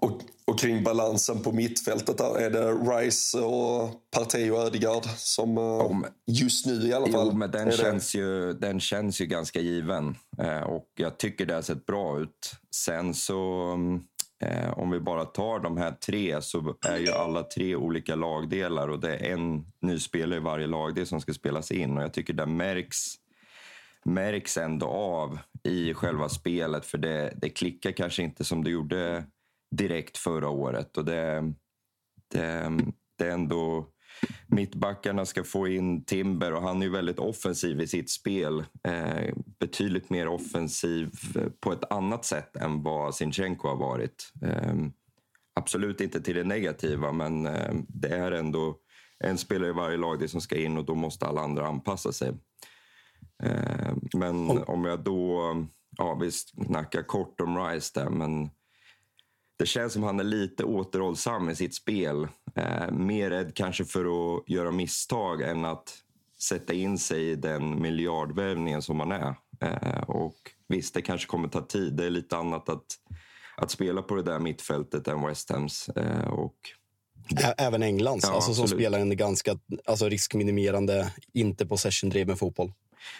och, 0.04 0.22
och 0.46 0.60
kring 0.60 0.84
balansen 0.84 1.42
på 1.42 1.52
mittfältet 1.52 2.18
där, 2.18 2.39
är 2.39 2.50
det 2.50 2.72
Rice 2.72 3.39
och 3.39 3.92
Partey 4.12 4.52
och 4.52 4.58
Ödegaard 4.58 5.06
som 5.18 5.58
oh, 5.58 6.06
just 6.28 6.66
nu 6.66 6.74
i 6.74 6.94
alla 6.94 7.08
fall? 7.08 7.28
Jo, 7.32 7.38
men 7.38 7.52
den 7.52 7.72
känns, 7.72 8.16
ju, 8.16 8.54
den 8.54 8.80
känns 8.80 9.22
ju 9.22 9.26
ganska 9.26 9.60
given 9.60 10.16
eh, 10.38 10.63
och 10.63 10.88
jag 10.96 11.18
tycker 11.18 11.46
det 11.46 11.54
har 11.54 11.62
sett 11.62 11.86
bra 11.86 12.20
ut. 12.20 12.56
Sen 12.76 13.13
så 13.13 13.72
eh, 14.44 14.80
om 14.80 14.92
vi 14.92 15.00
bara 15.00 15.26
tar 15.26 15.60
de 15.60 15.78
här 15.78 15.92
tre 15.92 16.42
så 16.42 16.76
är 16.86 16.98
ju 16.98 17.12
alla 17.12 17.44
tre 17.44 17.76
olika 17.76 18.16
lagdelar 18.16 18.88
och 18.88 19.00
det 19.00 19.16
är 19.16 19.34
en 19.34 19.66
ny 19.82 20.00
spelare 20.00 20.38
i 20.38 20.44
varje 20.44 20.68
lagdel 20.68 21.08
som 21.08 21.22
ska 21.22 21.34
spelas 21.34 21.72
in 21.72 21.98
och 21.98 22.04
jag 22.04 22.13
tycker 22.13 22.34
det 22.34 22.46
märks 22.46 23.16
märks 24.06 24.58
ändå 24.58 24.86
av 24.86 25.39
i 25.63 25.94
själva 25.94 26.30
spelet 26.30 26.86
för 26.86 26.98
det, 26.98 27.34
det 27.36 27.50
klickar 27.50 27.92
kanske 27.92 28.24
inte 28.24 28.44
som 28.44 28.63
det 28.63 28.70
gjorde 28.70 29.24
direkt 29.76 30.18
förra 30.18 30.50
året. 30.50 30.98
Och 30.98 31.06
det, 31.06 31.54
det, 32.34 32.78
det 33.18 33.26
är 33.26 33.32
ändå... 33.32 33.90
Mittbackarna 34.48 35.26
ska 35.26 35.44
få 35.44 35.68
in 35.68 36.06
Timber 36.06 36.54
och 36.54 36.62
han 36.62 36.82
är 36.82 36.86
ju 36.86 36.92
väldigt 36.92 37.20
offensiv 37.20 37.82
i 37.82 37.88
sitt 37.88 38.10
spel. 38.10 38.66
Eh, 38.84 39.36
betydligt 39.60 40.10
mer 40.10 40.28
offensiv 40.28 41.12
på 41.60 41.72
ett 41.72 41.92
annat 41.92 42.26
sätt 42.26 42.56
än 42.56 42.84
vad 42.84 43.16
Sinchenko 43.16 43.68
har 43.68 43.76
varit. 43.76 44.32
Eh, 44.42 44.74
absolut 45.54 46.02
inte 46.02 46.22
till 46.22 46.36
det 46.36 46.44
negativa, 46.44 47.12
men 47.12 47.46
eh, 47.46 47.74
det 47.88 48.08
är 48.08 48.32
ändå 48.32 48.78
en 49.20 49.38
spelare 49.38 49.70
i 49.70 49.74
varje 49.74 49.98
lag 49.98 50.30
som 50.30 50.42
ska 50.42 50.58
in 50.58 50.78
och 50.78 50.86
då 50.86 50.96
måste 50.96 51.26
alla 51.26 51.42
andra 51.42 51.68
anpassa 51.68 52.12
sig. 52.12 52.32
Eh, 53.44 53.94
men 54.14 54.50
om 54.50 54.86
jag 54.86 55.04
då... 55.04 55.56
Ja, 55.98 56.16
vi 56.22 56.32
snackar 56.32 57.04
kort 57.04 57.42
om 57.42 57.58
Rice 57.58 58.00
där, 58.00 58.10
men 58.10 58.50
det 59.63 59.67
känns 59.67 59.93
som 59.93 60.04
han 60.04 60.19
är 60.19 60.23
lite 60.23 60.63
återhållsam 60.63 61.49
i 61.49 61.56
sitt 61.56 61.76
spel. 61.76 62.28
Eh, 62.56 62.91
mer 62.91 63.30
rädd 63.30 63.56
kanske 63.56 63.86
för 63.86 64.06
att 64.06 64.49
göra 64.49 64.71
misstag 64.71 65.41
än 65.41 65.65
att 65.65 65.97
sätta 66.39 66.73
in 66.73 66.97
sig 66.97 67.30
i 67.30 67.36
den 67.36 67.82
miljardvärvningen 67.82 68.82
som 68.82 68.99
han 68.99 69.12
är. 69.12 69.36
Eh, 69.62 70.04
och 70.08 70.36
visst, 70.67 70.93
det 70.93 71.02
kanske 71.02 71.28
kommer 71.28 71.47
ta 71.47 71.62
tid. 71.62 71.93
Det 71.93 72.06
är 72.06 72.10
lite 72.10 72.38
annat 72.38 72.69
att, 72.69 72.86
att 73.58 73.71
spela 73.71 74.02
på 74.02 74.15
det 74.15 74.23
där 74.23 74.39
mittfältet 74.39 75.08
än 75.08 75.26
West 75.26 75.52
Hams. 75.52 75.89
Eh, 75.89 76.28
och 76.28 76.56
Även 77.58 77.84
Englands, 77.84 78.26
ja, 78.28 78.36
alltså, 78.36 78.54
som 78.54 78.67
spelar 78.67 78.99
en 78.99 79.17
ganska 79.17 79.60
alltså, 79.86 80.10
riskminimerande, 80.10 81.13
inte 81.34 81.65
possession-driven 81.65 82.38
fotboll. 82.38 82.71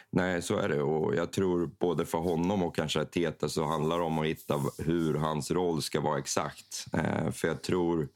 Nej, 0.10 0.42
så 0.42 0.58
är 0.58 0.70
det. 0.70 0.82
Och 0.82 1.16
jag 1.16 1.32
tror 1.32 1.70
både 1.80 2.06
för 2.06 2.18
honom 2.18 2.64
och 2.64 2.76
kanske 2.76 3.06
Teta 3.06 3.50
så 3.50 3.66
handlar 3.66 4.00
det 4.00 4.04
om 4.04 4.20
att 4.20 4.26
hitta 4.26 4.62
hur 4.78 5.14
hans 5.14 5.52
roll 5.52 5.82
ska 5.82 6.02
vara 6.02 6.20
exakt. 6.20 6.86
Eh, 6.94 7.32
för 7.32 7.48
jag 7.48 7.62
tror 7.62 8.08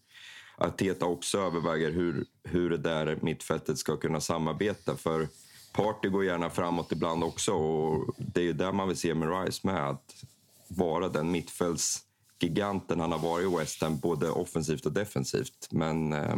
att 0.58 0.78
Teta 0.78 1.06
också 1.06 1.40
överväger 1.40 1.92
hur, 1.92 2.26
hur 2.44 2.70
det 2.70 2.78
där 2.78 3.18
mittfältet 3.22 3.78
ska 3.78 3.98
kunna 3.98 4.22
samarbeta. 4.22 4.96
För 4.96 5.28
Party 5.74 6.10
går 6.10 6.26
gärna 6.26 6.50
framåt 6.50 6.92
ibland 6.92 7.24
också 7.24 7.52
och 7.52 8.16
det 8.18 8.40
är 8.40 8.46
ju 8.46 8.54
där 8.54 8.72
man 8.72 8.88
vill 8.88 8.98
se 8.98 9.14
med 9.14 9.46
Rice 9.46 9.68
med. 9.68 9.90
Att 9.90 10.24
vara 10.68 11.10
den 11.10 11.32
mittfältsgiganten 11.32 13.00
han 13.00 13.12
har 13.12 13.20
varit 13.20 13.52
i 13.52 13.56
West 13.56 13.82
Ham, 13.82 13.98
både 14.00 14.30
offensivt 14.30 14.86
och 14.86 14.92
defensivt. 14.92 15.68
Men 15.72 16.14
eh, 16.14 16.36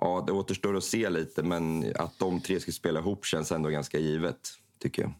ja, 0.00 0.24
det 0.26 0.32
återstår 0.32 0.76
att 0.76 0.84
se 0.84 1.10
lite, 1.10 1.42
men 1.42 1.92
att 1.96 2.18
de 2.18 2.40
tre 2.40 2.60
ska 2.60 2.72
spela 2.72 3.00
ihop 3.00 3.24
känns 3.24 3.52
ändå 3.52 3.68
ganska 3.68 3.98
givet, 3.98 4.48
tycker 4.78 5.02
jag. 5.02 5.12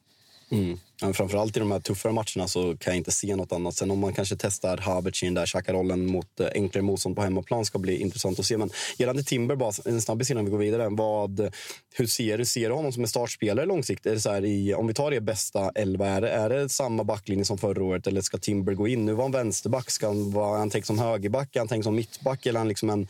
Mm. 0.49 0.79
Men 1.03 1.15
framförallt 1.15 1.57
i 1.57 1.61
de 1.61 1.73
här 1.73 1.81
tuffare 1.81 2.13
matcherna 2.13 2.49
så 2.49 2.77
kan 2.77 2.91
jag 2.91 2.97
inte 2.97 3.11
se 3.11 3.37
nåt 3.37 3.53
annat. 3.53 3.75
Sen 3.75 3.91
om 3.91 3.99
man 3.99 4.13
kanske 4.13 4.37
testar 4.39 4.77
Havertz 4.77 5.23
i 5.23 5.27
den 5.27 5.35
där 5.35 5.47
Xhaka-rollen 5.47 6.07
mot 6.07 6.41
eh, 6.41 6.47
enklare 6.55 6.83
motstånd 6.83 7.17
på 7.17 7.23
hemmaplan 7.23 7.65
ska 7.65 7.79
bli 7.79 7.97
intressant 7.97 8.39
att 8.39 8.47
se. 8.47 8.57
Men 8.57 8.71
gällande 8.99 9.23
Timber, 9.23 9.57
bara 9.57 9.73
en 9.85 10.03
snabbis 10.03 10.31
innan 10.31 10.45
vi 10.45 10.51
går 10.51 10.59
vidare. 10.59 10.89
Vad, 10.91 11.55
hur 11.95 12.07
ser 12.07 12.39
du 12.39 12.45
ser 12.45 12.69
du 12.69 12.75
honom 12.75 12.93
som 12.93 13.03
en 13.03 13.09
startspelare 13.09 13.67
långsiktigt? 13.67 14.07
Är 14.07 14.15
det 14.15 14.21
så 14.21 14.31
här 14.31 14.45
i, 14.45 14.75
om 14.75 14.87
vi 14.87 14.95
tar 14.95 15.11
det 15.11 15.21
bästa 15.21 15.71
elva, 15.75 16.07
är 16.07 16.21
det, 16.21 16.31
är 16.31 16.49
det 16.49 16.69
samma 16.69 17.05
backlinje 17.05 17.45
som 17.45 17.59
förra 17.59 17.85
året 17.85 18.07
eller 18.07 18.21
ska 18.21 18.39
Timber 18.39 18.75
gå 18.75 18.89
in? 18.89 19.07
Nu 19.07 19.13
var 19.13 19.25
han 19.25 19.33
vänsterback, 19.33 19.91
ska 19.91 20.07
han 20.07 20.31
vara 20.31 20.59
han 20.59 20.71
tänkt 20.71 20.87
som 20.87 20.99
högerback, 20.99 21.57
är 21.57 21.61
han 21.61 21.69
tänkt 21.69 21.85
som 21.85 21.95
mittback 21.95 22.47
eller 22.47 22.59
är 22.59 22.61
han 22.61 22.69
liksom 22.69 22.91
en, 22.91 23.09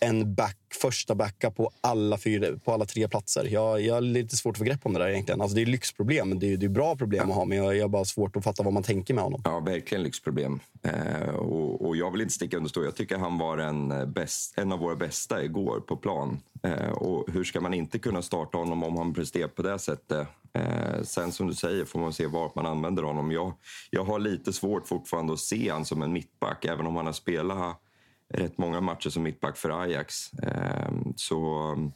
en 0.00 0.34
back, 0.34 0.56
första 0.80 1.14
backup 1.14 1.56
på 1.56 1.70
alla, 1.80 2.18
fyra, 2.18 2.58
på 2.64 2.72
alla 2.72 2.84
tre 2.84 3.08
platser? 3.08 3.48
Jag, 3.50 3.80
jag 3.80 3.94
har 3.94 4.00
lite 4.00 4.36
svårt 4.36 4.54
att 4.54 4.58
få 4.58 4.64
grepp 4.64 4.86
om 4.86 4.92
det 4.92 4.98
där 4.98 5.08
egentligen. 5.08 5.40
Alltså 5.40 5.54
det 5.54 5.62
är 5.62 5.66
lyxproblem, 5.66 6.28
men 6.28 6.38
det 6.38 6.52
är, 6.52 6.56
det 6.56 6.66
är 6.66 6.70
bra 6.70 6.96
problem 6.96 7.25
lyxproblem 7.26 7.38
ha, 7.38 7.44
men 7.44 7.58
jag, 7.58 7.76
jag 7.76 7.84
har 7.84 7.88
bara 7.88 8.04
svårt 8.04 8.36
att 8.36 8.44
fatta 8.44 8.62
vad 8.62 8.72
man 8.72 8.82
tänker 8.82 9.14
med 9.14 9.24
honom. 9.24 9.40
Ja, 9.44 9.60
verkligen 9.60 10.02
lyxproblem. 10.02 10.60
Eh, 10.82 11.34
och, 11.34 11.86
och, 11.86 11.96
jag 11.96 12.10
vill 12.10 12.20
inte 12.20 12.34
sticka 12.34 12.56
under 12.56 12.70
stol. 12.70 12.84
Jag 12.84 12.96
tycker 12.96 13.18
han 13.18 13.38
var 13.38 13.58
en, 13.58 13.90
eh, 13.90 14.06
bäst, 14.06 14.58
en 14.58 14.72
av 14.72 14.78
våra 14.78 14.96
bästa 14.96 15.44
igår 15.44 15.80
på 15.80 15.96
plan. 15.96 16.40
Eh, 16.62 16.90
och 16.90 17.32
hur 17.32 17.44
ska 17.44 17.60
man 17.60 17.74
inte 17.74 17.98
kunna 17.98 18.22
starta 18.22 18.58
honom 18.58 18.82
om 18.82 18.96
han 18.96 19.14
presterar 19.14 19.48
på 19.48 19.62
det 19.62 19.78
sättet? 19.78 20.28
Eh, 20.52 21.02
sen 21.02 21.32
som 21.32 21.46
du 21.46 21.54
säger 21.54 21.84
får 21.84 22.00
man 22.00 22.12
se 22.12 22.26
vart 22.26 22.54
man 22.54 22.66
använder 22.66 23.02
honom. 23.02 23.32
Jag, 23.32 23.52
jag 23.90 24.04
har 24.04 24.18
lite 24.18 24.52
svårt 24.52 24.88
fortfarande 24.88 25.32
att 25.32 25.40
se 25.40 25.70
honom 25.70 25.84
som 25.84 26.02
en 26.02 26.12
mittback, 26.12 26.64
även 26.64 26.86
om 26.86 26.96
han 26.96 27.06
har 27.06 27.12
spelat 27.12 27.80
rätt 28.28 28.58
många 28.58 28.80
matcher 28.80 29.10
som 29.10 29.22
mittback 29.22 29.56
för 29.56 29.82
Ajax. 29.82 30.32
Eh, 30.32 30.90
så 31.16 31.72
mm, 31.76 31.92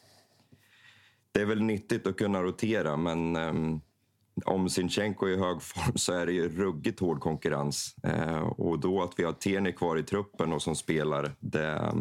det 1.33 1.41
är 1.41 1.47
väl 1.47 1.63
nyttigt 1.63 2.07
att 2.07 2.17
kunna 2.17 2.43
rotera, 2.43 2.97
men 2.97 3.37
ehm, 3.37 3.81
om 4.45 4.71
Sinchenko 4.71 5.27
är 5.27 5.31
i 5.31 5.37
hög 5.37 5.63
form 5.63 5.97
så 5.97 6.13
är 6.13 6.27
det 6.27 6.33
ju 6.33 6.49
ruggigt 6.49 7.01
hård 7.01 7.21
konkurrens. 7.21 7.95
Eh, 8.03 8.39
och 8.39 8.79
då 8.79 9.03
att 9.03 9.13
vi 9.17 9.25
har 9.25 9.33
Tierney 9.33 9.73
kvar 9.73 9.97
i 9.97 10.03
truppen 10.03 10.53
och 10.53 10.63
som 10.63 10.77
spelar, 10.77 11.35
det, 11.41 11.93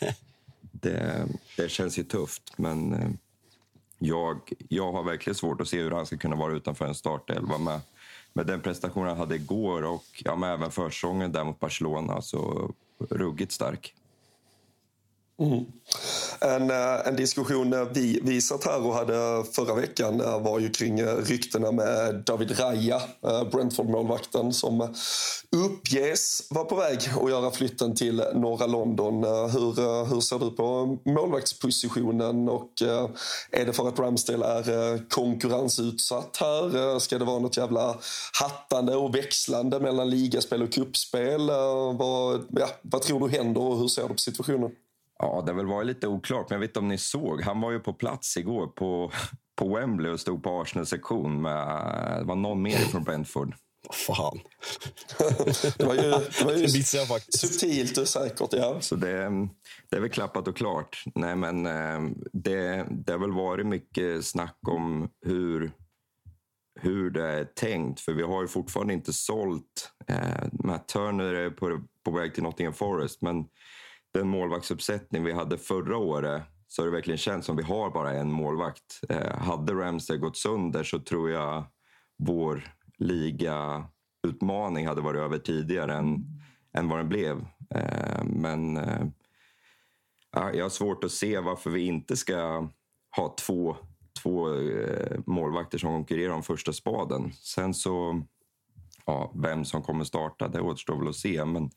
det, 0.60 1.26
det, 1.56 1.68
känns 1.68 1.98
ju 1.98 2.02
tufft. 2.02 2.52
Men 2.56 2.92
eh, 2.92 3.10
jag, 3.98 4.52
jag 4.68 4.92
har 4.92 5.02
verkligen 5.02 5.34
svårt 5.34 5.60
att 5.60 5.68
se 5.68 5.80
hur 5.80 5.90
han 5.90 6.06
ska 6.06 6.16
kunna 6.16 6.36
vara 6.36 6.52
utanför 6.52 6.86
en 6.86 6.94
startelva 6.94 7.58
med, 7.58 7.80
med 8.32 8.46
den 8.46 8.60
prestation 8.60 9.06
han 9.06 9.16
hade 9.16 9.34
igår 9.34 9.82
och 9.82 10.04
ja, 10.24 10.54
även 10.54 10.70
försäsongen 10.70 11.32
där 11.32 11.44
mot 11.44 11.60
Barcelona. 11.60 12.22
Så 12.22 12.70
ruggigt 13.10 13.52
stark. 13.52 13.94
Mm. 15.40 15.64
En, 16.40 16.70
eh, 16.70 17.08
en 17.08 17.16
diskussion 17.16 17.88
vi, 17.94 18.20
vi 18.22 18.40
satt 18.40 18.64
här 18.64 18.86
och 18.86 18.94
hade 18.94 19.44
förra 19.52 19.74
veckan 19.74 20.18
var 20.18 20.58
ju 20.58 20.70
kring 20.70 21.00
eh, 21.00 21.16
ryktena 21.16 21.72
med 21.72 22.22
David 22.26 22.60
Raya, 22.60 22.96
eh, 22.96 23.44
Brentford-målvakten 23.50 24.52
som 24.52 24.94
uppges 25.56 26.46
vara 26.50 26.64
på 26.64 26.74
väg 26.74 26.98
att 27.20 27.30
göra 27.30 27.50
flytten 27.50 27.94
till 27.94 28.24
norra 28.34 28.66
London. 28.66 29.24
Hur, 29.24 30.04
hur 30.14 30.20
ser 30.20 30.38
du 30.38 30.50
på 30.50 30.98
målvaktspositionen 31.04 32.48
och 32.48 32.72
är 33.50 33.66
det 33.66 33.72
för 33.72 33.88
att 33.88 33.98
Ramsdale 33.98 34.46
är 34.46 35.08
konkurrensutsatt 35.10 36.36
här? 36.40 36.98
Ska 36.98 37.18
det 37.18 37.24
vara 37.24 37.38
något 37.38 37.56
jävla 37.56 37.96
hattande 38.40 38.96
och 38.96 39.14
växlande 39.14 39.80
mellan 39.80 40.10
ligaspel 40.10 40.62
och 40.62 40.72
kuppspel? 40.72 41.46
Vad, 41.94 42.46
ja, 42.50 42.68
vad 42.82 43.02
tror 43.02 43.28
du 43.28 43.36
händer 43.36 43.60
och 43.60 43.78
hur 43.78 43.88
ser 43.88 44.02
du 44.02 44.08
på 44.08 44.18
situationen? 44.18 44.70
Ja, 45.22 45.42
det 45.46 45.52
har 45.52 45.56
väl 45.56 45.66
varit 45.66 45.86
lite 45.86 46.08
oklart, 46.08 46.50
men 46.50 46.56
jag 46.56 46.60
vet 46.60 46.70
inte 46.70 46.78
om 46.78 46.88
ni 46.88 46.98
såg. 46.98 47.42
Han 47.42 47.60
var 47.60 47.70
ju 47.70 47.80
på 47.80 47.92
plats 47.92 48.36
igår 48.36 48.66
på, 48.66 49.12
på 49.56 49.74
Wembley 49.74 50.12
och 50.12 50.20
stod 50.20 50.42
på 50.42 50.60
Arsenal-sektion 50.60 51.42
med 51.42 51.66
det 52.18 52.24
var 52.24 52.36
någon 52.36 52.62
mer 52.62 52.78
från 52.78 53.04
Brentford. 53.04 53.54
Fan. 54.06 54.40
det 55.78 55.84
var 55.84 55.94
ju, 55.94 56.00
det 56.00 56.44
var 56.44 56.52
ju 56.52 56.68
subtilt 57.28 57.98
och 57.98 58.08
säkert. 58.08 58.52
Ja. 58.52 58.80
Så 58.80 58.96
det, 58.96 59.30
det 59.90 59.96
är 59.96 60.00
väl 60.00 60.10
klappat 60.10 60.48
och 60.48 60.56
klart. 60.56 61.04
Nej, 61.14 61.36
men 61.36 61.66
eh, 61.66 62.00
det, 62.32 62.86
det 62.90 63.12
har 63.12 63.18
väl 63.18 63.32
varit 63.32 63.66
mycket 63.66 64.26
snack 64.26 64.58
om 64.68 65.08
hur, 65.26 65.72
hur 66.80 67.10
det 67.10 67.26
är 67.28 67.44
tänkt. 67.44 68.00
För 68.00 68.12
vi 68.12 68.22
har 68.22 68.42
ju 68.42 68.48
fortfarande 68.48 68.94
inte 68.94 69.12
sålt. 69.12 69.90
Eh, 70.08 70.44
Matt 70.52 70.88
Turner 70.88 71.34
är 71.34 71.50
på, 71.50 71.80
på 72.04 72.10
väg 72.10 72.34
till 72.34 72.42
Nottingham 72.42 72.74
Forest. 72.74 73.22
Men 73.22 73.44
den 74.12 74.28
målvaktsuppsättning 74.28 75.24
vi 75.24 75.32
hade 75.32 75.58
förra 75.58 75.96
året 75.96 76.42
så 76.68 76.82
har 76.82 76.86
det 76.86 76.92
verkligen 76.92 77.18
känts 77.18 77.46
som 77.46 77.56
vi 77.56 77.62
har 77.62 77.90
bara 77.90 78.12
en 78.12 78.32
målvakt. 78.32 79.00
Eh, 79.08 79.38
hade 79.38 79.72
Ramsey 79.72 80.16
gått 80.16 80.36
sönder 80.36 80.84
så 80.84 80.98
tror 80.98 81.30
jag 81.30 81.64
vår 82.18 82.74
ligautmaning 82.98 84.86
hade 84.86 85.00
varit 85.00 85.20
över 85.20 85.38
tidigare 85.38 85.94
än, 85.94 86.24
än 86.74 86.88
vad 86.88 86.98
den 86.98 87.08
blev. 87.08 87.46
Eh, 87.74 88.24
men 88.24 88.76
eh, 88.76 89.06
jag 90.32 90.64
har 90.64 90.68
svårt 90.68 91.04
att 91.04 91.12
se 91.12 91.38
varför 91.38 91.70
vi 91.70 91.80
inte 91.80 92.16
ska 92.16 92.68
ha 93.16 93.36
två, 93.46 93.76
två 94.22 94.54
eh, 94.54 95.18
målvakter 95.26 95.78
som 95.78 95.90
konkurrerar 95.90 96.34
om 96.34 96.42
första 96.42 96.72
spaden. 96.72 97.32
Sen 97.32 97.74
så, 97.74 98.22
ja, 99.06 99.32
vem 99.34 99.64
som 99.64 99.82
kommer 99.82 100.04
starta, 100.04 100.48
det 100.48 100.60
återstår 100.60 100.98
väl 100.98 101.08
att 101.08 101.16
se. 101.16 101.44
Men 101.44 101.70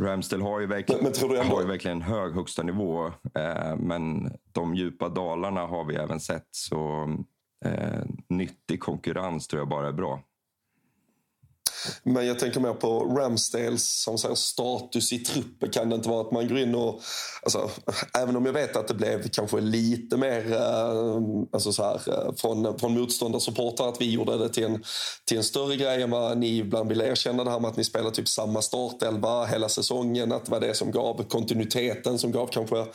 Ramsdale 0.00 0.42
har 0.42 0.60
ju 0.60 0.66
verkligen, 0.66 1.04
men, 1.04 1.12
men 1.28 1.46
har 1.46 1.60
ju 1.60 1.66
verkligen 1.66 1.96
en 1.96 2.02
hög 2.02 2.34
högsta 2.34 2.62
nivå. 2.62 3.06
Eh, 3.34 3.76
men 3.76 4.32
de 4.52 4.74
djupa 4.74 5.08
dalarna 5.08 5.60
har 5.60 5.84
vi 5.84 5.94
även 5.94 6.20
sett. 6.20 6.48
Så 6.50 7.02
eh, 7.64 8.02
nyttig 8.28 8.80
konkurrens 8.80 9.48
tror 9.48 9.60
jag 9.60 9.68
bara 9.68 9.88
är 9.88 9.92
bra. 9.92 10.22
Men 12.02 12.26
jag 12.26 12.38
tänker 12.38 12.60
mer 12.60 12.72
på 12.72 13.00
Ramsdales 13.04 14.02
som 14.02 14.18
säger, 14.18 14.34
status 14.34 15.12
i 15.12 15.18
truppen. 15.18 15.70
Kan 15.70 15.88
det 15.88 15.96
inte 15.96 16.08
vara 16.08 16.20
att 16.20 16.32
man 16.32 16.48
går 16.48 16.58
in 16.58 16.74
och... 16.74 17.00
Alltså, 17.42 17.70
även 18.18 18.36
om 18.36 18.46
jag 18.46 18.52
vet 18.52 18.76
att 18.76 18.88
det 18.88 18.94
blev 18.94 19.28
kanske 19.28 19.60
lite 19.60 20.16
mer 20.16 20.52
eh, 20.52 21.20
alltså 21.52 21.72
så 21.72 21.82
här, 21.82 22.00
eh, 22.06 22.34
från, 22.34 22.78
från 22.78 23.00
motståndarsupportrar 23.00 23.88
att 23.88 24.00
vi 24.00 24.10
gjorde 24.10 24.38
det 24.38 24.48
till 24.48 24.64
en, 24.64 24.84
till 25.24 25.36
en 25.36 25.44
större 25.44 25.76
grej 25.76 26.02
än 26.02 26.10
vad 26.10 26.38
ni 26.38 26.58
ibland 26.58 26.88
vill 26.88 27.00
erkänna. 27.00 27.44
Det 27.44 27.50
här 27.50 27.60
med 27.60 27.70
att 27.70 27.76
ni 27.76 27.84
spelar 27.84 28.10
typ 28.10 28.28
samma 28.28 28.62
startelva 28.62 29.44
hela 29.44 29.68
säsongen. 29.68 30.32
Att 30.32 30.44
det 30.44 30.50
var 30.50 30.60
det 30.60 30.74
som 30.74 30.90
gav 30.90 31.24
kontinuiteten, 31.28 32.18
som 32.18 32.32
gav 32.32 32.46
kanske 32.46 32.86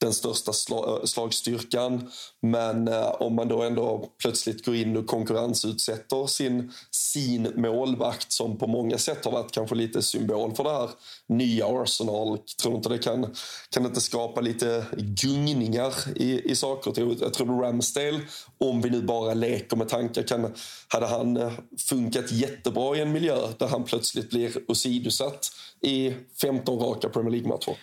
den 0.00 0.12
största 0.12 0.52
eh, 0.74 1.04
slagstyrkan. 1.04 2.10
Men 2.42 2.88
eh, 2.88 3.08
om 3.08 3.34
man 3.34 3.48
då 3.48 3.62
ändå 3.62 4.08
plötsligt 4.22 4.64
går 4.64 4.74
in 4.74 4.96
och 4.96 5.06
konkurrensutsätter 5.06 6.26
sin, 6.26 6.72
sin 6.90 7.52
målvakt 7.56 8.32
som 8.32 8.58
på 8.58 8.66
många 8.66 8.98
sätt 8.98 9.24
har 9.24 9.32
varit 9.32 9.52
kanske 9.52 9.74
lite 9.74 10.02
symbol 10.02 10.54
för 10.54 10.64
det 10.64 10.70
här 10.70 10.90
nya 11.26 11.66
Arsenal. 11.66 12.38
Tror 12.62 12.76
inte 12.76 12.88
det 12.88 12.98
kan, 12.98 13.34
kan 13.70 13.86
inte 13.86 14.00
skapa 14.00 14.40
lite 14.40 14.86
gungningar 14.96 15.94
i, 16.16 16.50
i 16.50 16.56
saker 16.56 16.90
och? 16.90 17.14
Jag 17.20 17.34
tror 17.34 17.62
Ramsdale, 17.62 18.20
om 18.58 18.80
vi 18.80 18.90
nu 18.90 19.02
bara 19.02 19.34
leker 19.34 19.76
med 19.76 19.88
tankar, 19.88 20.22
kan, 20.22 20.54
hade 20.88 21.06
han 21.06 21.36
eh, 21.36 21.52
funkat 21.88 22.32
jättebra 22.32 22.96
i 22.96 23.00
en 23.00 23.12
miljö 23.12 23.38
där 23.58 23.66
han 23.66 23.84
plötsligt 23.84 24.30
blir 24.30 24.52
åsidosatt 24.68 25.50
i 25.80 26.14
15 26.40 26.78
raka 26.78 27.08
Premier 27.08 27.30
League-matcher? 27.30 27.76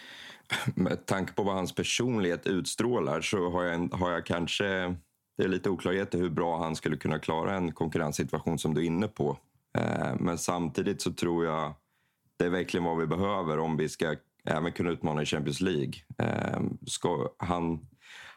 Med 0.75 1.05
tanke 1.05 1.33
på 1.33 1.43
vad 1.43 1.55
hans 1.55 1.75
personlighet 1.75 2.47
utstrålar 2.47 3.21
så 3.21 3.49
har 3.49 3.63
jag, 3.63 3.93
har 3.93 4.11
jag 4.11 4.25
kanske... 4.25 4.95
Det 5.37 5.43
är 5.43 5.47
lite 5.47 5.69
oklarheter 5.69 6.17
hur 6.17 6.29
bra 6.29 6.63
han 6.63 6.75
skulle 6.75 6.97
kunna 6.97 7.19
klara 7.19 7.55
en 7.55 7.71
konkurrenssituation 7.71 8.59
som 8.59 8.73
du 8.73 8.81
är 8.81 8.85
inne 8.85 9.07
på. 9.07 9.37
Eh, 9.77 10.15
men 10.19 10.37
samtidigt 10.37 11.01
så 11.01 11.13
tror 11.13 11.45
jag 11.45 11.73
det 12.37 12.45
är 12.45 12.49
verkligen 12.49 12.83
vad 12.83 12.97
vi 12.97 13.07
behöver 13.07 13.59
om 13.59 13.77
vi 13.77 13.89
ska 13.89 14.15
även 14.45 14.71
kunna 14.71 14.89
utmana 14.89 15.21
i 15.21 15.25
Champions 15.25 15.61
League. 15.61 15.93
Eh, 16.17 16.59
ska, 16.87 17.29
han, 17.37 17.87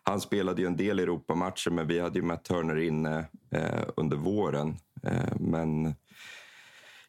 han 0.03 0.21
spelade 0.21 0.61
ju 0.61 0.66
en 0.66 0.77
del 0.77 0.99
Europamatcher 0.99 1.71
men 1.71 1.87
vi 1.87 2.01
hade 2.01 2.18
ju 2.18 2.25
Matt 2.25 2.44
Turner 2.44 2.77
inne 2.77 3.25
eh, 3.51 3.85
under 3.97 4.16
våren. 4.16 4.77
Men 5.40 5.94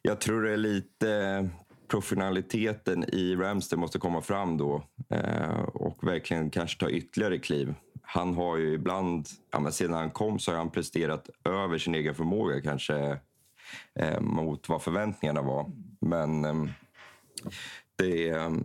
jag 0.02 0.20
tror 0.20 0.42
det 0.42 0.52
är 0.52 0.56
lite 0.56 1.48
professionaliteten 1.90 3.04
i 3.14 3.36
Ramster 3.36 3.76
måste 3.76 3.98
komma 3.98 4.20
fram 4.20 4.56
då 4.56 4.82
eh, 5.08 5.60
och 5.60 6.08
verkligen 6.08 6.50
kanske 6.50 6.80
ta 6.80 6.90
ytterligare 6.90 7.38
kliv. 7.38 7.74
Han 8.02 8.34
har 8.34 8.56
ju 8.56 8.74
ibland, 8.74 9.28
ja, 9.50 9.60
men 9.60 9.72
sedan 9.72 9.92
han 9.92 10.10
kom 10.10 10.38
så 10.38 10.50
har 10.50 10.58
han 10.58 10.70
presterat 10.70 11.30
över 11.44 11.78
sin 11.78 11.94
egen 11.94 12.14
förmåga 12.14 12.60
kanske 12.60 13.18
eh, 13.94 14.20
mot 14.20 14.68
vad 14.68 14.82
förväntningarna 14.82 15.42
var. 15.42 15.70
Men 16.00 16.44
eh, 16.44 16.64
det, 17.96 18.28
ehm, 18.28 18.64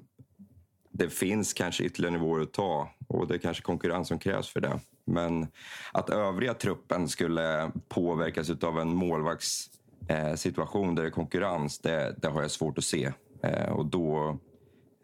det 0.91 1.09
finns 1.09 1.53
kanske 1.53 1.83
ytterligare 1.83 2.13
nivåer 2.17 2.41
att 2.41 2.53
ta 2.53 2.89
och 3.07 3.27
det 3.27 3.33
är 3.33 3.39
kanske 3.39 3.63
konkurrens 3.63 4.07
som 4.07 4.19
krävs 4.19 4.49
för 4.49 4.59
det. 4.59 4.79
Men 5.05 5.47
att 5.93 6.09
övriga 6.09 6.53
truppen 6.53 7.07
skulle 7.07 7.71
påverkas 7.87 8.49
av 8.49 8.79
en 8.79 8.95
målvakts 8.95 9.69
eh, 10.07 10.33
situation 10.33 10.95
där 10.95 11.03
det 11.03 11.09
är 11.09 11.11
konkurrens, 11.11 11.79
det, 11.79 12.15
det 12.17 12.27
har 12.27 12.41
jag 12.41 12.51
svårt 12.51 12.77
att 12.77 12.83
se. 12.83 13.11
Eh, 13.43 13.71
och 13.71 13.85
då, 13.85 14.39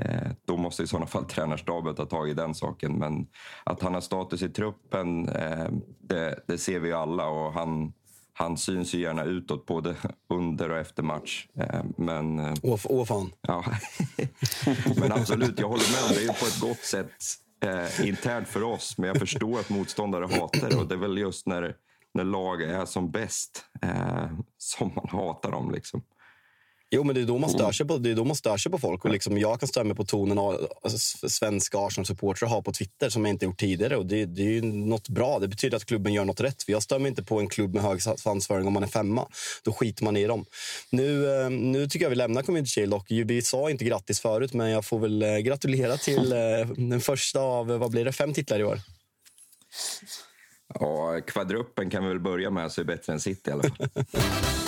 eh, 0.01 0.31
då 0.45 0.57
måste 0.57 0.83
i 0.83 0.87
sådana 0.87 1.07
fall 1.07 1.25
tränarstaben 1.29 1.95
ta 1.95 2.05
tag 2.05 2.29
i 2.29 2.33
den 2.33 2.55
saken. 2.55 2.99
Men 2.99 3.27
att 3.63 3.81
han 3.81 3.93
har 3.93 4.01
status 4.01 4.41
i 4.41 4.49
truppen, 4.49 5.29
eh, 5.29 5.69
det, 5.99 6.39
det, 6.47 6.57
ser 6.57 6.79
vi 6.79 6.93
alla. 6.93 7.27
Och 7.27 7.53
han, 7.53 7.93
han 8.33 8.57
syns 8.57 8.93
ju 8.93 8.99
gärna 8.99 9.23
utåt, 9.23 9.65
både 9.65 9.95
under 10.29 10.69
och 10.69 10.77
efter 10.77 11.03
match. 11.03 11.47
Eh, 11.55 11.83
men, 11.97 12.39
eh, 12.39 12.53
åh, 12.63 12.79
åh 12.83 13.05
fan. 13.05 13.31
Ja. 13.41 13.65
men 14.97 15.11
absolut, 15.11 15.59
jag 15.59 15.67
håller 15.67 16.09
med. 16.09 16.17
Det 16.17 16.23
är 16.23 16.39
på 16.39 16.45
ett 16.45 16.59
gott 16.59 16.85
sätt 16.85 17.11
eh, 17.63 18.07
internt 18.07 18.47
för 18.47 18.63
oss. 18.63 18.97
Men 18.97 19.07
jag 19.07 19.17
förstår 19.17 19.59
att 19.59 19.69
motståndare 19.69 20.27
hatar 20.39 20.69
det. 20.69 20.75
Och 20.75 20.87
det 20.87 20.95
är 20.95 20.99
väl 20.99 21.17
just 21.17 21.47
när 21.47 21.75
när 22.13 22.23
lag 22.23 22.61
är 22.61 22.85
som 22.85 23.11
bäst 23.11 23.65
eh, 23.81 24.31
som 24.57 24.91
man 24.95 25.07
hatar 25.09 25.51
dem. 25.51 25.71
Liksom. 25.71 26.03
Jo, 26.93 27.03
men 27.03 27.15
det 27.15 27.21
är 27.21 27.25
då 27.25 27.37
man 27.37 27.49
stör 27.49 27.59
mm. 27.59 27.73
sig 27.73 27.87
på, 27.87 27.97
det 27.97 28.11
är 28.11 28.15
då 28.15 28.23
man 28.23 28.35
stör 28.35 28.69
på 28.69 28.77
folk. 28.77 29.05
Och 29.05 29.11
liksom, 29.11 29.37
jag 29.37 29.59
kan 29.59 29.69
störa 29.69 29.83
mig 29.83 29.95
på 29.95 30.05
tonen 30.05 30.37
alltså, 30.37 31.29
svenska 31.29 31.77
Arsenal-supportrar 31.77 32.47
har 32.47 32.61
på 32.61 32.71
Twitter 32.71 33.09
som 33.09 33.25
jag 33.25 33.33
inte 33.33 33.45
gjort 33.45 33.59
tidigare. 33.59 33.97
Och 33.97 34.05
det, 34.05 34.25
det 34.25 34.41
är 34.41 34.51
ju 34.51 34.61
något 34.61 35.09
bra. 35.09 35.39
Det 35.39 35.47
betyder 35.47 35.77
att 35.77 35.85
klubben 35.85 36.13
gör 36.13 36.25
något 36.25 36.41
rätt. 36.41 36.63
För 36.63 36.71
jag 36.71 36.83
stör 36.83 36.99
mig 36.99 37.09
inte 37.09 37.23
på 37.23 37.39
en 37.39 37.49
klubb 37.49 37.73
med 37.73 37.83
hög 37.83 38.01
svansföring 38.01 38.67
om 38.67 38.73
man 38.73 38.83
är 38.83 38.87
femma. 38.87 39.27
Då 39.63 39.73
skiter 39.73 40.03
man 40.03 40.17
i 40.17 40.25
dem. 40.25 40.45
Nu, 40.89 41.41
eh, 41.41 41.49
nu 41.49 41.87
tycker 41.87 42.05
jag 42.05 42.09
vi 42.09 42.15
lämnar 42.15 42.41
Community 42.41 42.69
Shield 42.69 42.93
och 42.93 43.05
vi 43.09 43.41
sa 43.41 43.69
inte 43.69 43.85
grattis 43.85 44.19
förut, 44.19 44.53
men 44.53 44.69
jag 44.69 44.85
får 44.85 44.99
väl 44.99 45.21
eh, 45.21 45.37
gratulera 45.37 45.97
till 45.97 46.31
eh, 46.31 46.67
den 46.77 47.01
första 47.01 47.39
av, 47.39 47.67
vad 47.67 47.91
blir 47.91 48.05
det, 48.05 48.11
fem 48.11 48.33
titlar 48.33 48.59
i 48.59 48.63
år. 48.63 48.79
Ja, 50.79 51.21
kvadruppen 51.27 51.89
kan 51.89 52.03
vi 52.03 52.09
väl 52.09 52.19
börja 52.19 52.49
med 52.49 52.71
så 52.71 52.81
är 52.81 52.85
bättre 52.85 53.13
än 53.13 53.19
City 53.19 53.49
i 53.49 53.53
alla 53.53 53.63
fall. 53.63 53.87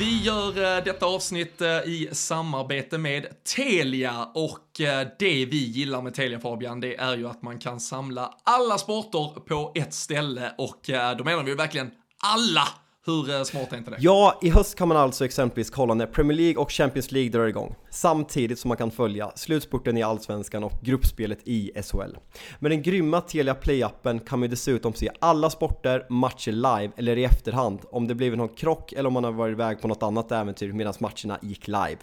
Vi 0.00 0.22
gör 0.22 0.76
eh, 0.76 0.84
detta 0.84 1.06
avsnitt 1.06 1.60
eh, 1.60 1.68
i 1.68 2.08
samarbete 2.12 2.98
med 2.98 3.26
Telia 3.56 4.28
och 4.34 4.80
eh, 4.80 5.08
det 5.18 5.46
vi 5.46 5.64
gillar 5.64 6.02
med 6.02 6.14
Telia 6.14 6.40
Fabian, 6.40 6.80
det 6.80 6.96
är 6.96 7.16
ju 7.16 7.28
att 7.28 7.42
man 7.42 7.58
kan 7.58 7.80
samla 7.80 8.34
alla 8.44 8.78
sporter 8.78 9.40
på 9.40 9.72
ett 9.74 9.94
ställe 9.94 10.54
och 10.58 10.80
då 11.18 11.24
menar 11.24 11.42
vi 11.42 11.54
verkligen 11.54 11.90
alla 12.22 12.68
hur 13.06 13.30
eh, 13.30 13.42
smart 13.42 13.72
är 13.72 13.76
inte 13.76 13.90
det? 13.90 13.96
Ja, 14.00 14.38
i 14.42 14.50
höst 14.50 14.74
kan 14.78 14.88
man 14.88 14.96
alltså 14.96 15.24
exempelvis 15.24 15.70
kolla 15.70 15.94
när 15.94 16.06
Premier 16.06 16.36
League 16.36 16.62
och 16.62 16.70
Champions 16.70 17.12
League 17.12 17.30
drar 17.30 17.46
igång. 17.46 17.74
Samtidigt 17.90 18.58
som 18.58 18.68
man 18.68 18.76
kan 18.76 18.90
följa 18.90 19.32
slutspurten 19.34 19.96
i 19.96 20.02
Allsvenskan 20.02 20.64
och 20.64 20.72
gruppspelet 20.82 21.38
i 21.44 21.70
SHL. 21.82 22.16
Med 22.58 22.70
den 22.70 22.82
grymma 22.82 23.20
Telia 23.20 23.54
Play-appen 23.54 24.18
kan 24.18 24.40
man 24.40 24.50
dessutom 24.50 24.94
se 24.94 25.10
alla 25.18 25.50
sporter, 25.50 26.06
matcher 26.10 26.52
live 26.52 26.92
eller 26.96 27.16
i 27.16 27.24
efterhand 27.24 27.80
om 27.90 28.08
det 28.08 28.14
blivit 28.14 28.38
någon 28.38 28.48
krock 28.48 28.92
eller 28.92 29.06
om 29.06 29.12
man 29.12 29.24
har 29.24 29.32
varit 29.32 29.52
iväg 29.52 29.80
på 29.80 29.88
något 29.88 30.02
annat 30.02 30.32
äventyr 30.32 30.72
medan 30.72 30.94
matcherna 30.98 31.38
gick 31.42 31.66
live. 31.66 31.98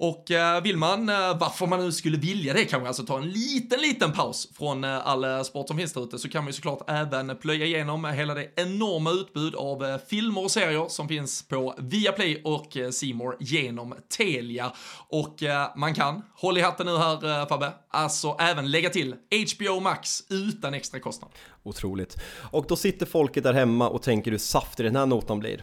Och 0.00 0.30
eh, 0.30 0.62
vill 0.62 0.76
man, 0.76 1.08
eh, 1.08 1.38
varför 1.38 1.66
man 1.66 1.80
nu 1.80 1.92
skulle 1.92 2.18
vilja 2.18 2.52
det, 2.52 2.64
kanske 2.64 2.88
alltså 2.88 3.02
ta 3.02 3.18
en 3.18 3.30
liten, 3.30 3.80
liten 3.80 4.12
paus 4.12 4.48
från 4.58 4.84
eh, 4.84 5.06
all 5.06 5.44
sport 5.44 5.68
som 5.68 5.76
finns 5.76 5.92
där 5.92 6.04
ute, 6.04 6.18
så 6.18 6.28
kan 6.28 6.44
man 6.44 6.48
ju 6.48 6.52
såklart 6.52 6.90
även 6.90 7.36
plöja 7.36 7.66
igenom 7.66 8.04
hela 8.04 8.34
det 8.34 8.48
enorma 8.56 9.10
utbud 9.10 9.54
av 9.54 9.98
filmer 10.28 10.44
och 10.44 10.50
serier 10.50 10.88
som 10.88 11.08
finns 11.08 11.48
på 11.48 11.74
Viaplay 11.78 12.40
och 12.44 12.76
eh, 12.76 12.90
Simor 12.90 13.36
genom 13.40 13.94
Telia. 14.16 14.72
Och 15.08 15.42
eh, 15.42 15.70
man 15.76 15.94
kan, 15.94 16.22
håll 16.34 16.58
i 16.58 16.60
hatten 16.60 16.86
nu 16.86 16.96
här 16.96 17.40
eh, 17.40 17.48
Fabbe, 17.48 17.72
alltså 17.88 18.36
även 18.40 18.70
lägga 18.70 18.90
till 18.90 19.14
HBO 19.30 19.80
Max 19.80 20.24
utan 20.30 20.74
extra 20.74 21.00
kostnad. 21.00 21.30
Otroligt. 21.62 22.16
Och 22.50 22.64
då 22.68 22.76
sitter 22.76 23.06
folket 23.06 23.44
där 23.44 23.52
hemma 23.52 23.88
och 23.88 24.02
tänker 24.02 24.30
hur 24.30 24.38
saftig 24.38 24.86
den 24.86 24.96
här 24.96 25.06
notan 25.06 25.38
blir. 25.38 25.62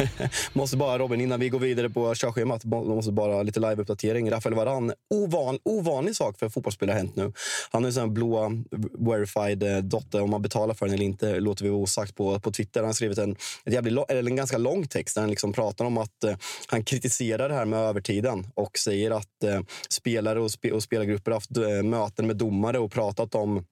måste 0.52 0.76
bara 0.76 0.98
Robin, 0.98 1.20
innan 1.20 1.40
vi 1.40 1.48
går 1.48 1.58
vidare 1.58 1.90
på 1.90 2.14
körschemat, 2.14 2.64
måste 2.64 3.12
bara 3.12 3.42
lite 3.42 3.60
liveuppdatering. 3.60 4.30
Rafael 4.30 4.54
Varan, 4.54 4.92
ovan, 5.14 5.58
ovanlig 5.64 6.16
sak 6.16 6.38
för 6.38 6.48
fotbollsspelare 6.48 6.96
hänt 6.96 7.16
nu. 7.16 7.32
Han 7.70 7.84
har 7.84 7.98
en 7.98 8.14
blå 8.14 8.44
eh, 8.44 8.50
verified 8.98 9.62
eh, 9.62 9.78
dotter, 9.78 10.22
om 10.22 10.30
man 10.30 10.42
betalar 10.42 10.74
för 10.74 10.86
den 10.86 10.94
eller 10.94 11.04
inte 11.04 11.40
låter 11.40 11.64
vi 11.64 11.70
vara 11.70 11.80
osagt 11.80 12.14
på, 12.14 12.40
på 12.40 12.50
Twitter. 12.50 12.80
Han 12.80 12.88
har 12.88 12.94
skrivit 12.94 13.18
en, 13.18 13.36
ett 13.64 13.72
jävligt, 13.72 14.10
eller 14.10 14.30
en 14.30 14.36
ganska 14.36 14.58
lång 14.58 14.86
text 14.86 15.14
där 15.14 15.22
han 15.22 15.30
liksom 15.30 15.52
pratar 15.52 15.84
om 15.84 15.98
att 15.98 16.24
eh, 16.24 16.36
han 16.66 16.84
kritiserar 16.84 17.48
det 17.48 17.54
här 17.54 17.64
med 17.64 17.78
övertiden 17.78 18.46
och 18.54 18.78
säger 18.78 19.10
att 19.10 19.44
eh, 19.44 19.60
spelare 19.88 20.40
och, 20.40 20.50
spe, 20.50 20.72
och 20.72 20.82
spelargrupper 20.82 21.30
har 21.30 21.36
haft 21.36 21.56
eh, 21.56 21.82
möten 21.82 22.26
med 22.26 22.36
domare 22.36 22.78
och 22.78 22.92
pratat 22.92 23.34
om 23.34 23.64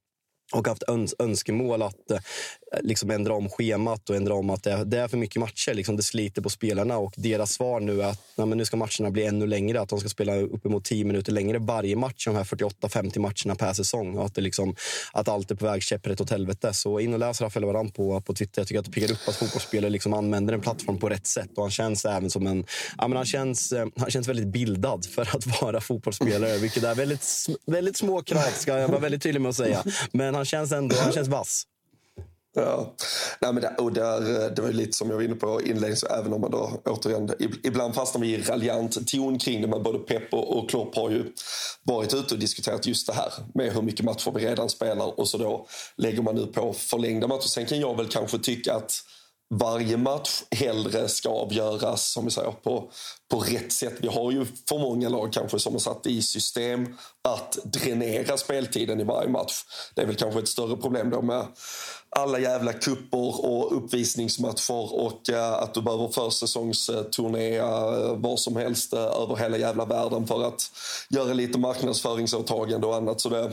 och 0.53 0.69
haft 0.69 0.83
öns 0.89 1.15
önskemål 1.19 1.83
att 1.83 2.11
eh, 2.11 2.19
liksom 2.81 3.11
ändra 3.11 3.35
om 3.35 3.49
schemat 3.49 4.11
och 4.11 4.17
ändra 4.17 4.35
om 4.35 4.51
att 4.51 4.63
det, 4.63 4.85
det 4.85 4.99
är 4.99 5.09
för 5.09 5.17
mycket 5.17 5.41
matcher. 5.41 5.75
Liksom 5.75 5.97
det 5.97 6.03
sliter 6.03 6.43
på 6.43 6.51
spelarna 6.51 6.99
och 6.99 7.15
deras 7.17 7.53
svar 7.53 7.81
nu 7.81 8.03
är 8.03 8.07
att 8.07 8.21
nej, 8.37 8.47
men 8.47 8.59
nu 8.59 8.65
ska 8.65 8.77
matcherna 8.77 9.11
bli 9.11 9.25
ännu 9.25 9.47
längre. 9.47 9.81
Att 9.81 9.89
de 9.89 10.01
ska 10.01 10.09
spela 10.09 10.37
uppemot 10.37 10.85
10 10.85 11.05
minuter 11.05 11.33
längre 11.33 11.59
varje 11.59 11.97
match, 11.97 12.25
de 12.25 12.37
här 12.37 12.45
48-50 12.45 13.19
matcherna 13.19 13.55
per 13.55 13.73
säsong. 13.73 14.17
Och 14.17 14.27
att, 14.27 14.35
det 14.35 14.41
liksom, 14.41 14.75
att 15.13 15.29
allt 15.29 15.51
är 15.51 15.55
på 15.55 15.67
väg 15.67 15.83
käpprätt 15.83 16.21
åt 16.21 16.31
helvete. 16.31 16.73
Så 16.73 17.01
in 17.01 17.13
och 17.13 17.21
läs 17.21 17.41
Rafael 17.41 17.65
Varan 17.65 17.91
på, 17.91 18.21
på 18.21 18.35
Twitter. 18.35 18.61
Jag 18.61 18.69
tycker 18.69 18.79
att 18.79 18.85
det 18.85 18.93
piggar 18.93 19.13
upp 19.13 19.29
att 19.29 19.37
fotbollsspelare 19.37 19.91
liksom 19.91 20.15
använder 20.15 20.55
en 20.55 20.61
plattform 20.61 20.99
på 20.99 21.09
rätt 21.09 21.27
sätt. 21.27 21.51
Och 21.57 21.63
han 21.63 21.71
känns 21.71 22.05
även 22.05 22.31
som 22.31 22.47
en... 22.47 22.65
Ja, 22.99 23.09
men 23.09 23.17
han, 23.17 23.27
känns, 23.27 23.73
eh, 23.73 23.87
han 23.97 24.11
känns 24.11 24.29
väldigt 24.29 24.49
bildad 24.49 25.05
för 25.05 25.23
att 25.23 25.61
vara 25.63 25.81
fotbollsspelare, 25.81 26.59
vilket 26.59 26.83
är 26.83 26.95
väldigt, 26.95 27.47
väldigt 27.67 27.97
små 27.97 28.23
krav, 28.23 28.41
ska 28.41 28.79
jag 28.79 28.89
vara 28.89 29.01
väldigt 29.01 29.23
tydlig 29.23 29.41
med 29.41 29.49
att 29.49 29.57
säga. 29.57 29.85
Men 30.13 30.35
han 30.35 30.45
känns 30.45 30.73
ändå 30.73 30.97
han 30.97 31.13
känns 31.13 31.29
vass. 31.29 31.67
Ja, 32.55 32.95
Nej, 33.41 33.53
men 33.53 33.63
det, 33.63 33.75
och 33.79 33.93
där, 33.93 34.45
eh, 34.45 34.51
det 34.51 34.63
var 34.63 34.73
lite 34.73 34.93
som 34.93 35.11
jag 35.11 35.17
var 35.17 35.23
inne 35.23 35.35
på 35.35 35.63
inledningsvis, 35.63 36.11
även 36.11 36.33
om 36.33 36.41
man 36.41 36.51
då 36.51 36.81
återigen, 36.85 37.33
ibland 37.63 37.95
fastnar 37.95 38.21
vi 38.21 38.35
i 38.35 38.43
raljant 38.43 39.09
ton 39.09 39.39
kring 39.39 39.63
det, 39.63 39.69
men 39.69 39.83
både 39.83 39.99
Pep 39.99 40.35
och, 40.35 40.59
och 40.59 40.71
Klopp 40.71 40.95
har 40.95 41.11
ju 41.11 41.33
varit 41.83 42.15
ute 42.15 42.35
och 42.35 42.41
diskuterat 42.41 42.87
just 42.87 43.07
det 43.07 43.13
här 43.13 43.33
med 43.55 43.73
hur 43.73 43.83
mycket 43.83 44.05
matcher 44.05 44.33
vi 44.35 44.47
redan 44.47 44.69
spelar 44.69 45.21
och 45.21 45.29
så 45.29 45.39
då 45.39 45.67
lägger 45.97 46.23
man 46.23 46.35
nu 46.35 46.47
på 46.47 46.73
förlängda 46.73 47.27
matcher. 47.27 47.49
Sen 47.49 47.67
kan 47.67 47.81
jag 47.81 47.97
väl 47.97 48.09
kanske 48.09 48.39
tycka 48.39 48.75
att 48.75 48.93
varje 49.55 49.97
match 49.97 50.43
hellre 50.51 51.09
ska 51.09 51.29
avgöras 51.29 52.05
som 52.05 52.25
vi 52.25 52.31
säger, 52.31 52.51
på, 52.51 52.91
på 53.31 53.39
rätt 53.39 53.73
sätt. 53.73 53.95
Vi 54.01 54.09
har 54.09 54.33
ju 54.33 54.47
för 54.69 54.79
många 54.79 55.09
lag 55.09 55.33
kanske 55.33 55.59
som 55.59 55.73
har 55.73 55.81
satt 55.81 56.07
i 56.07 56.23
system 56.23 56.97
att 57.23 57.59
dränera 57.65 58.37
speltiden 58.37 59.01
i 59.01 59.05
varje 59.05 59.29
match. 59.29 59.65
Det 59.95 60.03
är 60.03 60.07
väl 60.07 60.17
kanske 60.17 60.41
ett 60.41 60.49
större 60.49 60.77
problem 60.77 61.11
då 61.11 61.23
med 61.23 61.47
alla 62.17 62.39
jävla 62.39 62.73
kupper 62.73 63.45
och 63.47 63.77
uppvisningsmatcher 63.77 64.95
och 64.95 65.21
uh, 65.31 65.53
att 65.53 65.75
du 65.75 65.83
behöver 65.83 66.09
försäsongsturnera 66.09 67.91
uh, 67.91 68.17
var 68.17 68.37
som 68.37 68.57
helst 68.57 68.95
uh, 68.95 69.01
över 69.01 69.37
hela 69.37 69.57
jävla 69.57 69.85
världen 69.85 70.27
för 70.27 70.45
att 70.45 70.71
göra 71.09 71.33
lite 71.33 71.59
marknadsföringsåtagande 71.59 72.87
och 72.87 72.97
annat. 72.97 73.21
Så 73.21 73.29
det, 73.29 73.53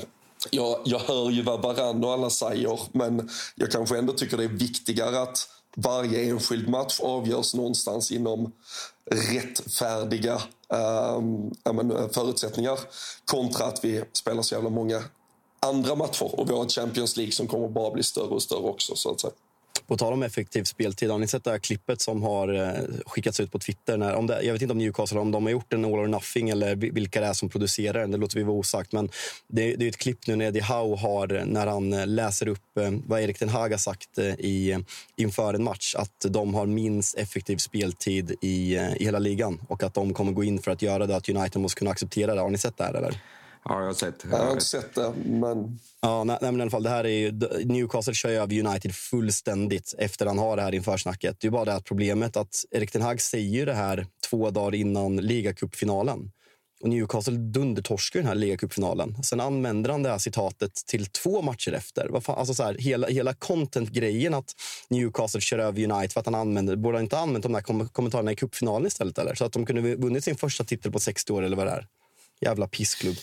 jag, 0.50 0.80
jag 0.86 1.00
hör 1.00 1.30
ju 1.30 1.42
vad 1.42 1.62
Varann 1.62 2.04
och 2.04 2.14
alla 2.14 2.30
säger 2.30 2.80
men 2.92 3.30
jag 3.56 3.72
kanske 3.72 3.98
ändå 3.98 4.14
tycker 4.14 4.38
det 4.38 4.44
är 4.44 4.48
viktigare 4.48 5.22
att 5.22 5.48
varje 5.78 6.30
enskild 6.30 6.70
match 6.70 7.00
avgörs 7.00 7.54
någonstans 7.54 8.12
inom 8.12 8.52
rättfärdiga 9.12 10.42
äh, 10.74 11.22
förutsättningar 12.13 12.80
kontra 13.26 13.66
att 13.66 13.86
vi 13.86 14.04
spelar 14.13 14.42
så 14.42 14.56
jävla 14.56 14.70
många 14.70 15.04
andra 15.60 15.96
matcher 15.96 16.40
och 16.40 16.50
vi 16.50 16.54
har 16.54 16.63
ett 16.66 16.72
Champions 16.72 17.18
League 17.18 17.32
som 17.32 17.48
kommer 17.48 17.68
bara 17.68 17.92
bli 17.92 18.04
större 18.04 18.28
och 18.28 18.44
större 18.44 18.70
också. 18.70 18.96
så 18.96 19.12
att 19.12 19.20
säga. 19.20 19.34
På 19.88 19.97
tal 19.97 20.13
om 20.13 20.23
effektiv 20.23 20.63
speltid, 20.63 21.10
har 21.10 21.19
ni 21.19 21.28
sett 21.28 21.43
det 21.43 21.52
här 21.52 21.60
klippet 21.60 22.02
som 22.02 22.23
har 22.23 22.54
eh, 22.54 22.71
skickats 23.06 23.39
ut 23.39 23.52
på 23.52 23.60
Twitter? 23.60 23.97
När, 23.97 24.15
om 24.15 24.28
det, 24.28 24.41
jag 24.41 24.54
vet 24.54 24.62
inte 24.62 24.71
om 24.71 24.78
Newcastle 24.78 25.19
om 25.19 25.32
de 25.32 25.43
har 25.43 25.52
gjort 25.52 25.73
en 25.73 25.86
all 25.86 25.91
or 25.91 26.08
nothing 26.08 26.50
eller 26.50 26.76
vilka 26.76 27.21
det 27.21 27.28
är 27.28 27.34
som 27.34 27.50
producerar 27.50 28.02
den. 28.02 28.12
Det 28.12 28.17
låter 28.17 28.38
vi 28.38 28.43
vara 28.43 28.58
osagt. 28.58 28.91
Men 28.91 29.10
det, 29.47 29.76
det 29.76 29.86
är 29.86 29.89
ett 29.89 29.97
klipp 29.97 30.28
nu 30.28 30.36
när 30.36 30.45
Eddie 30.45 30.62
Howe 30.62 30.97
har, 30.97 31.34
eh, 31.34 31.45
när 31.45 31.67
han 31.67 31.93
eh, 31.93 32.08
läser 32.08 32.47
upp 32.47 32.60
vad 33.06 33.21
Erik 33.21 33.39
Ten 33.39 33.50
Hag 33.50 33.69
har 33.69 33.78
sagt 33.78 34.17
i, 34.38 34.78
inför 35.15 35.54
en 35.54 35.63
match. 35.63 35.95
Att 35.95 36.26
de 36.30 36.54
har 36.54 36.65
minst 36.65 37.17
effektiv 37.17 37.58
speltid 37.58 38.36
i, 38.41 38.76
i 38.76 39.06
hela 39.06 39.19
ligan 39.19 39.62
och 39.67 39.84
att 39.84 39.93
de 39.93 40.13
kommer 40.13 40.32
gå 40.32 40.43
in 40.43 40.60
för 40.60 40.71
att 40.71 40.82
göra 40.82 41.08
det. 41.08 41.15
Att 41.15 41.30
United 41.30 41.62
måste 41.62 41.80
kunna 41.80 41.91
acceptera 41.91 42.36
det. 42.36 42.41
Har 42.41 42.50
ni 42.50 42.58
sett 42.58 42.78
det 42.78 42.84
här 42.84 42.93
eller? 42.93 43.21
Ja, 43.70 43.80
jag 43.80 43.86
har 43.86 43.94
sett. 43.94 44.26
Jag 44.32 44.38
har 44.38 44.52
inte 44.52 44.66
sett 44.66 44.96
det, 44.96 45.14
men... 45.26 45.80
Ja, 46.02 46.24
nej, 46.24 46.38
men 46.42 46.60
i 46.60 46.62
alla 46.62 46.72
fall, 46.72 46.84
det 46.84 46.90
här 46.90 47.04
är 47.04 47.10
ju, 47.10 47.32
Newcastle 47.66 48.14
kör 48.14 48.30
ju 48.30 48.36
över 48.36 48.60
United 48.68 48.96
fullständigt 48.96 49.94
efter 49.98 50.26
han 50.26 50.40
har 50.40 50.56
det 50.56 50.62
här 50.62 50.76
inför 50.76 50.98
snacket. 50.98 51.40
Det 51.40 51.48
är 51.48 51.52
bara 51.52 51.66
det 51.66 51.74
att 51.74 51.84
problemet 51.86 52.38
att 52.38 52.66
Erik 52.72 52.92
Ten 52.92 53.02
Hag 53.02 53.22
säger 53.22 53.66
det 53.66 53.74
här 53.74 54.08
två 54.30 54.50
dagar 54.50 54.76
innan 54.76 55.18
ligacupfinalen. 55.18 56.32
Och 56.82 56.90
Newcastle 56.90 57.38
dundertorskar 57.38 58.20
den 58.20 58.28
här 58.28 58.36
ligacupfinalen. 58.36 59.24
Sen 59.24 59.40
använder 59.40 59.90
han 59.90 60.04
det 60.04 60.10
här 60.10 60.18
citatet 60.18 60.72
till 60.88 61.06
två 61.06 61.42
matcher 61.42 61.72
efter. 61.72 62.08
Vad 62.10 62.24
fan, 62.24 62.38
alltså 62.38 62.54
så 62.54 62.64
här, 62.64 62.74
hela 62.74 63.08
hela 63.08 63.34
content-grejen 63.34 64.34
att 64.34 64.54
Newcastle 64.90 65.42
kör 65.42 65.60
över 65.60 65.92
United 65.92 66.12
för 66.12 66.20
att 66.20 66.26
han 66.26 66.36
använder, 66.36 66.76
borde 66.76 66.98
han 66.98 67.04
inte 67.04 67.18
använt 67.18 67.44
de 67.44 67.56
här 67.56 67.88
kommentarerna 67.88 68.32
i 68.32 68.36
cupfinalen 68.36 68.88
istället? 68.88 69.18
Eller? 69.18 69.36
Så 69.36 69.46
att 69.46 69.54
de 69.54 69.66
kunde 69.66 69.96
vunnit 69.96 70.24
sin 70.24 70.36
första 70.36 70.64
titel 70.64 70.92
på 70.92 71.00
60 71.00 71.34
år 71.34 71.44
eller 71.44 71.58
vad 71.58 71.68
det 71.68 71.72
är. 71.72 71.88
Jävla 72.41 72.67
pissklubb. 72.67 73.15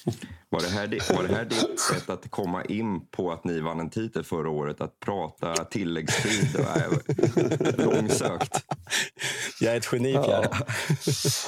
Var 0.48 0.60
det, 0.60 0.68
här, 0.68 1.14
var 1.14 1.22
det 1.22 1.34
här 1.34 1.44
ditt 1.44 1.80
sätt 1.80 2.10
att 2.10 2.30
komma 2.30 2.64
in 2.64 3.06
på 3.06 3.32
att 3.32 3.44
ni 3.44 3.60
vann 3.60 3.80
en 3.80 3.90
titel 3.90 4.24
förra 4.24 4.50
året? 4.50 4.80
Att 4.80 5.00
prata 5.00 5.64
tilläggstid? 5.64 6.66
Långsökt. 7.78 8.64
Jag 9.60 9.72
är 9.72 9.76
ett 9.76 9.88
geni, 9.92 10.12
Pierre. 10.12 10.48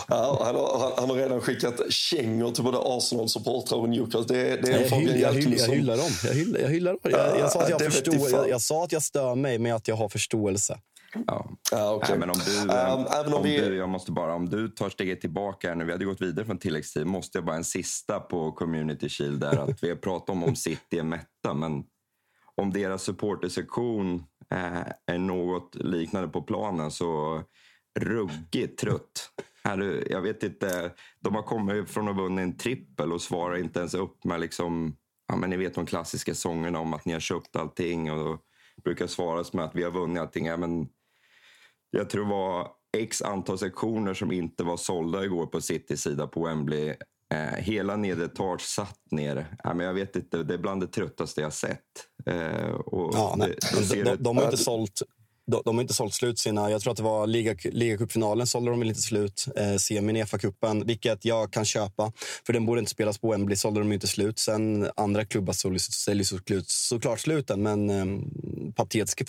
Ja. 0.09 0.43
han, 0.45 0.55
har, 0.55 0.93
han, 0.97 1.11
har 1.11 1.17
redan 1.17 1.41
skickat 1.41 1.93
kängor 1.93 2.53
till 2.53 2.65
både 2.65 2.79
Arsenal-supportrar 2.79 3.79
och 3.79 3.89
Newcastle. 3.89 4.37
Det, 4.37 4.57
det 4.57 4.73
är 4.73 4.81
jag, 4.81 4.91
hyll, 4.91 5.21
jag, 5.21 5.33
hyll, 5.33 5.59
jag 5.59 5.69
hyllar 5.69 5.97
dem. 5.97 6.11
Jag 6.25 6.35
hyllar, 6.35 6.61
jag, 6.61 6.69
hyllar 6.69 6.93
dem. 6.93 7.01
Jag, 7.03 7.39
jag, 7.39 7.53
sa 7.53 7.63
att 7.63 7.71
jag, 7.71 7.83
förstår, 7.93 8.31
jag, 8.31 8.51
jag 8.51 8.61
sa 8.61 8.85
att 8.85 8.93
jag 8.93 9.03
stör 9.03 9.35
mig, 9.35 9.59
men 9.59 9.75
att 9.75 9.89
jag 9.89 9.97
har 9.97 10.09
förståelse. 10.09 10.79
Ja. 11.27 11.51
Ah, 11.73 11.95
okay. 11.95 12.11
Nej, 12.11 12.19
men 12.19 12.31
om 12.31 12.37
du, 12.47 12.61
um, 12.61 13.07
även 13.21 13.35
om, 13.35 13.43
vi... 13.43 13.61
du, 13.61 13.77
jag 13.77 13.89
måste 13.89 14.13
bara, 14.13 14.35
om 14.35 14.49
du 14.49 14.69
tar 14.69 14.91
steget 14.91 15.21
tillbaka 15.21 15.75
nu, 15.75 15.85
vi 15.85 15.93
hade 15.93 16.05
gått 16.05 16.23
vidare 16.23 16.47
från 16.47 16.59
tilläggstid, 16.59 17.07
måste 17.07 17.39
jag 17.39 17.45
bara 17.45 17.57
en 17.57 17.65
sista 17.65 18.21
på 18.21 18.53
Community 18.53 19.09
Shield 19.09 19.41
där. 19.41 19.57
Att 19.57 19.83
vi 19.83 19.89
har 19.89 19.97
pratat 19.97 20.31
om 20.31 20.45
om 20.45 20.57
City 20.57 20.99
är 20.99 21.03
mätta, 21.03 21.55
men 21.55 21.85
om 22.55 22.73
deras 22.73 23.03
supportersektion 23.03 24.25
eh, 24.51 24.87
är 25.07 25.19
något 25.19 25.75
liknande 25.75 26.29
på 26.29 26.43
planen 26.43 26.91
så 26.91 27.43
ruggigt 27.99 28.79
trött. 28.79 29.31
Jag 30.09 30.21
vet 30.21 30.43
inte, 30.43 30.93
de 31.21 31.35
har 31.35 31.43
kommit 31.43 31.91
från 31.91 32.09
att 32.09 32.17
vunnit 32.17 32.43
en 32.43 32.57
trippel 32.57 33.13
och 33.13 33.23
svarar 33.23 33.57
inte 33.57 33.79
ens 33.79 33.95
upp 33.95 34.25
med 34.25 34.41
liksom, 34.41 34.97
ja 35.29 35.37
men 35.37 35.51
ni 35.51 35.57
vet 35.57 35.75
de 35.75 35.87
klassiska 35.87 36.35
sångerna 36.35 36.79
om 36.79 36.95
att 36.95 37.05
ni 37.05 37.13
har 37.13 37.21
köpt 37.21 37.57
allting 37.57 38.13
och 38.13 38.41
brukar 38.85 39.07
svaras 39.07 39.53
med 39.53 39.65
att 39.65 39.75
vi 39.75 39.83
har 39.83 39.91
vunnit 39.91 40.21
allting. 40.21 40.47
Ja, 40.47 40.57
men 40.57 40.89
jag 41.91 42.11
tror 42.11 42.25
det 42.25 42.31
var 42.31 42.69
x 42.99 43.23
antal 43.23 43.59
sektioner 43.59 44.15
som 44.15 44.33
inte 44.33 44.65
var 44.65 44.77
sålda 44.77 45.25
igår 45.25 45.47
på 45.47 45.61
Citys 45.61 46.03
sida 46.03 46.27
på 46.27 46.45
Wembley. 46.45 46.95
Eh, 47.35 47.59
hela 47.59 47.97
nedre 47.97 48.25
etage 48.25 48.61
satt 48.61 49.01
ner. 49.11 49.47
Ja, 49.65 49.75
men 49.75 49.87
jag 49.87 49.95
vet 49.95 50.17
inte, 50.17 50.43
det 50.43 50.55
är 50.55 50.59
bland 50.59 50.81
det 50.81 50.87
tröttaste 50.87 51.41
jag 51.41 51.53
sett. 51.53 51.81
Eh, 52.27 52.71
och 52.71 53.15
ja, 53.15 53.35
nej. 53.39 53.57
Det, 53.91 53.95
de, 53.95 54.03
de, 54.03 54.17
de, 54.17 54.37
har 54.37 54.45
inte 54.45 54.57
sålt 54.57 55.03
de, 55.47 55.63
de 55.65 55.77
har 55.77 55.83
inte 55.83 55.95
sålt 55.95 56.15
slut 56.15 56.39
sina... 56.39 56.71
Jag 56.71 56.81
tror 56.81 56.91
att 56.91 56.97
det 56.97 57.03
var 57.03 57.27
liga, 57.27 57.57
ligacupfinalen 57.65 58.47
sålde 58.47 58.71
de 58.71 58.79
väl 58.79 58.89
inte 58.89 59.01
slut. 59.01 59.47
Eh, 59.57 59.77
semin 59.77 60.17
i 60.17 60.25
FA-cupen, 60.25 60.87
vilket 60.87 61.25
jag 61.25 61.53
kan 61.53 61.65
köpa. 61.65 62.13
För 62.47 62.53
den 62.53 62.67
borde 62.67 62.79
inte 62.79 62.91
spelas 62.91 63.19
på 63.19 63.31
Wembley, 63.31 63.57
sålde 63.57 63.81
de 63.81 63.93
inte 63.93 64.07
slut. 64.07 64.39
Sen 64.39 64.91
andra 64.97 65.25
klubbar 65.25 65.53
säljer 65.79 66.25
såklart, 66.25 66.65
såklart 66.67 67.21
sluten, 67.21 67.63
men 67.63 67.91
eh, 67.91 68.07
patetisk 68.73 69.29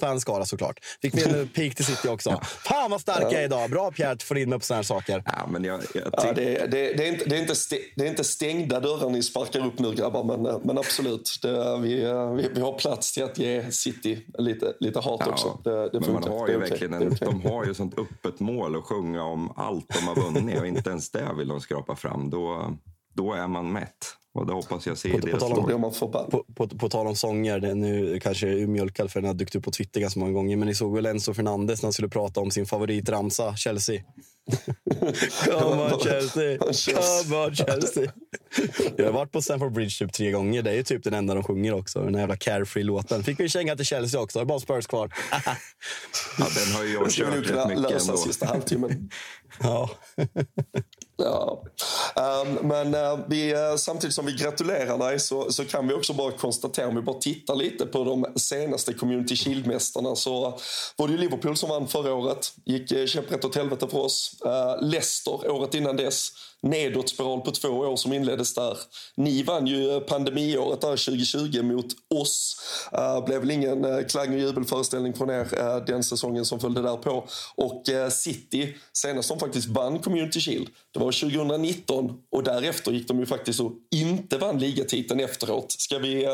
fanskara 0.00 0.44
såklart. 0.44 0.78
Fick 1.02 1.14
vi 1.14 1.22
en 1.22 1.48
peak 1.54 1.74
till 1.74 1.84
City 1.84 2.08
också. 2.08 2.30
Ja. 2.30 2.40
Fan 2.44 2.90
vad 2.90 3.00
stark 3.00 3.22
jag 3.22 3.32
är 3.32 3.44
idag! 3.44 3.70
Bra 3.70 3.90
Pierre, 3.90 4.10
att 4.10 4.22
få 4.22 4.38
in 4.38 4.50
mig 4.50 4.58
på 4.58 4.64
såna 4.64 4.76
här 4.76 4.82
saker. 4.82 5.22
Ja, 5.26 5.46
men 5.50 5.64
jag, 5.64 5.80
jag 5.94 6.04
ja, 6.12 6.32
det, 6.32 6.42
det, 6.42 6.66
det, 6.66 7.08
är 7.08 7.12
inte, 7.12 7.24
det, 7.24 7.36
är 7.36 7.40
inte 7.40 7.54
det 7.96 8.04
är 8.04 8.08
inte 8.08 8.24
stängda 8.24 8.80
dörrar 8.80 9.10
ni 9.10 9.22
sparkar 9.22 9.66
upp 9.66 9.78
nu 9.78 9.94
grabbar, 9.94 10.24
men, 10.24 10.46
eh, 10.46 10.58
men 10.64 10.78
absolut. 10.78 11.38
Det, 11.42 11.78
vi, 11.78 11.94
vi, 12.36 12.48
vi 12.54 12.60
har 12.60 12.78
plats 12.78 13.12
till 13.12 13.24
att 13.24 13.38
ge 13.38 13.72
City 13.72 14.26
lite, 14.38 14.74
lite 14.80 14.98
hat 15.00 15.20
ja. 15.24 15.32
också. 15.32 15.58
Det, 15.64 15.90
det 15.90 16.00
men 16.00 16.12
man 16.12 16.22
har 16.22 16.48
ju 16.48 16.58
verkligen 16.58 16.94
en, 16.94 17.16
de 17.20 17.42
har 17.42 17.64
ju 17.64 17.74
sånt 17.74 17.98
öppet 17.98 18.40
mål 18.40 18.76
att 18.76 18.84
sjunga 18.84 19.22
om 19.22 19.52
allt 19.56 19.88
de 19.88 20.06
har 20.08 20.14
vunnit 20.14 20.60
och 20.60 20.66
inte 20.66 20.90
ens 20.90 21.10
det 21.10 21.28
vill 21.38 21.48
de 21.48 21.60
skrapa 21.60 21.96
fram. 21.96 22.30
Då, 22.30 22.76
då 23.14 23.32
är 23.32 23.48
man 23.48 23.72
mätt. 23.72 24.16
Och 24.34 24.46
det 24.46 24.52
hoppas 24.52 24.86
jag 24.86 24.98
ser 24.98 25.08
i 25.08 25.12
deras 25.20 25.40
lag. 25.40 25.50
På, 26.30 26.44
på, 26.54 26.68
på, 26.68 26.78
på 26.78 26.88
tal 26.88 27.06
om 27.06 27.16
sånger, 27.16 27.60
det 27.60 27.68
är 27.68 27.74
nu 27.74 28.20
kanske 28.20 28.48
är 28.48 28.66
mjölkad 28.66 29.10
för 29.10 29.20
den 29.20 29.26
har 29.26 29.34
dykt 29.34 29.54
upp 29.54 29.64
på 29.64 29.70
Twitter 29.70 30.00
ganska 30.00 30.20
många 30.20 30.32
gånger. 30.32 30.56
Men 30.56 30.68
ni 30.68 30.74
såg 30.74 30.94
väl 30.94 31.06
Enzo 31.06 31.34
Fernandes 31.34 31.82
när 31.82 31.86
han 31.86 31.92
skulle 31.92 32.08
prata 32.08 32.40
om 32.40 32.50
sin 32.50 32.66
favoritramsa, 32.66 33.56
Chelsea? 33.56 34.02
Come 35.44 35.82
on 35.82 36.00
Chelsea, 36.00 36.58
come 36.58 37.36
on 37.46 37.54
Chelsea. 37.54 38.12
Jag 38.96 39.04
har 39.04 39.12
varit 39.12 39.32
på 39.32 39.42
Stamford 39.42 39.72
Bridge 39.72 39.98
typ 39.98 40.12
tre 40.12 40.30
gånger. 40.30 40.62
Det 40.62 40.70
är 40.70 40.74
ju 40.74 40.82
typ 40.82 41.04
den 41.04 41.14
enda 41.14 41.34
de 41.34 41.42
sjunger 41.44 41.74
också. 41.74 42.00
Den 42.04 42.14
här 42.14 42.20
jävla 42.20 42.36
Carefree-låten. 42.36 43.22
Fick 43.22 43.40
vi 43.40 43.48
känga 43.48 43.76
till 43.76 43.86
Chelsea 43.86 44.20
också. 44.20 44.38
Det 44.38 44.42
är 44.42 44.46
bara 44.46 44.60
Spurs 44.60 44.86
kvar. 44.86 45.12
ja, 46.38 46.46
den 46.56 46.74
har 46.74 46.84
ju 46.84 46.92
jag 46.92 47.10
kört 47.10 47.50
rätt 47.50 47.68
mycket 47.68 48.02
ändå. 48.02 48.16
sista 48.16 48.46
halvtimmen. 48.46 49.10
ja. 49.60 49.90
Ja. 51.16 51.62
Um, 52.16 52.68
men 52.68 52.94
uh, 52.94 53.18
vi, 53.28 53.54
uh, 53.54 53.76
samtidigt 53.76 54.14
som 54.14 54.26
vi 54.26 54.32
gratulerar 54.32 54.98
dig 54.98 55.20
så, 55.20 55.52
så 55.52 55.64
kan 55.64 55.88
vi 55.88 55.94
också 55.94 56.12
bara 56.12 56.32
konstatera, 56.32 56.88
om 56.88 56.96
vi 56.96 57.02
bara 57.02 57.18
tittar 57.18 57.54
lite 57.54 57.86
på 57.86 58.04
de 58.04 58.26
senaste 58.36 58.94
Community 58.94 59.34
Shield-mästarna 59.34 60.14
så 60.14 60.58
var 60.96 61.06
det 61.06 61.12
ju 61.12 61.18
Liverpool 61.18 61.56
som 61.56 61.68
vann 61.68 61.88
förra 61.88 62.14
året. 62.14 62.52
Gick 62.64 62.92
uh, 62.92 63.06
käpprätt 63.06 63.44
åt 63.44 63.56
helvete 63.56 63.88
för 63.88 63.98
oss. 63.98 64.40
Uh, 64.46 64.88
Leicester 64.88 65.50
året 65.50 65.74
innan 65.74 65.96
dess 65.96 66.32
nedåtspiral 66.62 67.40
på 67.40 67.50
två 67.50 67.68
år 67.68 67.96
som 67.96 68.12
inleddes 68.12 68.54
där. 68.54 68.78
Ni 69.14 69.42
vann 69.42 69.66
ju 69.66 69.90
eh, 69.90 70.00
pandemiåret 70.00 70.80
där 70.80 70.88
2020 70.88 71.62
mot 71.62 71.86
oss. 72.14 72.56
Uh, 72.98 73.24
blev 73.24 73.40
väl 73.40 73.50
ingen 73.50 73.84
uh, 73.84 74.06
klang 74.06 74.34
och 74.34 74.40
jubelföreställning 74.40 75.14
från 75.14 75.30
er 75.30 75.48
uh, 75.58 75.84
den 75.86 76.04
säsongen 76.04 76.44
som 76.44 76.60
följde 76.60 76.82
därpå. 76.82 77.28
Och 77.54 77.88
uh, 77.92 78.08
City, 78.08 78.76
senast 78.92 79.28
de 79.28 79.38
faktiskt 79.38 79.68
vann 79.68 79.98
Community 79.98 80.40
Shield, 80.40 80.68
det 80.92 81.00
var 81.00 81.12
2019 81.12 82.18
och 82.32 82.42
därefter 82.42 82.92
gick 82.92 83.08
de 83.08 83.18
ju 83.18 83.26
faktiskt 83.26 83.60
och 83.60 83.72
inte 83.90 84.38
vann 84.38 84.58
ligatiteln 84.58 85.20
efteråt. 85.20 85.72
Ska 85.72 85.98
vi, 85.98 86.26
uh, 86.26 86.32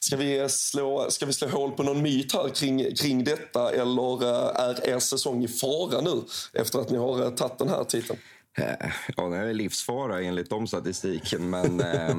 ska 0.00 0.16
vi, 0.16 0.48
slå, 0.48 1.06
ska 1.10 1.26
vi 1.26 1.32
slå 1.32 1.48
hål 1.48 1.70
på 1.70 1.82
någon 1.82 2.02
myt 2.02 2.32
här 2.32 2.48
kring, 2.48 2.94
kring 2.94 3.24
detta 3.24 3.70
eller 3.70 4.24
är 4.60 4.88
er 4.88 4.98
säsong 4.98 5.44
i 5.44 5.48
fara 5.48 6.00
nu 6.00 6.22
efter 6.52 6.78
att 6.78 6.90
ni 6.90 6.98
har 6.98 7.30
tagit 7.30 7.58
den 7.58 7.68
här 7.68 7.84
titeln? 7.84 8.18
Eh, 8.58 8.92
ja, 9.16 9.28
det 9.28 9.36
är 9.36 9.54
livsfara 9.54 10.22
enligt 10.22 10.50
de 10.50 10.66
statistiken. 10.66 11.50
Men 11.50 11.80
eh, 11.80 12.16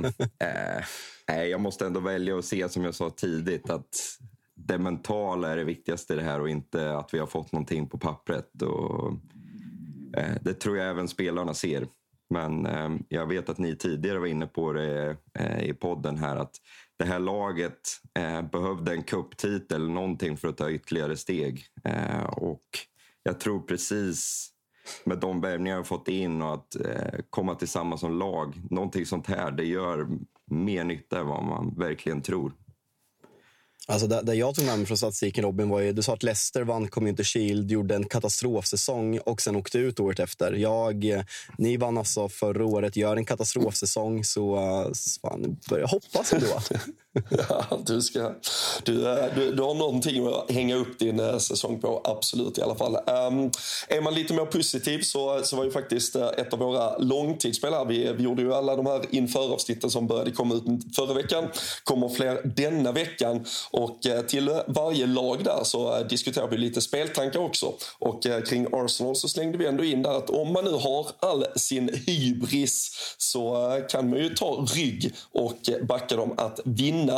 eh, 1.38 1.44
jag 1.44 1.62
måste 1.62 1.86
ändå 1.86 2.00
välja 2.00 2.38
att 2.38 2.46
se, 2.46 2.70
som 2.70 2.84
jag 2.84 2.96
sa 2.96 3.10
tidigt, 3.10 3.70
att 3.70 4.18
det 4.56 4.78
mentala 4.78 5.50
är 5.50 5.58
det 5.58 5.64
viktigaste 5.64 6.14
i 6.14 6.16
det 6.16 6.24
här 6.24 6.42
och 6.42 6.50
inte 6.50 6.98
att 6.98 7.14
vi 7.14 7.20
har 7.20 7.28
fått 7.28 7.52
någonting 7.52 7.90
på 7.90 7.98
pappret. 7.98 8.62
Och, 8.62 9.14
eh, 10.18 10.36
det 10.42 10.54
tror 10.54 10.78
jag 10.78 10.90
även 10.90 11.08
spelarna 11.08 11.54
ser. 11.54 11.88
Men 12.30 12.66
eh, 12.66 12.90
jag 13.10 13.26
vet 13.28 13.50
att 13.50 13.58
ni 13.58 13.76
tidigare 13.76 14.20
var 14.20 14.28
inne 14.28 14.48
på 14.48 14.74
det 14.74 15.18
eh, 15.40 15.64
i 15.64 15.74
podden 15.74 16.18
här 16.18 16.36
att 16.36 16.56
det 16.98 17.06
här 17.06 17.20
laget 17.20 17.80
behövde 18.52 18.92
en 18.92 19.04
kupptitel, 19.04 19.90
någonting 19.90 20.38
för 20.38 20.48
att 20.48 20.58
ta 20.58 20.72
ytterligare 20.72 21.18
steg. 21.18 21.66
och 22.32 22.64
jag 23.24 23.40
tror 23.40 23.60
precis 23.60 24.50
med 25.04 25.18
de 25.18 25.42
värvningar 25.42 25.76
jag 25.76 25.88
fått 25.88 26.08
in 26.08 26.42
och 26.42 26.54
att 26.54 26.76
eh, 26.76 27.20
komma 27.30 27.56
tillsammans 27.56 28.02
som 28.02 28.20
lag. 28.20 28.62
Någonting 28.70 29.06
sånt 29.06 29.28
här, 29.28 29.52
det 29.52 29.66
gör 29.66 30.08
mer 30.46 30.84
nytta 30.84 31.20
än 31.20 31.28
vad 31.28 31.44
man 31.44 31.76
verkligen 31.78 32.22
tror. 32.22 32.54
Alltså 33.90 34.08
det, 34.08 34.22
det 34.22 34.36
jag 34.36 34.56
tog 34.56 34.66
med 34.66 34.78
mig 34.78 34.88
från 34.88 34.98
statistiken 34.98 35.44
Robin 35.44 35.70
var 35.70 35.80
ju, 35.80 35.94
du 35.94 36.02
sa 36.04 36.14
att 36.14 36.24
Leicester 36.24 36.64
vann 36.64 36.88
Community 36.88 37.24
Shield, 37.24 37.72
gjorde 37.72 37.96
en 37.96 38.06
katastrofsäsong 38.06 39.20
och 39.20 39.42
sen 39.42 39.56
åkte 39.56 39.78
ut 39.78 40.00
året 40.00 40.20
efter. 40.20 40.54
Jag, 40.54 41.24
ni 41.58 41.78
vann 41.78 41.98
alltså 41.98 42.30
förra 42.30 42.66
året, 42.66 42.96
gör 42.96 43.18
en 43.18 43.26
katastrofsäsong 43.26 44.24
så 44.24 44.56
fan, 45.22 45.58
börjar 45.70 45.88
hoppas 45.88 46.34
ändå. 46.34 46.48
ja, 47.50 47.80
du, 47.86 48.02
ska, 48.02 48.32
du, 48.84 49.08
eh, 49.08 49.36
du, 49.36 49.52
du 49.52 49.64
har 49.64 49.74
någonting 49.74 50.28
att 50.28 50.52
hänga 50.52 50.76
upp 50.76 51.00
din 51.00 51.20
eh, 51.20 51.38
säsong 51.38 51.82
på, 51.82 52.02
absolut 52.04 52.58
i 52.58 52.62
alla 52.62 52.76
fall. 52.76 52.96
Um, 52.96 53.52
är 53.88 54.02
man 54.02 54.14
lite 54.14 54.34
mer 54.34 54.46
positiv 54.46 55.02
så, 55.02 55.42
så 55.44 55.56
var 55.56 55.64
ju 55.64 55.72
faktiskt 55.72 56.16
eh, 56.16 56.28
ett 56.38 56.54
av 56.54 56.60
våra 56.60 56.98
långtidsspelare, 56.98 57.88
vi, 57.88 58.14
vi 58.14 58.24
gjorde 58.24 58.42
ju 58.42 58.54
alla 58.54 58.76
de 58.76 58.86
här 58.86 59.02
införavsnitten 59.10 59.90
som 59.90 60.08
började 60.08 60.32
komma 60.32 60.56
ut 60.56 60.96
förra 60.96 61.14
veckan, 61.14 61.48
kommer 61.84 62.10
fler 62.10 62.42
denna 62.56 62.92
veckan. 62.92 63.46
Och 63.72 64.00
till 64.28 64.62
varje 64.68 65.06
lag 65.06 65.44
där 65.44 65.64
så 65.64 66.04
diskuterar 66.04 66.48
vi 66.48 66.58
lite 66.58 66.82
speltankar 66.82 67.40
också. 67.40 67.74
Och 68.00 68.24
kring 68.48 68.68
Arsenal 68.72 69.16
så 69.16 69.28
slängde 69.28 69.58
vi 69.58 69.66
ändå 69.66 69.84
in 69.84 70.04
där 70.04 70.18
att 70.18 70.30
om 70.30 70.54
man 70.54 70.66
nu 70.66 70.72
har 70.72 71.08
all 71.20 71.46
sin 71.56 71.90
hybris 72.06 72.92
så 73.18 73.70
kan 73.90 74.10
man 74.10 74.20
ju 74.20 74.30
ta 74.30 74.66
rygg 74.76 75.14
och 75.34 75.70
backa 75.88 76.16
dem 76.16 76.34
att 76.38 76.60
vinna 76.64 77.09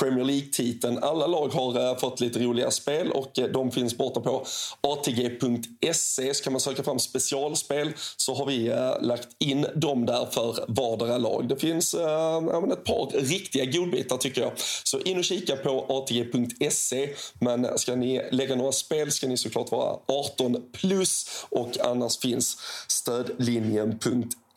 Premier 0.00 0.24
League-titeln. 0.24 0.98
Alla 0.98 1.26
lag 1.26 1.48
har 1.48 1.90
eh, 1.90 1.98
fått 1.98 2.20
lite 2.20 2.38
roliga 2.38 2.70
spel 2.70 3.10
och 3.10 3.38
eh, 3.38 3.46
de 3.46 3.70
finns 3.70 3.96
borta 3.96 4.20
på 4.20 4.46
atg.se. 4.80 6.34
Så 6.34 6.44
kan 6.44 6.52
man 6.52 6.60
söka 6.60 6.82
fram 6.82 6.98
specialspel 6.98 7.92
så 8.16 8.34
har 8.34 8.46
vi 8.46 8.68
eh, 8.68 9.00
lagt 9.00 9.28
in 9.38 9.66
dem 9.74 10.06
där 10.06 10.26
för 10.30 10.64
vardera 10.68 11.18
lag. 11.18 11.48
Det 11.48 11.56
finns 11.56 11.94
äh, 11.94 12.36
ett 12.72 12.84
par 12.84 13.20
riktiga 13.20 13.64
godbitar 13.64 14.16
tycker 14.16 14.40
jag. 14.40 14.52
Så 14.84 15.00
in 15.00 15.18
och 15.18 15.24
kika 15.24 15.56
på 15.56 15.86
atg.se. 15.88 17.14
Men 17.40 17.78
ska 17.78 17.94
ni 17.94 18.22
lägga 18.30 18.56
några 18.56 18.72
spel 18.72 19.12
ska 19.12 19.28
ni 19.28 19.36
såklart 19.36 19.70
vara 19.70 19.98
18 20.06 20.56
plus 20.72 21.26
och 21.50 21.78
annars 21.80 22.18
finns 22.18 22.56
stödlinjen.se. 22.88 24.47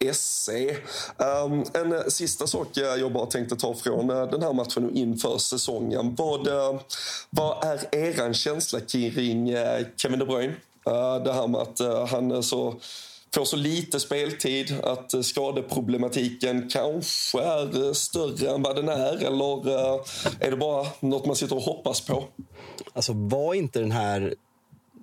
Um, 1.17 1.63
en 1.73 2.11
sista 2.11 2.47
sak 2.47 2.67
jag 2.73 3.13
bara 3.13 3.25
tänkte 3.25 3.55
ta 3.55 3.73
från 3.73 4.09
eh, 4.09 4.29
den 4.29 4.41
här 4.41 4.53
matchen 4.53 4.95
inför 4.97 5.37
säsongen. 5.37 6.15
Vad, 6.15 6.47
eh, 6.47 6.79
vad 7.29 7.65
är 7.65 7.95
er 7.95 8.33
känsla 8.33 8.79
kring 8.79 9.49
eh, 9.49 9.85
Kevin 9.97 10.19
De 10.19 10.25
Bruyne? 10.25 10.53
det 11.23 11.33
här 11.33 11.47
med 11.47 11.61
att 11.61 12.09
han 12.09 12.31
är 12.31 12.41
så 12.41 12.75
får 13.35 13.45
så 13.45 13.55
lite 13.55 13.99
speltid, 13.99 14.75
att 14.83 15.25
skadeproblematiken 15.25 16.69
kanske 16.69 17.41
är 17.41 17.93
större 17.93 18.49
än 18.49 18.61
vad 18.61 18.75
den 18.75 18.89
är? 18.89 19.25
Eller 19.25 19.65
är 20.39 20.51
det 20.51 20.57
bara 20.57 20.87
något 20.99 21.25
man 21.25 21.35
sitter 21.35 21.55
och 21.55 21.61
hoppas 21.61 22.01
på? 22.01 22.23
Alltså 22.93 23.13
var 23.13 23.53
inte 23.53 23.79
den 23.79 23.91
här 23.91 24.35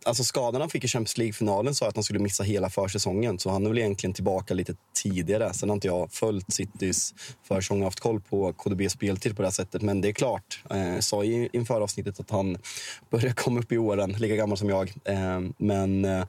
alltså 0.04 0.24
skadan 0.24 0.60
han 0.60 0.70
fick 0.70 0.84
i 0.84 0.88
Champions 0.88 1.18
League-finalen 1.18 1.74
sa 1.74 1.88
att 1.88 1.96
han 1.96 2.04
skulle 2.04 2.18
missa 2.18 2.42
hela 2.42 2.70
försäsongen. 2.70 3.38
Så 3.38 3.50
han 3.50 3.64
är 3.64 3.68
väl 3.68 3.78
egentligen 3.78 4.14
tillbaka 4.14 4.54
lite 4.54 4.74
tidigare. 5.02 5.54
Sen 5.54 5.68
har 5.68 5.74
inte 5.74 5.86
jag 5.86 6.12
följt 6.12 6.52
Citys 6.52 7.14
försäsong 7.48 7.78
och 7.78 7.84
haft 7.84 8.00
koll 8.00 8.20
på 8.20 8.52
KDBs 8.52 8.92
speltid 8.92 9.36
på 9.36 9.42
det 9.42 9.48
här 9.48 9.52
sättet. 9.52 9.82
Men 9.82 10.00
det 10.00 10.08
är 10.08 10.12
klart, 10.12 10.62
eh, 10.70 10.98
sa 10.98 11.24
inför 11.24 11.80
avsnittet 11.80 12.20
att 12.20 12.30
han 12.30 12.58
börjar 13.10 13.32
komma 13.32 13.60
upp 13.60 13.72
i 13.72 13.78
åren, 13.78 14.12
lika 14.12 14.36
gammal 14.36 14.58
som 14.58 14.68
jag. 14.68 14.92
Eh, 15.04 15.40
men 15.58 16.04
eh, 16.04 16.24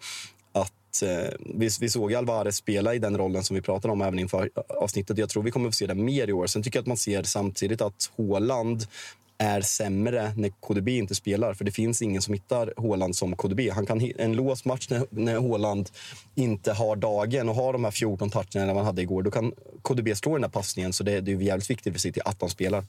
att 0.51 1.01
eh, 1.03 1.33
vi, 1.39 1.69
vi 1.79 1.89
såg 1.89 2.13
Alvarez 2.13 2.55
spela 2.55 2.95
i 2.95 2.99
den 2.99 3.17
rollen 3.17 3.43
som 3.43 3.55
vi 3.55 3.61
pratade 3.61 3.91
om 3.91 4.01
även 4.01 4.19
inför 4.19 4.49
eh, 4.55 4.63
avsnittet. 4.83 5.17
Jag 5.17 5.29
tror 5.29 5.43
vi 5.43 5.51
kommer 5.51 5.67
att 5.67 5.73
få 5.73 5.77
se 5.77 5.87
det 5.87 5.95
mer 5.95 6.27
i 6.27 6.33
år. 6.33 6.47
Sen 6.47 6.63
tycker 6.63 6.77
jag 6.77 6.83
att 6.83 6.87
man 6.87 6.97
ser 6.97 7.23
samtidigt 7.23 7.81
att 7.81 8.11
Håland 8.15 8.85
är 9.41 9.61
sämre 9.61 10.33
när 10.35 10.49
KDB 10.49 10.89
inte 10.89 11.15
spelar. 11.15 11.53
För 11.53 11.65
det 11.65 11.71
finns 11.71 12.01
ingen 12.01 12.21
som 12.21 12.33
hittar 12.33 12.73
Håland 12.77 13.15
som 13.15 13.35
KDB. 13.35 13.59
Han 13.73 13.85
kan 13.85 14.11
en 14.17 14.33
låst 14.33 14.65
match 14.65 14.87
när, 14.89 15.05
när 15.09 15.37
Håland 15.37 15.89
inte 16.35 16.73
har 16.73 16.95
dagen 16.95 17.49
och 17.49 17.55
har 17.55 17.73
de 17.73 17.83
här 17.83 17.91
14 17.91 18.29
toucherna 18.29 18.73
man 18.73 18.85
hade 18.85 19.01
igår. 19.01 19.23
Då 19.23 19.31
kan 19.31 19.53
KDB 19.81 20.17
slå 20.17 20.31
den 20.31 20.41
där 20.41 20.49
passningen. 20.49 20.93
Så 20.93 21.03
det, 21.03 21.21
det 21.21 21.31
är 21.31 21.41
jävligt 21.41 21.69
viktigt 21.69 21.93
för 21.93 21.99
City 21.99 22.21
att 22.25 22.39
de 22.39 22.49
spelar. 22.49 22.85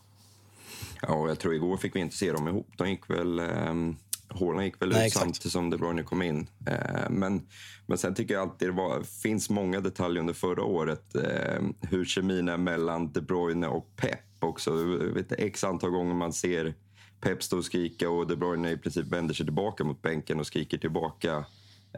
Ja, 1.02 1.14
och 1.14 1.30
jag 1.30 1.38
tror 1.38 1.54
igår 1.54 1.76
fick 1.76 1.96
vi 1.96 2.00
inte 2.00 2.16
se 2.16 2.32
dem 2.32 2.48
ihop. 2.48 2.68
De 2.76 2.90
gick 2.90 3.10
väl... 3.10 3.40
Um... 3.40 3.96
Hårna 4.32 4.64
gick 4.64 4.82
väl 4.82 4.88
Nej, 4.88 4.98
ut 4.98 5.06
exakt. 5.06 5.24
samtidigt 5.24 5.52
som 5.52 5.70
De 5.70 5.76
Bruyne 5.76 6.02
kom 6.02 6.22
in. 6.22 6.46
Eh, 6.66 7.10
men, 7.10 7.46
men 7.86 7.98
sen 7.98 8.14
tycker 8.14 8.34
jag 8.34 8.42
alltid 8.42 8.68
det 8.68 8.72
var, 8.72 9.02
finns 9.02 9.50
många 9.50 9.80
detaljer 9.80 10.20
under 10.20 10.34
förra 10.34 10.62
året. 10.64 11.14
Eh, 11.14 11.62
hur 11.80 12.04
kemin 12.04 12.48
är 12.48 12.56
mellan 12.56 13.12
De 13.12 13.20
Bruyne 13.20 13.66
och 13.66 13.96
Pep 13.96 14.29
också. 14.44 14.70
Vet, 15.14 15.32
x 15.32 15.64
antal 15.64 15.90
gånger 15.90 16.14
man 16.14 16.32
ser 16.32 16.74
Pep 17.20 17.42
stå 17.42 17.58
och 17.58 17.64
skrika 17.64 18.10
och 18.10 18.26
De 18.26 18.36
Bruyne 18.36 18.70
i 18.70 18.76
princip 18.76 19.06
vänder 19.06 19.34
sig 19.34 19.46
tillbaka 19.46 19.84
mot 19.84 20.02
bänken 20.02 20.40
och 20.40 20.46
skriker 20.46 20.78
tillbaka. 20.78 21.44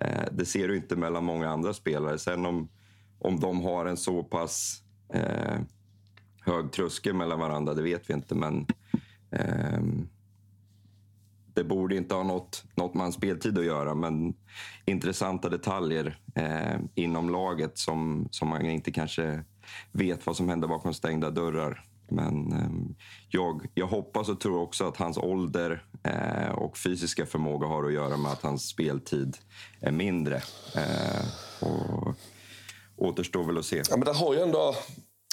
Eh, 0.01 0.25
det 0.33 0.45
ser 0.45 0.69
du 0.69 0.77
inte 0.77 0.97
mellan 0.97 1.25
många 1.25 1.51
andra 1.51 1.75
spelare. 1.75 2.19
Sen 2.19 2.47
om, 2.47 2.69
om 3.19 3.41
de 3.41 3.61
har 3.63 3.87
en 3.87 3.97
så 3.97 4.23
pass 4.23 4.83
eh, 5.15 5.61
hög 6.41 6.73
tröskel 6.73 7.15
mellan 7.15 7.39
varandra, 7.39 7.75
det 7.75 7.83
vet 7.83 8.11
vi 8.11 8.15
inte. 8.15 8.35
Men 8.35 8.67
eh, 9.31 9.83
det 11.55 11.65
borde 11.65 11.97
inte 11.97 12.15
ha 12.15 12.23
något, 12.23 12.65
något 12.75 12.95
med 12.95 13.03
hans 13.03 13.15
speltid 13.15 13.59
att 13.59 13.65
göra, 13.65 13.95
men 13.95 14.35
intressanta 14.85 15.49
detaljer 15.49 16.19
eh, 16.35 16.81
inom 16.95 17.31
laget 17.31 17.79
som, 17.79 18.29
som 18.31 18.49
man 18.49 18.67
inte 18.67 18.93
kanske 18.93 19.45
vet 19.93 20.27
vad 20.27 20.37
som 20.37 20.49
händer 20.49 20.69
bakom 20.69 20.95
stängda 20.95 21.31
dörrar. 21.31 21.92
Men 22.15 22.53
eh, 22.53 22.97
jag, 23.29 23.67
jag 23.75 23.87
hoppas 23.87 24.29
och 24.29 24.41
tror 24.41 24.61
också 24.61 24.89
att 24.89 24.97
hans 24.97 25.19
ålder 25.19 25.85
eh, 26.03 26.53
och 26.53 26.79
fysiska 26.79 27.27
förmåga 27.27 27.67
har 27.67 27.85
att 27.85 27.93
göra 27.93 28.17
med 28.17 28.33
att 28.33 28.43
hans 28.43 28.69
speltid 28.69 29.37
är 29.81 29.93
mindre. 29.93 30.37
Eh, 30.77 31.25
och 31.61 32.15
återstår 32.97 33.45
väl 33.45 33.59
att 33.59 33.65
se. 33.65 33.83
Ja, 33.91 33.97
men 33.97 34.05
det 34.05 34.13
har 34.13 34.35
ju 34.35 34.41
ändå 34.41 34.75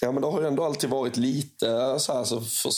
Ja, 0.01 0.11
men 0.11 0.21
det 0.21 0.27
har 0.27 0.41
ju 0.41 0.47
ändå 0.47 0.63
alltid 0.63 0.89
varit 0.89 1.17
lite 1.17 1.99
så 1.99 2.13
här, 2.13 2.23
så 2.23 2.41
för, 2.41 2.71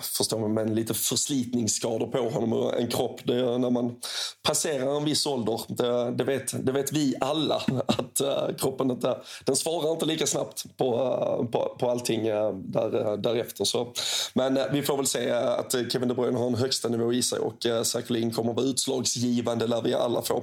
förstår 0.00 0.38
man, 0.38 0.54
men 0.54 0.74
lite 0.74 0.94
förslitningsskador 0.94 2.06
på 2.06 2.30
honom 2.30 2.52
och 2.52 2.80
en 2.80 2.88
kropp. 2.88 3.20
Det, 3.24 3.58
när 3.58 3.70
man 3.70 3.96
passerar 4.42 4.96
en 4.96 5.04
viss 5.04 5.26
ålder, 5.26 5.60
det, 5.68 6.10
det, 6.10 6.24
vet, 6.24 6.66
det 6.66 6.72
vet 6.72 6.92
vi 6.92 7.14
alla, 7.20 7.62
att 7.86 8.20
uh, 8.20 8.56
kroppen 8.56 8.90
inte, 8.90 9.16
den 9.44 9.56
svarar 9.56 9.92
inte 9.92 10.06
lika 10.06 10.26
snabbt 10.26 10.76
på, 10.76 10.94
uh, 10.94 11.50
på, 11.50 11.76
på 11.78 11.90
allting 11.90 12.30
uh, 12.30 12.54
där, 12.54 13.16
därefter. 13.16 13.64
Så. 13.64 13.92
Men 14.34 14.58
vi 14.72 14.82
får 14.82 14.96
väl 14.96 15.06
se 15.06 15.30
att 15.30 15.74
Kevin 15.92 16.08
De 16.08 16.14
Bruyne 16.14 16.38
har 16.38 16.46
en 16.46 16.54
högsta 16.54 16.88
nivå 16.88 17.12
i 17.12 17.22
sig 17.22 17.38
och 17.38 17.66
uh, 17.66 17.82
säkerligen 17.82 18.30
kommer 18.30 18.50
att 18.50 18.56
vara 18.56 18.66
utslagsgivande, 18.66 19.66
lär 19.66 19.82
vi 19.82 19.94
alla 19.94 20.22
få 20.22 20.42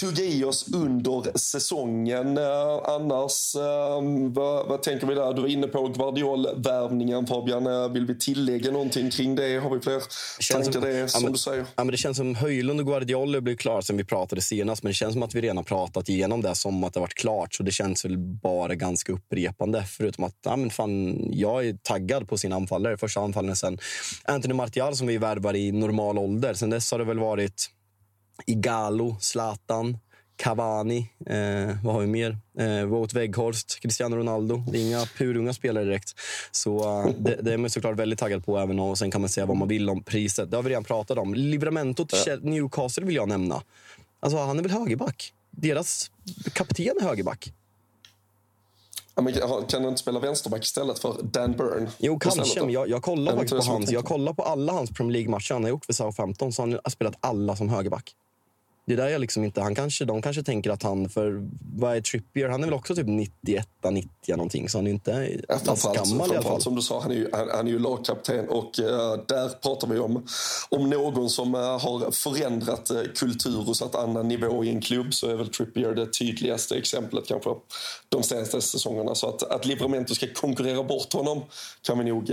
tugga 0.00 0.24
i 0.24 0.44
oss 0.44 0.66
under 0.74 1.38
säsongen. 1.38 2.38
annars, 2.84 3.54
vad, 4.30 4.66
vad 4.66 4.82
tänker 4.82 5.06
vi 5.06 5.14
där? 5.14 5.32
Du 5.32 5.47
var 5.48 5.52
inne 5.52 5.66
på 5.66 5.88
Guardiol-värvningen 5.88 7.26
Fabian. 7.26 7.92
Vill 7.92 8.06
vi 8.06 8.18
tillägga 8.18 8.70
någonting 8.70 9.10
kring 9.10 9.34
det? 9.34 9.58
Har 9.58 9.74
vi 9.74 9.80
fler 9.80 10.02
tankar 10.52 10.72
som, 10.72 10.82
det, 10.82 11.08
som 11.08 11.20
ja, 11.20 11.24
men, 11.24 11.32
du 11.32 11.38
säger? 11.38 11.66
Ja, 11.76 11.84
men 11.84 11.86
det 11.86 11.96
känns 11.96 12.16
som 12.16 12.34
Höjlund 12.34 12.80
och 12.80 12.86
Guardiola 12.86 13.40
blev 13.40 13.56
klara 13.56 13.82
sen 13.82 13.96
vi 13.96 14.04
pratade 14.04 14.40
senast. 14.40 14.82
Men 14.82 14.90
det 14.90 14.94
känns 14.94 15.12
som 15.12 15.22
att 15.22 15.34
vi 15.34 15.40
redan 15.40 15.64
pratat 15.64 16.08
igenom 16.08 16.42
det 16.42 16.54
som 16.54 16.84
att 16.84 16.94
det 16.94 17.00
varit 17.00 17.14
klart. 17.14 17.54
Så 17.54 17.62
det 17.62 17.70
känns 17.70 18.04
väl 18.04 18.18
bara 18.18 18.74
ganska 18.74 19.12
upprepande. 19.12 19.84
Förutom 19.88 20.24
att 20.24 20.34
ja, 20.44 20.56
men 20.56 20.70
fan, 20.70 21.26
jag 21.32 21.66
är 21.66 21.76
taggad 21.82 22.28
på 22.28 22.38
sin 22.38 22.52
anfallare. 22.52 22.96
Första 22.96 23.20
anfallaren 23.20 23.56
sen 23.56 23.78
Anthony 24.24 24.54
Martial 24.54 24.96
som 24.96 25.06
vi 25.06 25.18
värvar 25.18 25.56
i 25.56 25.72
normal 25.72 26.18
ålder. 26.18 26.54
Sen 26.54 26.70
dess 26.70 26.92
har 26.92 26.98
det 26.98 27.04
väl 27.04 27.18
varit 27.18 27.70
Igalo, 28.46 29.16
Zlatan, 29.20 29.98
Cavani, 30.38 31.10
eh, 31.26 31.76
vad 31.84 31.94
har 31.94 32.00
vi 32.00 32.06
mer? 32.06 32.38
Eh, 32.58 32.84
Wout 32.84 33.14
Weghorst, 33.14 33.80
Cristiano 33.80 34.16
Ronaldo. 34.16 34.62
Det 34.72 34.78
är 34.78 34.82
inga 34.82 35.06
purunga 35.06 35.52
spelare 35.52 35.84
direkt. 35.84 36.14
Så 36.50 37.02
uh, 37.04 37.12
det, 37.18 37.38
det, 37.42 37.52
är 37.52 37.56
man 37.56 37.70
såklart 37.70 37.96
väldigt 37.96 38.18
taggad 38.18 38.46
på. 38.46 38.58
även 38.58 38.78
och 38.78 38.98
Sen 38.98 39.10
kan 39.10 39.20
man 39.20 39.30
säga 39.30 39.46
vad 39.46 39.56
man 39.56 39.68
vill 39.68 39.90
om 39.90 40.02
priset. 40.02 40.50
Det 40.50 40.56
har 40.56 40.62
vi 40.62 40.70
redan 40.70 40.84
pratat 40.84 41.18
om. 41.18 41.34
Livramento 41.34 42.06
till 42.06 42.38
Newcastle 42.42 43.04
vill 43.04 43.16
jag 43.16 43.28
nämna. 43.28 43.62
Alltså, 44.20 44.38
han 44.38 44.58
är 44.58 44.62
väl 44.62 44.72
högerback? 44.72 45.32
Deras 45.50 46.10
kapten 46.52 46.96
är 47.00 47.04
högerback. 47.04 47.52
Ja, 49.14 49.22
men 49.22 49.34
kan 49.68 49.82
han 49.82 49.84
inte 49.84 50.00
spela 50.00 50.20
vänsterback 50.20 50.64
istället 50.64 50.98
för 50.98 51.22
Dan 51.22 51.52
Burn? 51.52 51.88
Jo, 51.98 52.18
kanske. 52.18 52.60
Men 52.60 52.70
jag, 52.70 52.88
jag 52.88 53.02
kollar 53.02 53.36
faktiskt 53.36 53.66
på, 53.66 53.72
hans, 53.72 53.90
jag 53.90 54.04
kollar 54.04 54.32
på 54.32 54.42
alla 54.42 54.72
hans 54.72 54.90
Premier 54.90 55.12
League-matcher 55.12 55.52
han 55.52 55.62
har 55.62 55.70
gjort 55.70 55.84
för 55.84 55.92
Southampton. 55.92 56.52
Så 56.52 56.62
han 56.62 56.72
har 56.84 56.90
spelat 56.90 57.14
alla 57.20 57.56
som 57.56 57.68
högerback. 57.68 58.14
Det 58.88 58.94
är 58.94 58.96
där 58.96 59.08
jag 59.08 59.20
liksom 59.20 59.44
inte... 59.44 59.60
Han 59.60 59.74
kanske, 59.74 60.04
de 60.04 60.22
kanske 60.22 60.42
tänker 60.42 60.70
att 60.70 60.82
han... 60.82 61.08
För 61.08 61.48
vad 61.76 61.96
är 61.96 62.00
Trippier? 62.00 62.48
Han 62.48 62.62
är 62.62 62.66
väl 62.66 62.74
också 62.74 62.94
typ 62.94 63.06
91, 63.06 63.68
90 63.90 64.08
någonting. 64.28 64.68
Så 64.68 64.78
han 64.78 64.86
är 64.86 64.90
inte 64.90 65.38
ja, 65.48 65.76
gammal 65.94 66.32
i 66.32 66.36
alla 66.36 66.42
fall. 66.42 66.62
Som 66.62 66.74
du 66.74 66.82
sa, 66.82 67.00
han 67.00 67.10
är 67.10 67.14
ju, 67.14 67.28
han, 67.32 67.48
han 67.50 67.66
är 67.66 67.70
ju 67.70 67.78
lagkapten. 67.78 68.48
Och 68.48 68.78
uh, 68.78 68.86
där 69.28 69.48
pratar 69.62 69.88
vi 69.88 69.98
om, 69.98 70.26
om 70.68 70.90
någon 70.90 71.30
som 71.30 71.54
uh, 71.54 71.60
har 71.60 72.10
förändrat 72.10 72.90
uh, 72.90 73.02
kultur 73.16 73.68
och 73.68 73.76
satt 73.76 73.94
annan 73.94 74.28
nivå 74.28 74.64
i 74.64 74.68
en 74.68 74.80
klubb. 74.80 75.14
Så 75.14 75.28
är 75.28 75.34
väl 75.34 75.48
Trippier 75.48 75.94
det 75.94 76.12
tydligaste 76.12 76.76
exemplet 76.76 77.26
kanske 77.26 77.50
de 78.08 78.22
senaste 78.22 78.60
säsongerna. 78.60 79.14
Så 79.14 79.28
att, 79.28 79.42
att 79.42 79.66
Livramento 79.66 80.14
ska 80.14 80.26
konkurrera 80.34 80.82
bort 80.82 81.12
honom 81.12 81.42
kan 81.82 81.98
vi 81.98 82.04
nog 82.04 82.24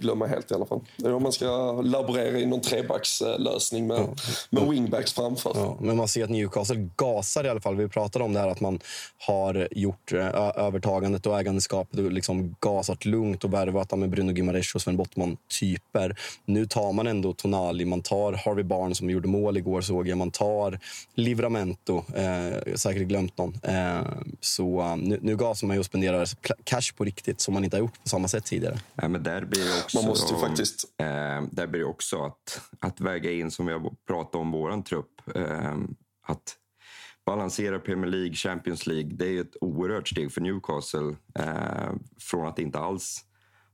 glömma 0.00 0.26
helt 0.26 0.50
i 0.50 0.54
alla 0.54 0.66
fall. 0.66 0.80
Om 1.04 1.22
man 1.22 1.32
ska 1.32 1.72
laborera 1.82 2.38
i 2.38 2.46
någon 2.46 2.60
trebackslösning 2.60 3.86
med, 3.86 4.20
med 4.50 4.68
wingbacks 4.68 5.12
framför. 5.12 5.52
Ja, 5.54 5.76
men 5.96 6.00
man 6.00 6.08
ser 6.08 6.24
att 6.24 6.30
Newcastle 6.30 6.88
gasar 6.96 7.44
i 7.44 7.48
alla 7.48 7.60
fall. 7.60 7.76
Vi 7.76 7.88
pratade 7.88 8.24
om 8.24 8.32
det 8.32 8.40
här 8.40 8.48
att 8.48 8.60
man 8.60 8.80
har 9.18 9.68
gjort 9.70 10.12
övertagandet 10.12 11.26
och 11.26 11.40
ägandeskapet 11.40 11.98
och 11.98 12.12
liksom 12.12 12.56
gasat 12.60 13.04
lugnt 13.04 13.44
och 13.44 13.52
värvat 13.52 13.98
med 13.98 14.10
Bruno 14.10 14.32
Gimares 14.32 14.74
och 14.74 14.82
Sven 14.82 14.96
Bottman-typer. 14.96 16.16
Nu 16.44 16.66
tar 16.66 16.92
man 16.92 17.06
ändå 17.06 17.32
Tonali, 17.32 17.84
man 17.84 18.02
tar 18.02 18.32
Harvey 18.32 18.64
Barnes 18.64 18.98
som 18.98 19.10
gjorde 19.10 19.28
mål 19.28 19.56
igår 19.56 19.80
såg 19.80 20.08
jag, 20.08 20.18
man 20.18 20.30
tar 20.30 20.78
Livramento, 21.14 22.04
eh, 22.14 22.74
säkert 22.74 23.08
glömt 23.08 23.38
någon. 23.38 23.58
Eh, 23.62 24.00
så 24.40 24.96
nu, 24.96 25.18
nu 25.22 25.36
gasar 25.36 25.66
man 25.66 25.76
ju 25.76 25.80
och 25.80 25.86
spenderar 25.86 26.28
cash 26.64 26.92
på 26.96 27.04
riktigt 27.04 27.40
som 27.40 27.54
man 27.54 27.64
inte 27.64 27.76
har 27.76 27.80
gjort 27.80 28.02
på 28.02 28.08
samma 28.08 28.28
sätt 28.28 28.44
tidigare. 28.44 28.78
Ja, 28.94 29.08
men 29.08 29.22
där 29.22 29.44
blir 29.44 29.64
det 29.64 29.82
också, 29.84 29.98
man 29.98 30.06
måste 30.06 30.34
ju 30.34 30.40
faktiskt... 30.40 30.84
Eh, 30.98 31.06
där 31.50 31.66
blir 31.66 31.80
det 31.80 31.86
också 31.86 32.24
att, 32.24 32.60
att 32.80 33.00
väga 33.00 33.32
in, 33.32 33.50
som 33.50 33.66
vi 33.66 33.72
har 33.72 33.90
pratat 34.06 34.34
om, 34.34 34.50
vår 34.50 34.82
trupp. 34.82 35.06
Eh, 35.34 35.74
att 36.26 36.56
balansera 37.26 37.78
Premier 37.78 38.10
League, 38.10 38.34
Champions 38.34 38.86
League. 38.86 39.10
Det 39.14 39.26
är 39.26 39.40
ett 39.40 39.56
oerhört 39.60 40.08
steg 40.08 40.32
för 40.32 40.40
Newcastle 40.40 41.16
eh, 41.34 41.92
från 42.20 42.46
att 42.46 42.58
inte 42.58 42.78
alls 42.78 43.24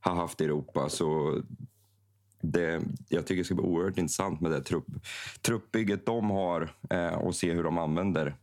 ha 0.05 0.15
haft 0.15 0.41
Europa. 0.41 0.89
Så 0.89 1.41
det, 2.43 2.83
jag 3.09 3.27
tycker 3.27 3.39
det 3.39 3.45
ska 3.45 3.55
bli 3.55 3.65
oerhört 3.65 3.99
intressant 3.99 4.41
med 4.41 4.51
det 4.51 4.63
trupp, 4.63 4.87
truppbygget 5.43 6.07
de 6.07 6.31
har 6.31 6.75
eh, 6.91 7.15
och 7.15 7.35
se 7.35 7.53
hur 7.53 7.63
de 7.63 7.79
använder 7.79 8.37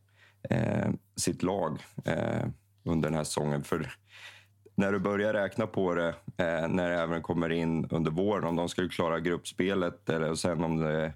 eh, 0.50 0.92
sitt 1.16 1.44
lag 1.44 1.80
eh, 2.06 2.46
under 2.84 3.10
den 3.10 3.18
här 3.18 3.24
säsongen. 3.24 3.64
För 3.64 3.94
när 4.80 4.92
du 4.92 5.00
börjar 5.00 5.34
räkna 5.34 5.68
på 5.68 5.94
det, 5.96 6.08
eh, 6.38 6.68
när 6.68 6.90
det 6.90 6.96
även 6.96 7.22
kommer 7.22 7.50
in 7.50 7.88
under 7.92 8.12
våren, 8.12 8.44
om 8.44 8.56
de 8.56 8.70
skulle 8.70 8.90
klara 8.90 9.20
gruppspelet 9.20 10.10
eller 10.10 10.36
sen 10.36 10.64
om 10.64 10.78
det 10.78 11.14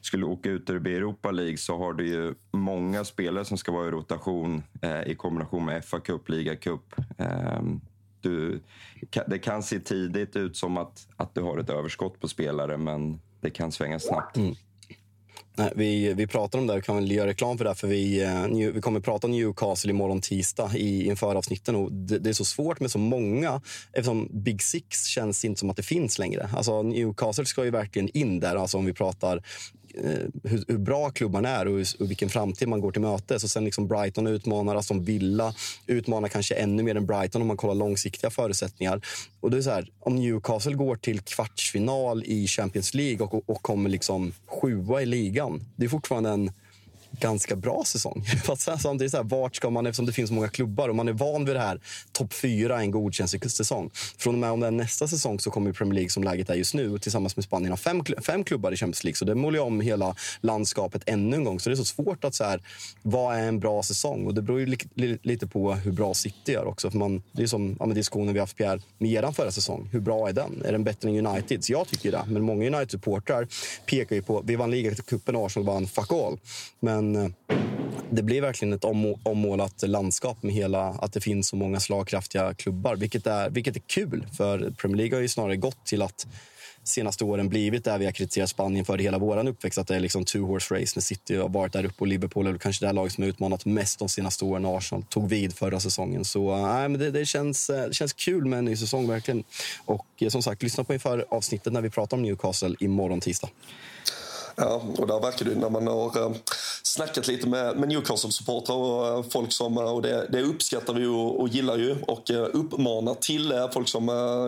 skulle 0.00 0.26
åka 0.26 0.50
ut 0.50 0.70
ur 0.70 0.86
Europa 0.86 1.30
League 1.30 1.56
så 1.56 1.78
har 1.78 1.92
du 1.92 2.08
ju 2.08 2.34
många 2.50 3.04
spelare 3.04 3.44
som 3.44 3.58
ska 3.58 3.72
vara 3.72 3.88
i 3.88 3.90
rotation 3.90 4.62
eh, 4.82 5.02
i 5.02 5.14
kombination 5.14 5.64
med 5.64 5.84
FA 5.84 6.00
Cup, 6.00 6.28
Liga 6.28 6.56
Cup. 6.56 6.94
Eh, 7.18 7.62
du, 8.20 8.60
det 9.26 9.38
kan 9.38 9.62
se 9.62 9.80
tidigt 9.80 10.36
ut 10.36 10.56
som 10.56 10.76
att, 10.76 11.08
att 11.16 11.34
du 11.34 11.40
har 11.40 11.58
ett 11.58 11.70
överskott 11.70 12.20
på 12.20 12.28
spelare 12.28 12.76
men 12.76 13.20
det 13.40 13.50
kan 13.50 13.72
svänga 13.72 13.98
snabbt. 13.98 14.36
Mm. 14.36 14.54
Nej, 15.54 15.72
vi, 15.76 16.14
vi 16.14 16.26
pratar 16.26 16.58
om 16.58 16.66
det 16.66 16.74
och 16.74 16.84
kan 16.84 16.96
väl 16.96 17.10
göra 17.10 17.26
reklam 17.26 17.58
för 17.58 17.64
det. 17.64 17.74
För 17.74 17.88
vi, 17.88 18.22
eh, 18.22 18.72
vi 18.72 18.80
kommer 18.80 18.98
att 18.98 19.04
prata 19.04 19.26
Newcastle 19.26 19.90
imorgon 19.90 20.20
tisdag 20.20 20.70
i, 20.74 21.06
inför 21.06 21.34
avsnitten. 21.34 21.76
Och 21.76 21.92
det, 21.92 22.18
det, 22.18 22.30
är 22.30 22.34
så 22.34 22.44
svårt 22.44 22.80
med 22.80 22.90
så 22.90 22.98
många 22.98 23.60
eftersom 23.92 24.28
Big 24.32 24.62
Six 24.62 25.04
känns 25.04 25.44
inte 25.44 25.60
som 25.60 25.70
att 25.70 25.76
det 25.76 25.82
finns 25.82 26.18
längre. 26.18 26.50
Alltså 26.56 26.82
Newcastle 26.82 27.46
ska 27.46 27.64
ju 27.64 27.70
verkligen 27.70 28.08
in 28.08 28.40
där. 28.40 28.56
Alltså 28.56 28.78
om 28.78 28.84
vi 28.84 28.92
pratar 28.92 29.42
eh, 29.94 30.50
hur, 30.50 30.64
hur, 30.68 30.78
bra 30.78 31.10
klubbarna 31.10 31.48
är 31.48 31.66
och, 31.66 31.72
hur, 31.72 31.86
och, 31.98 32.10
vilken 32.10 32.28
framtid 32.28 32.68
man 32.68 32.80
går 32.80 32.92
till 32.92 33.00
mötes. 33.00 33.44
Och 33.44 33.50
sen 33.50 33.64
liksom 33.64 33.88
Brighton 33.88 34.26
utmanar, 34.26 34.76
Aston 34.76 35.04
Villa 35.04 35.54
utmanar 35.86 36.28
kanske 36.28 36.54
ännu 36.54 36.82
mer 36.82 36.94
än 36.94 37.06
Brighton 37.06 37.42
om 37.42 37.48
man 37.48 37.56
kollar 37.56 37.74
långsiktiga 37.74 38.30
förutsättningar. 38.30 39.00
Och 39.40 39.50
det 39.50 39.56
är 39.56 39.62
så 39.62 39.70
här, 39.70 39.90
om 40.00 40.16
Newcastle 40.16 40.74
går 40.74 40.96
till 40.96 41.20
kvartsfinal 41.20 42.24
i 42.24 42.46
Champions 42.46 42.94
League 42.94 43.26
och, 43.26 43.34
och, 43.34 43.50
och 43.50 43.62
kommer 43.62 43.90
liksom 43.90 44.32
sjua 44.46 45.02
i 45.02 45.06
ligan. 45.06 45.64
Det 45.76 45.84
är 45.84 45.88
fortfarande 45.88 46.30
en 46.30 46.50
ganska 47.22 47.56
bra 47.56 47.82
säsong. 47.86 48.24
Fast 48.44 48.62
samtidigt, 48.62 49.10
så 49.10 49.16
här, 49.16 49.24
vart 49.24 49.56
ska 49.56 49.70
man, 49.70 49.86
eftersom 49.86 50.06
det 50.06 50.12
finns 50.12 50.28
så 50.28 50.34
många 50.34 50.48
klubbar 50.48 50.88
och 50.88 50.96
man 50.96 51.08
är 51.08 51.12
van 51.12 51.44
vid 51.44 51.54
det 51.54 51.60
här, 51.60 51.80
topp 52.12 52.34
fyra 52.34 52.80
en 52.80 52.90
godkänd 52.90 53.30
säsong. 53.30 53.90
Från 54.18 54.34
och 54.34 54.40
med 54.40 54.50
om 54.50 54.60
det 54.60 54.66
är 54.66 54.70
nästa 54.70 55.08
säsong 55.08 55.40
så 55.40 55.50
kommer 55.50 55.72
Premier 55.72 55.94
League 55.94 56.10
som 56.10 56.24
läget 56.24 56.50
är 56.50 56.54
just 56.54 56.74
nu 56.74 56.98
tillsammans 56.98 57.36
med 57.36 57.44
Spanien 57.44 57.72
ha 57.72 57.76
fem, 57.76 58.04
fem 58.26 58.44
klubbar 58.44 58.72
i 58.72 58.76
Champions 58.76 59.04
League. 59.04 59.16
Så 59.16 59.24
det 59.24 59.34
målar 59.34 59.60
om 59.60 59.80
hela 59.80 60.14
landskapet 60.40 61.02
ännu 61.06 61.36
en 61.36 61.44
gång. 61.44 61.60
Så 61.60 61.70
det 61.70 61.74
är 61.74 61.76
så 61.76 61.84
svårt 61.84 62.24
att 62.24 62.34
så 62.34 62.44
här, 62.44 62.62
vad 63.02 63.36
är 63.36 63.48
en 63.48 63.60
bra 63.60 63.82
säsong? 63.82 64.26
Och 64.26 64.34
det 64.34 64.42
beror 64.42 64.60
ju 64.60 64.66
li, 64.66 64.78
li, 64.94 65.18
lite 65.22 65.46
på 65.46 65.74
hur 65.74 65.92
bra 65.92 66.14
City 66.14 66.52
gör 66.52 66.64
också. 66.64 66.90
För 66.90 66.98
man, 66.98 67.22
det 67.32 67.42
är 67.42 67.46
som 67.46 67.76
ja, 67.80 67.86
diskussionen 67.86 68.34
vi 68.34 68.40
haft 68.40 68.56
Pierre, 68.56 68.80
med 68.98 69.10
eran 69.10 69.34
förra 69.34 69.50
säsong. 69.50 69.88
Hur 69.92 70.00
bra 70.00 70.28
är 70.28 70.32
den? 70.32 70.62
Är 70.64 70.72
den 70.72 70.84
bättre 70.84 71.08
än 71.08 71.26
Uniteds? 71.26 71.70
Jag 71.70 71.88
tycker 71.88 72.12
det. 72.12 72.24
Men 72.26 72.42
många 72.42 72.66
United-supportrar 72.66 73.48
pekar 73.86 74.16
ju 74.16 74.22
på, 74.22 74.42
vi 74.46 74.56
vann 74.56 74.70
ligacupen 74.70 75.36
och 75.36 75.46
Arsenal 75.46 75.66
vann 75.66 75.86
fuck 75.86 76.12
all. 76.12 76.38
Men 76.80 77.11
men 77.12 77.24
eh, 77.24 77.56
det 78.10 78.22
blir 78.22 78.40
verkligen 78.40 78.72
ett 78.72 78.84
ommålat 79.22 79.82
landskap 79.82 80.42
med 80.42 80.54
hela 80.54 80.88
att 80.88 81.12
det 81.12 81.20
finns 81.20 81.48
så 81.48 81.56
många 81.56 81.80
slagkraftiga 81.80 82.54
klubbar, 82.54 82.96
vilket 82.96 83.26
är, 83.26 83.50
vilket 83.50 83.76
är 83.76 83.80
kul. 83.80 84.26
För 84.36 84.70
Premier 84.78 84.96
League 84.96 85.16
har 85.16 85.22
ju 85.22 85.28
snarare 85.28 85.56
gått 85.56 85.86
till 85.86 86.02
att 86.02 86.26
senaste 86.84 87.24
åren 87.24 87.48
blivit 87.48 87.84
där 87.84 87.98
vi 87.98 88.04
har 88.04 88.12
kritiserat 88.12 88.50
Spanien 88.50 88.84
för 88.84 88.98
hela 88.98 89.18
vår 89.18 89.48
uppväxt. 89.48 89.78
Att 89.78 89.86
det 89.86 89.96
är 89.96 90.00
liksom 90.00 90.24
two 90.24 90.38
horse 90.38 90.74
race 90.74 90.92
när 90.96 91.00
City 91.00 91.36
har 91.36 91.48
varit 91.48 91.72
där 91.72 91.84
uppe 91.84 91.94
och 91.98 92.06
Liverpool 92.06 92.46
är 92.46 92.58
kanske 92.58 92.86
det 92.86 92.92
laget 92.92 93.12
som 93.12 93.22
har 93.22 93.28
utmanat 93.28 93.64
mest 93.64 93.98
de 93.98 94.08
senaste 94.08 94.44
åren. 94.44 94.66
Arsenal 94.66 95.02
tog 95.02 95.28
vid 95.28 95.54
förra 95.54 95.80
säsongen. 95.80 96.24
Så 96.24 96.52
äh, 96.56 96.62
men 96.64 96.92
det, 96.92 97.10
det, 97.10 97.26
känns, 97.26 97.70
eh, 97.70 97.86
det 97.86 97.94
känns 97.94 98.12
kul 98.12 98.44
med 98.44 98.58
en 98.58 98.64
ny 98.64 98.76
säsong 98.76 99.08
verkligen. 99.08 99.44
Och 99.84 100.06
som 100.28 100.42
sagt, 100.42 100.62
lyssna 100.62 100.84
på 100.84 100.94
inför 100.94 101.24
avsnittet 101.28 101.72
när 101.72 101.80
vi 101.80 101.90
pratar 101.90 102.16
om 102.16 102.22
Newcastle 102.22 102.74
imorgon 102.80 103.20
tisdag. 103.20 103.48
Ja, 104.56 104.82
och 104.98 105.06
där 105.06 105.20
verkar 105.20 105.44
det 105.44 105.54
när 105.54 105.70
man 105.70 105.86
har 105.86 106.18
uh, 106.18 106.32
snackat 106.82 107.28
lite 107.28 107.46
med, 107.46 107.76
med 107.76 107.88
Newcastle-supportrar 107.88 108.74
och 108.74 109.18
uh, 109.18 109.24
folk 109.30 109.52
som, 109.52 109.78
uh, 109.78 109.84
och 109.84 110.02
det, 110.02 110.26
det 110.32 110.42
uppskattar 110.42 110.94
vi 110.94 111.06
och, 111.06 111.40
och 111.40 111.48
gillar 111.48 111.76
ju 111.76 111.96
och 112.06 112.30
uppmanar 112.52 113.14
till 113.14 113.52
folk 113.72 113.88
som 113.88 114.06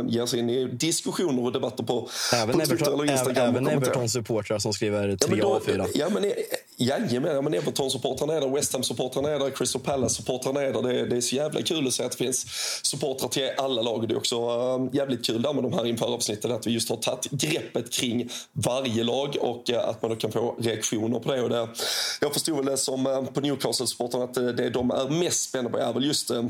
ger 0.09 0.27
sig 0.27 0.39
in 0.39 0.51
i 0.51 0.65
diskussioner 0.65 1.45
och 1.45 1.53
debatter 1.53 1.85
på, 1.85 2.09
även 2.35 2.61
på 2.61 2.67
Twitter 2.67 2.93
eller 2.93 3.13
Instagram. 3.13 3.57
Även 3.57 3.69
Everton-supportrar 3.69 4.59
som 4.59 4.73
skriver 4.73 5.17
3 5.17 5.37
ja, 5.39 5.47
och 5.47 5.65
4. 5.65 5.87
Ja, 5.95 6.09
men, 6.09 6.33
jajamän, 6.77 7.35
ja, 7.35 7.43
men 7.43 7.55
Everton-supportrarna 7.55 8.35
är 8.37 8.41
där, 8.41 8.49
West 8.49 8.73
Ham-supportrarna 8.73 9.31
är 9.31 9.39
där, 9.39 9.51
Crystal 9.51 9.83
Palace-supportrarna 9.83 10.63
är 10.63 10.73
där. 10.73 10.83
Det, 10.83 11.07
det 11.07 11.17
är 11.17 11.21
så 11.21 11.37
jävla 11.37 11.63
kul 11.63 11.87
att 11.87 11.93
se 11.93 12.05
att 12.05 12.13
det 12.13 12.19
finns 12.19 12.47
supportrar 12.83 13.29
till 13.29 13.51
alla 13.57 13.83
lag. 13.83 14.09
Det 14.09 14.15
är 14.15 14.19
också 14.19 14.37
jävligt 14.93 15.27
kul 15.27 15.43
där 15.43 15.53
med 15.53 15.63
de 15.63 15.73
här 15.73 15.87
inför 15.87 16.15
avsnitten 16.15 16.53
att 16.53 16.67
vi 16.67 16.71
just 16.71 16.89
har 16.89 16.97
tagit 16.97 17.31
greppet 17.31 17.93
kring 17.93 18.31
varje 18.53 19.05
lag 19.05 19.37
och 19.41 19.71
att 19.71 19.94
att 19.95 20.03
man 20.03 20.11
då 20.11 20.17
kan 20.17 20.33
få 20.33 20.55
reaktioner 20.59 21.21
på 21.21 21.33
det. 21.33 21.43
Och 21.43 21.49
det 21.49 21.69
jag 22.21 22.33
förstod 22.33 22.57
väl 22.57 22.67
det 22.67 22.77
som 22.77 23.07
eh, 23.07 23.25
på 23.25 23.41
Newcastle-sporten 23.41 24.23
att 24.23 24.37
eh, 24.37 24.47
det 24.47 24.71
de 24.71 24.91
är 24.91 25.09
mest 25.09 25.49
spända 25.49 25.71
på 25.71 25.79
är 25.79 25.93
väl 25.93 26.05
just 26.05 26.31
eh, 26.31 26.43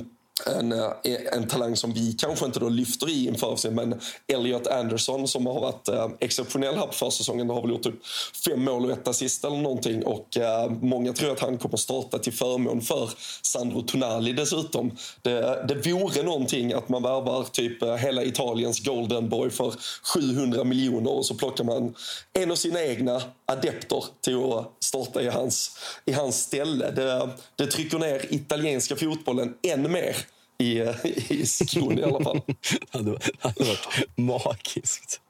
en, 0.47 0.73
eh, 0.73 0.89
en 1.33 1.49
talang 1.49 1.77
som 1.77 1.93
vi 1.93 2.13
kanske 2.13 2.47
inte 2.47 2.61
då 2.61 2.69
lyfter 2.69 3.11
i 3.11 3.27
inför 3.27 3.57
sig, 3.57 3.71
men 3.71 4.01
Elliot 4.27 4.67
Anderson 4.67 5.29
som 5.29 5.47
har 5.47 5.61
varit 5.61 5.89
eh, 5.89 6.09
exceptionell 6.21 6.75
här 6.75 6.87
på 6.87 6.93
försäsongen, 6.93 7.51
har 7.51 7.63
väl 7.63 7.71
gjort 7.71 7.83
typ 7.83 8.07
fem 8.45 8.65
mål 8.65 8.85
och 8.85 8.91
ett 8.91 9.09
assist 9.09 9.45
eller 9.45 9.57
någonting 9.57 10.05
och 10.05 10.37
eh, 10.37 10.71
många 10.71 11.13
tror 11.13 11.33
att 11.33 11.41
han 11.41 11.59
kommer 11.59 11.77
starta 11.77 12.19
till 12.19 12.33
förmån 12.33 12.81
för 12.81 13.11
Sandro 13.43 13.83
Tonali 13.83 14.33
dessutom. 14.33 14.97
Det, 15.23 15.65
det 15.69 15.93
vore 15.93 16.23
någonting 16.23 16.73
att 16.73 16.89
man 16.89 17.03
värvar 17.03 17.47
typ 17.53 17.83
eh, 17.83 17.95
hela 17.95 18.23
Italiens 18.23 18.85
golden 18.85 19.29
boy 19.29 19.51
för 19.51 19.75
700 20.15 20.65
miljoner 20.65 21.11
och 21.11 21.27
så 21.27 21.35
plockar 21.35 21.65
man 21.65 21.95
en 22.33 22.51
av 22.51 22.57
sina 22.57 22.83
egna 22.83 23.23
adepter 23.47 24.05
till 24.21 24.53
att 24.53 24.77
starta 24.81 25.23
i 25.23 25.29
hans, 25.29 25.79
i 26.05 26.13
hans 26.13 26.43
ställe. 26.43 26.91
Det, 26.91 27.31
det 27.57 27.67
trycker 27.67 27.99
ner 27.99 28.35
italienska 28.35 28.97
fotbollen 28.97 29.55
än 29.63 29.93
mer 29.93 30.17
i, 30.59 30.83
i 31.29 31.47
skon 31.47 31.99
i 31.99 32.03
alla 32.03 32.25
fall. 32.25 32.41
det 32.93 33.33
hade 33.39 33.65
varit 33.65 33.89
magiskt. 34.17 35.21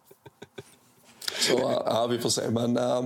Så 1.41 1.83
ja, 1.87 2.07
vi 2.07 2.19
får 2.19 2.31
se. 2.31 2.51
Men 2.51 2.79
uh, 2.79 3.05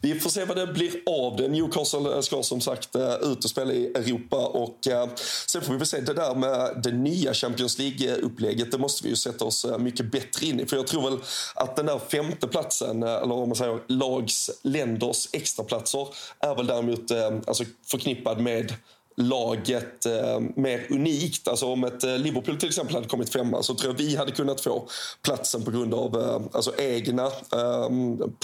vi 0.00 0.20
får 0.20 0.30
se 0.30 0.44
vad 0.44 0.56
det 0.56 0.66
blir 0.66 0.92
av 1.06 1.36
det. 1.36 1.48
Newcastle 1.48 2.14
eh, 2.14 2.20
ska 2.20 2.42
som 2.42 2.60
sagt 2.60 2.96
uh, 2.96 3.32
ut 3.32 3.44
och 3.44 3.50
spela 3.50 3.72
i 3.72 3.86
Europa 3.86 4.36
och 4.36 4.86
uh, 4.90 5.14
sen 5.46 5.62
får 5.62 5.72
vi 5.72 5.78
väl 5.78 5.86
se 5.86 6.00
det 6.00 6.14
där 6.14 6.34
med 6.34 6.80
det 6.82 6.92
nya 6.92 7.34
Champions 7.34 7.78
League-upplägget. 7.78 8.70
Det 8.70 8.78
måste 8.78 9.04
vi 9.04 9.10
ju 9.10 9.16
sätta 9.16 9.44
oss 9.44 9.66
mycket 9.78 10.12
bättre 10.12 10.46
in 10.46 10.60
i. 10.60 10.66
För 10.66 10.76
jag 10.76 10.86
tror 10.86 11.10
väl 11.10 11.18
att 11.54 11.76
den 11.76 11.86
där 11.86 11.98
femte 11.98 12.48
platsen, 12.48 13.02
eller 13.02 13.32
om 13.32 13.48
man 13.48 13.56
säger 13.56 13.80
lags, 13.86 14.50
länders 14.62 15.28
extraplatser, 15.32 16.08
är 16.40 16.54
väl 16.54 16.66
däremot 16.66 17.10
alltså 17.46 17.64
förknippad 17.86 18.40
med 18.40 18.74
laget 19.20 20.06
eh, 20.06 20.40
mer 20.56 20.86
unikt. 20.90 21.48
Alltså 21.48 21.66
om 21.66 21.84
ett 21.84 22.04
eh, 22.04 22.18
Liverpool 22.18 22.56
till 22.56 22.68
exempel 22.68 22.94
hade 22.94 23.08
kommit 23.08 23.32
femma 23.32 23.62
så 23.62 23.74
tror 23.74 23.92
jag 23.92 23.98
vi 23.98 24.16
hade 24.16 24.32
kunnat 24.32 24.60
få 24.60 24.88
platsen 25.22 25.64
på 25.64 25.70
grund 25.70 25.94
av 25.94 26.16
eh, 26.20 26.40
alltså 26.52 26.72
egna 26.78 27.26
eh, 27.26 27.88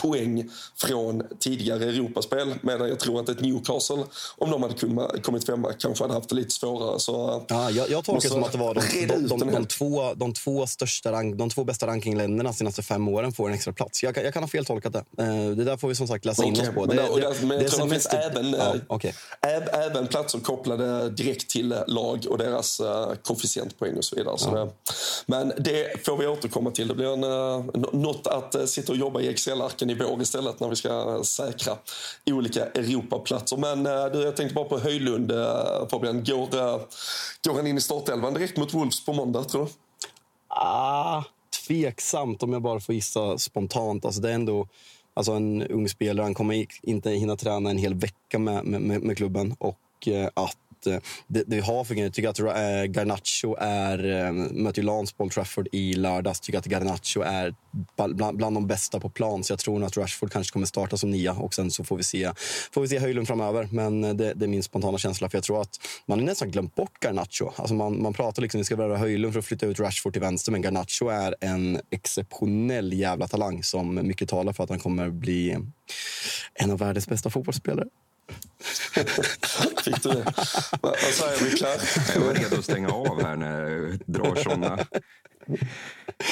poäng 0.02 0.50
från 0.76 1.22
tidigare 1.38 1.84
Europaspel. 1.84 2.54
Medan 2.62 2.88
jag 2.88 3.00
tror 3.00 3.20
att 3.20 3.28
ett 3.28 3.40
Newcastle, 3.40 4.04
om 4.36 4.50
de 4.50 4.62
hade 4.62 4.74
kommit 5.22 5.46
femma, 5.46 5.72
kanske 5.72 6.04
hade 6.04 6.14
haft 6.14 6.28
det 6.28 6.34
lite 6.34 6.50
svårare. 6.50 7.00
Så, 7.00 7.44
ja, 7.48 7.70
jag, 7.70 7.90
jag 7.90 8.04
tolkar 8.04 8.28
det 8.28 8.28
som 8.28 8.44
att 8.44 8.52
det 8.52 8.58
var 8.58 8.74
de, 8.74 9.06
de, 9.06 9.38
de, 9.38 9.52
de, 9.52 9.66
två, 9.66 10.14
de, 10.14 10.32
två, 10.32 10.66
största 10.66 11.12
rank, 11.12 11.36
de 11.36 11.50
två 11.50 11.64
bästa 11.64 11.86
rankingländerna 11.86 12.50
de 12.50 12.54
senaste 12.54 12.82
fem 12.82 13.08
åren 13.08 13.32
får 13.32 13.48
en 13.48 13.54
extra 13.54 13.72
plats. 13.72 14.02
Jag, 14.02 14.16
jag 14.16 14.34
kan 14.34 14.42
ha 14.42 14.48
feltolkat 14.48 14.92
det. 14.92 15.22
Eh, 15.22 15.50
det 15.56 15.64
där 15.64 15.76
får 15.76 15.88
vi 15.88 15.94
som 15.94 16.08
sagt 16.08 16.24
läsa 16.24 16.42
okay, 16.42 16.54
in 16.54 16.68
oss 16.68 16.74
på. 16.74 16.86
Men, 16.86 16.96
det, 16.96 17.02
det, 17.02 17.20
det, 17.20 17.46
men 17.46 17.60
jag 17.60 17.70
tror 17.70 17.84
det 17.84 17.90
finns 17.90 18.06
även, 18.06 18.52
ja, 18.52 18.74
okay. 18.88 19.12
även 19.72 20.06
platser 20.06 20.38
kopplade 20.38 20.65
kopplade 20.66 21.10
direkt 21.10 21.50
till 21.50 21.74
lag 21.86 22.26
och 22.30 22.38
deras 22.38 22.80
uh, 22.80 23.14
koefficientpoäng 23.22 23.96
och 23.96 24.04
så 24.04 24.16
vidare. 24.16 24.34
Ja. 24.34 24.38
Så 24.38 24.54
det, 24.54 24.70
men 25.26 25.52
det 25.58 26.06
får 26.06 26.16
vi 26.16 26.26
återkomma 26.26 26.70
till. 26.70 26.88
Det 26.88 26.94
blir 26.94 27.12
en, 27.12 27.24
uh, 27.24 27.64
något 27.92 28.26
att 28.26 28.54
uh, 28.54 28.64
sitta 28.64 28.92
och 28.92 28.98
jobba 28.98 29.20
i 29.20 29.28
Excel-arken 29.28 29.90
i 29.90 29.94
vår 29.94 30.22
istället 30.22 30.60
när 30.60 30.68
vi 30.68 30.76
ska 30.76 31.20
säkra 31.24 31.72
olika 32.26 32.66
Europaplatser. 32.66 33.56
Men 33.56 33.82
du, 34.12 34.22
jag 34.22 34.36
tänkte 34.36 34.54
bara 34.54 34.64
på 34.64 34.78
Höjlund, 34.78 35.32
Fabian. 35.90 36.24
Går, 36.24 36.46
går 37.48 37.56
han 37.56 37.66
in 37.66 37.78
i 37.78 37.80
startelvan 37.80 38.34
direkt 38.34 38.56
mot 38.56 38.74
Wolves 38.74 39.04
på 39.04 39.12
måndag, 39.12 39.44
tror 39.44 39.64
du? 39.64 39.70
Ah, 40.48 41.24
tveksamt 41.66 42.42
om 42.42 42.52
jag 42.52 42.62
bara 42.62 42.80
får 42.80 42.94
gissa 42.94 43.38
spontant. 43.38 44.04
Alltså 44.04 44.20
det 44.20 44.30
är 44.30 44.34
ändå 44.34 44.68
alltså 45.14 45.32
en 45.32 45.62
ung 45.62 45.88
spelare. 45.88 46.24
Han 46.24 46.34
kommer 46.34 46.66
inte 46.82 47.10
hinna 47.10 47.36
träna 47.36 47.70
en 47.70 47.78
hel 47.78 47.94
vecka 47.94 48.38
med, 48.38 48.64
med, 48.64 49.02
med 49.02 49.16
klubben. 49.16 49.56
Och 49.58 49.78
Eh, 49.85 49.85
Eh, 50.06 50.28
att 50.34 50.56
eh, 50.86 50.98
det, 51.26 51.44
det 51.46 51.60
har 51.60 51.84
fungerat. 51.84 52.06
Jag 52.06 52.14
tycker 52.14 52.48
att 52.50 52.56
eh, 52.56 52.84
Garnacho 52.84 53.56
är, 53.58 54.26
eh, 54.26 54.32
möter 54.32 54.82
Lance 54.82 55.14
Paul 55.16 55.30
Trafford 55.30 55.68
i 55.72 55.94
lördags. 55.94 56.40
tycker 56.40 56.58
att 56.58 56.66
Garnacho 56.66 57.20
är 57.20 57.54
bland, 57.96 58.36
bland 58.36 58.56
de 58.56 58.66
bästa 58.66 59.00
på 59.00 59.10
plan. 59.10 59.44
Så 59.44 59.52
jag 59.52 59.58
tror 59.58 59.84
att 59.84 59.96
Rashford 59.96 60.32
kanske 60.32 60.52
kommer 60.52 60.66
starta 60.66 60.96
som 60.96 61.10
nia 61.10 61.32
och 61.32 61.54
sen 61.54 61.70
så 61.70 61.84
får 61.84 61.96
vi 61.96 62.02
se, 62.02 62.32
får 62.72 62.80
vi 62.80 62.88
se 62.88 62.98
Höjlund 62.98 63.26
framöver. 63.26 63.68
Men 63.70 64.00
det, 64.00 64.34
det 64.34 64.44
är 64.44 64.48
min 64.48 64.62
spontana 64.62 64.98
känsla 64.98 65.30
för 65.30 65.38
jag 65.38 65.44
tror 65.44 65.60
att 65.60 65.80
man 66.06 66.18
har 66.18 66.26
nästan 66.26 66.50
glömt 66.50 66.74
bort 66.74 67.04
Garnacho. 67.04 67.50
Alltså 67.56 67.74
man, 67.74 68.02
man 68.02 68.12
pratar 68.12 68.42
liksom, 68.42 68.58
vi 68.58 68.64
ska 68.64 68.76
värva 68.76 68.96
Höjlund 68.96 69.32
för 69.32 69.38
att 69.38 69.46
flytta 69.46 69.66
ut 69.66 69.80
Rashford 69.80 70.12
till 70.12 70.22
vänster. 70.22 70.52
Men 70.52 70.62
Garnacho 70.62 71.08
är 71.08 71.34
en 71.40 71.80
exceptionell 71.90 72.92
jävla 72.92 73.28
talang 73.28 73.62
som 73.62 73.94
mycket 73.94 74.28
talar 74.28 74.52
för 74.52 74.64
att 74.64 74.70
han 74.70 74.78
kommer 74.78 75.10
bli 75.10 75.58
en 76.54 76.70
av 76.70 76.78
världens 76.78 77.08
bästa 77.08 77.30
fotbollsspelare. 77.30 77.86
Fick 79.84 80.02
du 80.02 80.08
det? 80.08 80.24
Vad 80.82 80.96
sa 80.98 81.24
vi, 81.44 81.50
Claire? 81.50 81.80
Jag 82.14 82.20
var 82.20 82.34
redo 82.34 82.56
att 82.58 82.64
stänga 82.64 82.88
av 82.88 83.22
här 83.22 83.36
när 83.36 83.60
jag 83.60 83.98
drar 84.06 84.34
såna 84.34 84.78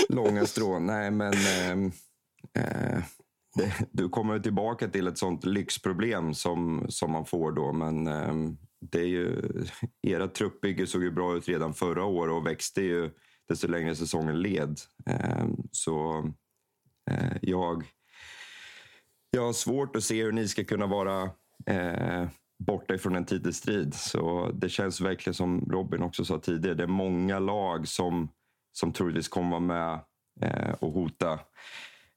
långa 0.09 0.47
strån. 0.47 0.87
Nej, 0.87 1.11
men... 1.11 1.35
Ehm, 1.35 1.93
eh, 2.59 3.03
det, 3.57 3.73
du 3.93 4.09
kommer 4.09 4.39
tillbaka 4.39 4.89
till 4.89 5.07
ett 5.07 5.19
sånt 5.19 5.45
lyxproblem 5.45 6.35
som, 6.35 6.87
som 6.89 7.11
man 7.11 7.27
får 7.27 7.53
då. 7.53 7.73
Men 7.73 8.07
eh, 8.07 8.35
det 8.81 9.01
är 9.01 9.07
ju, 9.07 9.51
era 10.03 10.29
truppbygge 10.29 10.87
såg 10.87 11.03
ju 11.03 11.11
bra 11.11 11.37
ut 11.37 11.49
redan 11.49 11.75
förra 11.75 12.05
året 12.05 12.33
och 12.33 12.47
växte 12.47 12.83
ju 12.83 13.11
desto 13.49 13.69
längre 13.69 13.97
säsongen 13.97 14.43
led. 14.43 14.81
Ehm, 15.07 15.21
eh, 15.21 15.49
så 15.71 16.25
jag, 17.41 17.85
jag 19.31 19.43
har 19.43 19.53
svårt 19.53 19.97
att 19.97 20.05
se 20.05 20.23
hur 20.23 20.33
ni 20.33 20.49
ska 20.49 20.65
kunna 20.65 20.87
vara 20.87 21.31
eh, 21.67 22.29
borta 22.59 22.95
ifrån 22.95 23.17
en 23.17 23.25
titelstrid. 23.25 23.95
Så 23.95 24.51
det 24.55 24.69
känns 24.69 25.01
verkligen 25.01 25.35
som 25.35 25.69
Robin 25.71 26.03
också 26.03 26.25
sa 26.25 26.39
tidigare. 26.39 26.75
Det 26.75 26.83
är 26.83 26.87
många 26.87 27.39
lag 27.39 27.89
som, 27.89 28.29
som 28.73 28.93
troligtvis 28.93 29.29
kommer 29.29 29.51
vara 29.51 29.61
med 29.61 30.01
eh, 30.41 30.75
och 30.81 30.93
hota 30.93 31.41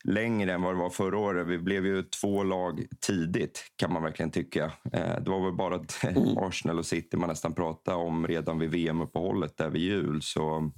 längre 0.04 0.54
än 0.54 0.62
vad 0.62 0.76
det 0.76 0.80
var 0.80 0.90
förra 0.90 1.18
året. 1.18 1.48
Vi 1.48 1.58
blev 1.58 1.86
ju 1.86 2.04
två 2.04 2.44
lag 2.44 2.86
tidigt, 3.00 3.64
kan 3.76 3.94
man 3.94 4.04
verkligen 4.04 4.32
tycka. 4.32 4.66
Eh, 4.94 5.20
det 5.22 5.30
var 5.30 5.46
väl 5.46 5.54
bara 5.54 5.76
mm. 6.04 6.38
Arsenal 6.38 6.80
och 6.80 6.86
City 6.86 7.18
man 7.18 7.30
nästan 7.30 7.54
pratade 7.54 7.98
om 7.98 8.28
redan 8.28 8.60
vid 8.60 8.70
VM-uppehållet 8.70 9.58
där 9.58 9.70
vid 9.70 9.82
jul. 9.82 10.22
Så 10.22 10.72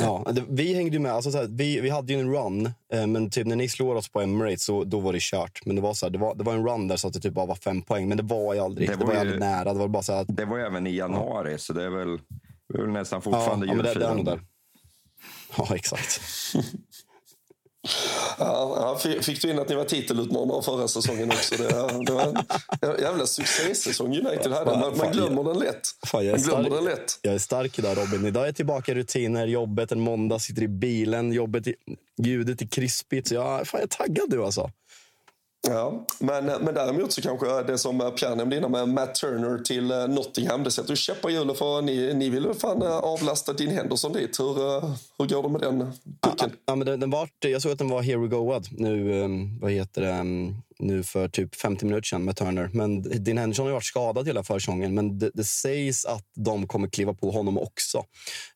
Ja, 0.00 0.26
det, 0.32 0.44
vi 0.48 0.74
hängde 0.74 0.98
med. 0.98 1.12
Alltså, 1.12 1.30
så 1.30 1.38
här, 1.38 1.46
vi, 1.50 1.80
vi 1.80 1.90
hade 1.90 2.12
ju 2.12 2.20
en 2.20 2.32
run, 2.32 2.66
eh, 2.92 3.06
men 3.06 3.30
typ 3.30 3.46
när 3.46 3.56
ni 3.56 3.68
slår 3.68 3.94
oss 3.94 4.08
på 4.08 4.20
Emirates 4.20 4.64
så 4.64 4.84
då 4.84 5.00
var 5.00 5.12
det 5.12 5.22
kört. 5.22 5.60
Men 5.66 5.76
det 5.76 5.82
var, 5.82 5.94
så 5.94 6.06
här, 6.06 6.10
det 6.10 6.18
var, 6.18 6.34
det 6.34 6.44
var 6.44 6.54
en 6.54 6.68
run 6.68 6.88
där 6.88 6.96
så 6.96 7.08
att 7.08 7.14
det 7.14 7.20
typ 7.20 7.34
bara 7.34 7.46
var 7.46 7.54
fem 7.54 7.82
poäng, 7.82 8.08
men 8.08 8.16
det 8.16 8.22
var 8.22 8.54
ju 8.54 8.60
aldrig, 8.60 8.88
det 8.88 8.94
var, 8.94 9.00
det 9.00 9.06
var 9.06 9.12
ju 9.12 9.20
aldrig 9.20 9.40
nära. 9.40 9.72
Det 9.72 9.78
var, 9.78 9.88
bara 9.88 10.02
så 10.02 10.12
att, 10.12 10.36
det 10.36 10.44
var 10.44 10.58
även 10.58 10.86
i 10.86 10.96
januari, 10.96 11.52
ja. 11.52 11.58
så 11.58 11.72
det 11.72 11.84
är 11.84 11.90
väl, 11.90 12.18
det 12.68 12.78
är 12.78 12.82
väl 12.82 12.90
nästan 12.90 13.22
fortfarande 13.22 13.66
ja, 13.66 13.74
julfirande. 13.74 14.40
Ja, 15.56 15.66
ja, 15.68 15.74
exakt. 15.74 16.20
Ja, 18.38 18.98
fick 19.20 19.42
du 19.42 19.50
in 19.50 19.58
att 19.58 19.68
ni 19.68 19.74
var 19.74 19.84
titelutmanare 19.84 20.62
förra 20.62 20.88
säsongen 20.88 21.30
också? 21.30 21.54
Det, 21.56 21.68
det 22.06 22.12
var 22.12 22.26
en 22.80 23.00
jävla 23.00 23.26
succésäsong 23.26 24.18
United 24.18 24.52
hade. 24.52 24.78
Man, 24.78 24.96
man 24.96 25.12
glömmer 25.12 25.44
den 25.44 25.58
lätt. 25.58 25.80
Fan, 26.06 26.26
jag, 26.26 26.34
är 26.34 26.38
stark, 26.38 26.70
den 26.70 26.84
lätt. 26.84 27.18
jag 27.22 27.34
är 27.34 27.38
stark 27.38 27.78
idag 27.78 27.98
Robin. 27.98 28.26
Idag 28.26 28.42
är 28.42 28.46
jag 28.46 28.56
tillbaka 28.56 28.92
i 28.92 28.94
rutiner. 28.94 29.46
Jobbet 29.46 29.92
en 29.92 30.00
måndag, 30.00 30.38
sitter 30.38 30.62
i 30.62 30.68
bilen. 30.68 31.32
Jobbet, 31.32 31.66
ljudet 32.22 32.62
är 32.62 32.66
krispigt. 32.66 33.28
Så 33.28 33.34
jag, 33.34 33.66
fan, 33.66 33.80
jag 33.80 33.82
är 33.82 34.06
taggad 34.06 34.30
du 34.30 34.44
alltså. 34.44 34.70
Ja, 35.68 36.06
men, 36.18 36.44
men 36.44 36.74
däremot 36.74 37.12
så 37.12 37.22
kanske 37.22 37.62
det 37.62 37.78
som 37.78 37.98
Pierre 37.98 38.34
nämnde 38.34 38.56
innan 38.56 38.70
med 38.70 38.88
Matt 38.88 39.14
Turner 39.14 39.58
till 39.58 39.90
eh, 39.90 40.08
Nottingham, 40.08 40.62
det 40.62 40.70
sätter 40.70 40.90
ju 40.90 40.96
käppar 40.96 41.30
i 41.30 41.32
hjulet 41.32 41.58
för 41.58 41.82
ni, 41.82 42.14
ni 42.14 42.30
vill 42.30 42.54
fan 42.54 42.82
eh, 42.82 42.96
avlasta 42.96 43.52
din 43.52 43.70
Henderson 43.70 44.12
dit. 44.12 44.40
Hur, 44.40 44.58
eh, 44.58 44.90
hur 45.18 45.26
går 45.26 45.42
det 45.42 45.48
med 45.48 45.60
den 45.60 45.78
pucken? 46.22 46.50
Ja, 46.52 46.56
ja, 46.66 46.76
men 46.76 46.86
den, 46.86 47.00
den 47.00 47.10
var, 47.10 47.28
jag 47.40 47.62
såg 47.62 47.72
att 47.72 47.78
den 47.78 47.88
var 47.88 48.02
here 48.02 48.18
we 48.18 48.26
goad 48.26 48.68
nu, 48.70 49.22
ehm, 49.22 49.58
vad 49.60 49.70
heter 49.70 50.02
det, 50.02 50.10
ehm, 50.10 50.54
nu 50.78 51.02
för 51.02 51.28
typ 51.28 51.54
50 51.54 51.84
minuter 51.84 52.06
sedan 52.06 52.24
med 52.24 52.36
Turner. 52.36 52.70
Men 52.72 53.02
Dean 53.02 53.38
Henderson 53.38 53.62
har 53.62 53.70
ju 53.70 53.74
varit 53.74 53.84
skadad 53.84 54.26
hela 54.26 54.44
försäsongen, 54.44 54.94
men 54.94 55.18
det, 55.18 55.30
det, 55.34 55.44
sägs 55.44 56.04
att 56.04 56.24
de 56.34 56.66
kommer 56.66 56.88
kliva 56.88 57.14
på 57.14 57.30
honom 57.30 57.58
också. 57.58 58.04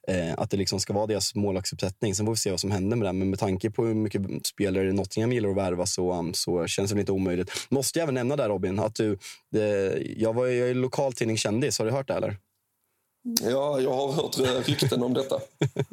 Eh, 0.08 0.34
att 0.36 0.50
det 0.50 0.56
liksom 0.56 0.80
ska 0.80 0.92
vara 0.92 1.06
deras 1.06 1.34
målvaktsuppsättning. 1.34 2.14
Sen 2.14 2.26
får 2.26 2.32
vi 2.32 2.38
se 2.38 2.50
vad 2.50 2.60
som 2.60 2.70
händer 2.70 2.96
med 2.96 3.08
det. 3.08 3.12
Men 3.12 3.30
med 3.30 3.38
tanke 3.38 3.70
på 3.70 3.84
hur 3.84 3.94
mycket 3.94 4.46
spelare 4.46 4.92
Nottingham 4.92 5.32
gillar 5.32 5.50
att 5.50 5.56
värva 5.56 5.86
så, 5.86 6.12
um, 6.12 6.34
så 6.34 6.66
känns 6.66 6.90
det 6.90 7.00
inte 7.00 7.12
omöjligt. 7.12 7.50
Måste 7.68 7.98
jag 7.98 8.02
även 8.02 8.14
nämna 8.14 8.36
där 8.36 8.48
Robin, 8.48 8.78
att 8.78 8.94
du, 8.94 9.18
det, 9.52 9.98
jag, 10.16 10.32
var, 10.32 10.46
jag 10.46 10.68
är 10.68 10.74
lokaltidningskändis. 10.74 11.78
Har 11.78 11.86
du 11.86 11.92
hört 11.92 12.08
det 12.08 12.14
eller? 12.14 12.36
Ja, 13.42 13.80
jag 13.80 13.92
har 13.92 14.12
hört 14.12 14.68
rykten 14.68 15.02
om 15.02 15.14
detta. 15.14 15.40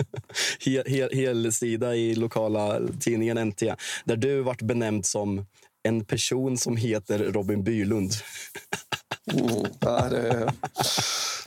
hel, 0.59 0.83
hel, 0.85 1.09
hel, 1.11 1.53
sida 1.53 1.95
i 1.95 2.15
lokala 2.15 2.79
tidningen 2.99 3.47
NT, 3.47 3.63
där 4.05 4.15
du 4.15 4.41
vart 4.41 4.61
benämnd 4.61 5.05
som 5.05 5.45
en 5.87 6.05
person 6.05 6.57
som 6.57 6.77
heter 6.77 7.19
Robin 7.19 7.63
Bylund. 7.63 8.11
Mm, 9.33 9.65
ja, 9.79 10.07
det, 10.09 10.17
är, 10.17 10.51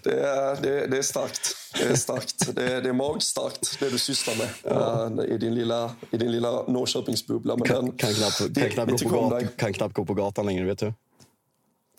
det, 0.02 0.20
är, 0.20 0.62
det, 0.62 0.86
det 0.86 0.98
är 0.98 1.02
starkt. 1.02 1.56
Det 1.78 1.84
är 1.84 1.96
starkt. 1.96 2.54
Det 2.54 2.72
är, 2.72 2.82
det 2.82 2.88
är 2.88 2.92
magstarkt, 2.92 3.80
det 3.80 3.90
du 3.90 3.98
sysslar 3.98 4.36
med 4.36 4.48
ja. 4.62 5.10
uh, 5.24 5.34
i, 5.34 5.38
din 5.38 5.54
lilla, 5.54 5.90
i 6.10 6.16
din 6.16 6.32
lilla 6.32 6.50
Norrköpingsbubbla. 6.50 7.56
Men 7.56 7.68
kan, 7.68 7.92
kan, 7.92 8.14
knappt, 8.14 8.38
kan, 8.54 8.70
knappt 8.70 9.02
gå 9.02 9.10
på 9.10 9.20
gatan, 9.20 9.48
kan 9.56 9.72
knappt 9.72 9.94
gå 9.94 10.04
på 10.04 10.14
gatan 10.14 10.46
längre, 10.46 10.64
vet 10.64 10.78
du. 10.78 10.92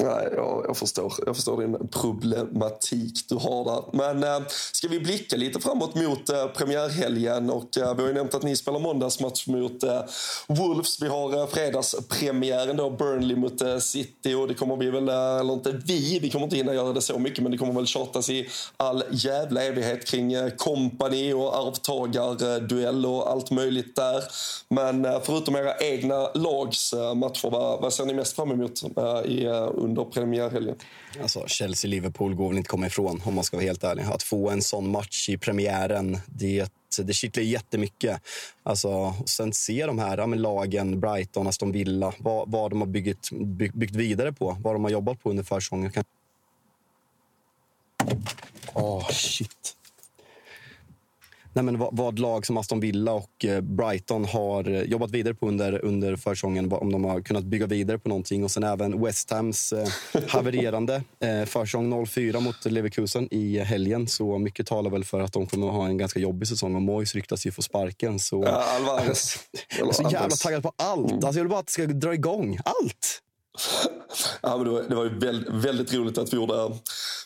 Nej, 0.04 0.30
jag, 0.36 0.66
jag, 0.68 0.78
förstår, 0.78 1.14
jag 1.26 1.36
förstår 1.36 1.62
din 1.62 1.88
problematik 1.88 3.30
du 3.30 3.36
har 3.36 3.66
där. 3.66 3.98
Men 3.98 4.24
äh, 4.24 4.48
ska 4.72 4.88
vi 4.88 5.00
blicka 5.00 5.36
lite 5.36 5.60
framåt 5.60 5.96
mot 5.96 6.30
äh, 6.30 6.46
premiärhelgen? 6.46 7.50
Och, 7.50 7.78
äh, 7.78 7.96
vi 7.96 8.02
har 8.02 8.08
ju 8.08 8.14
nämnt 8.14 8.34
att 8.34 8.44
ni 8.44 8.56
spelar 8.56 8.80
måndagsmatch 8.80 9.48
mot 9.48 9.84
äh, 9.84 10.02
Wolves. 10.48 11.02
Vi 11.02 11.08
har 11.08 11.38
äh, 11.38 11.48
fredagspremiären 11.48 12.78
då, 12.78 12.90
Burnley 12.90 13.36
mot 13.36 13.62
äh, 13.62 13.78
City. 13.78 14.34
Och 14.34 14.48
det 14.48 14.54
kommer 14.54 14.76
vi 14.76 14.92
väl, 14.92 15.10
eller 15.10 15.54
inte 15.54 15.72
vi, 15.86 16.20
vi 16.20 16.30
kommer 16.30 16.44
inte 16.44 16.56
hinna 16.56 16.74
göra 16.74 16.94
det 16.94 17.02
så 17.02 17.20
mycket, 17.20 17.44
men 17.44 17.52
det 17.52 17.58
kommer 17.58 17.74
väl 17.74 17.88
tjatas 17.88 18.30
i 18.30 18.50
all 18.78 19.04
jävla 19.12 19.64
evighet 19.64 20.06
kring 20.06 20.34
äh, 20.34 20.50
company 20.50 21.34
och 21.34 21.58
arvtagarduell 21.58 23.06
och 23.06 23.30
allt 23.30 23.52
möjligt 23.52 23.96
där. 23.96 24.24
Men 24.68 25.08
förutom 25.24 25.56
era 25.56 25.78
egna 25.78 26.30
lags 26.34 26.94
matcher, 27.16 27.50
vad, 27.50 27.82
vad 27.82 27.94
ser 27.94 28.06
ni 28.06 28.14
mest 28.14 28.36
fram 28.36 28.52
emot 28.52 28.84
i 29.26 29.48
under 29.92 30.12
premiärhelgen. 30.12 30.76
Alltså, 31.22 31.46
Chelsea-Liverpool 31.48 32.36
går 32.36 32.48
väl 32.48 32.58
inte 32.58 32.70
komma 32.70 32.88
ifrån 32.88 33.22
om 33.26 33.36
man 33.36 33.44
ska 33.44 33.58
vara 33.58 33.66
helt 33.66 33.84
ärlig. 33.84 34.04
Att 34.04 34.24
få 34.24 34.50
en 34.50 34.62
sån 34.62 34.92
match 34.92 35.30
i 35.30 35.38
premiären, 35.38 36.18
det, 36.26 36.72
det 37.04 37.14
kittlar 37.14 37.44
jättemycket. 37.44 38.22
Alltså, 38.64 39.14
sen 39.26 39.54
se 39.54 39.86
de 39.86 40.00
här 40.00 40.18
ja, 40.18 40.26
lagen, 40.26 41.00
Brighton, 41.00 41.48
Aston 41.48 41.72
Villa, 41.72 42.14
vad, 42.20 42.52
vad 42.52 42.72
de 42.72 42.82
har 42.82 42.88
byggt, 42.88 43.32
byggt, 43.32 43.76
byggt 43.76 43.96
vidare 43.96 44.34
på, 44.34 44.58
vad 44.60 44.76
de 44.76 44.84
har 44.84 44.92
jobbat 44.92 45.24
på 45.24 45.30
under 45.30 45.44
försäsongen. 45.44 45.92
Åh, 48.74 48.98
oh, 48.98 49.10
shit 49.10 49.78
nej 51.54 51.64
men 51.64 51.78
vad, 51.92 52.20
lag 52.20 52.46
som 52.46 52.58
Aston 52.58 52.80
Villa 52.80 53.14
och 53.14 53.46
eh, 53.46 53.62
Brighton 53.62 54.26
har 54.26 54.70
eh, 54.70 54.82
jobbat 54.82 55.12
vidare 55.12 55.34
på 55.34 55.48
under, 55.48 55.86
under 55.86 56.16
försäsongen. 56.16 56.72
Om 56.74 56.92
de 56.92 57.04
har 57.04 57.22
kunnat 57.22 57.44
bygga 57.44 57.68
vidare 57.68 58.00
på 58.00 58.10
någonting. 58.10 58.44
Och 58.44 58.52
sen 58.52 58.64
även 58.64 59.02
West 59.02 59.32
Hams 59.32 59.74
eh, 59.74 59.88
havererande 60.28 60.96
eh, 61.20 61.46
försäsong 61.46 62.06
04 62.06 62.40
mot 62.40 62.66
Leverkusen 62.66 63.28
i 63.32 63.60
helgen. 63.60 64.08
Så 64.08 64.38
mycket 64.38 64.68
talar 64.68 64.90
väl 64.90 65.04
för 65.04 65.20
att 65.20 65.34
de 65.34 65.48
kommer 65.48 65.68
att 65.68 65.74
ha 65.74 65.86
en 65.86 65.98
ganska 65.98 66.20
jobbig 66.20 66.48
säsong. 66.48 66.76
Och 66.76 66.82
Moyes 66.82 67.16
ryktas 67.16 67.46
ju 67.46 67.52
få 67.52 67.62
sparken. 67.62 68.20
Så, 68.20 68.44
ja, 68.44 68.66
Alvarez. 68.78 69.40
jag 69.80 69.88
är 69.88 69.94
så 69.94 70.10
jävla 70.12 70.36
taggad 70.36 70.64
på 70.64 70.72
allt. 70.76 71.12
Alltså, 71.12 71.28
jag 71.28 71.44
vill 71.44 71.50
bara 71.50 71.60
att 71.60 71.66
det 71.66 71.72
ska 71.72 71.86
dra 71.86 72.14
igång. 72.14 72.60
Allt! 72.66 73.22
Ja, 74.42 74.58
men 74.58 74.66
det, 74.66 74.72
var, 74.72 74.82
det 74.82 74.96
var 74.96 75.04
ju 75.04 75.20
väldigt, 75.20 75.50
väldigt 75.50 75.94
roligt 75.94 76.18
att 76.18 76.34
vi 76.34 76.38
gjorde, 76.38 76.70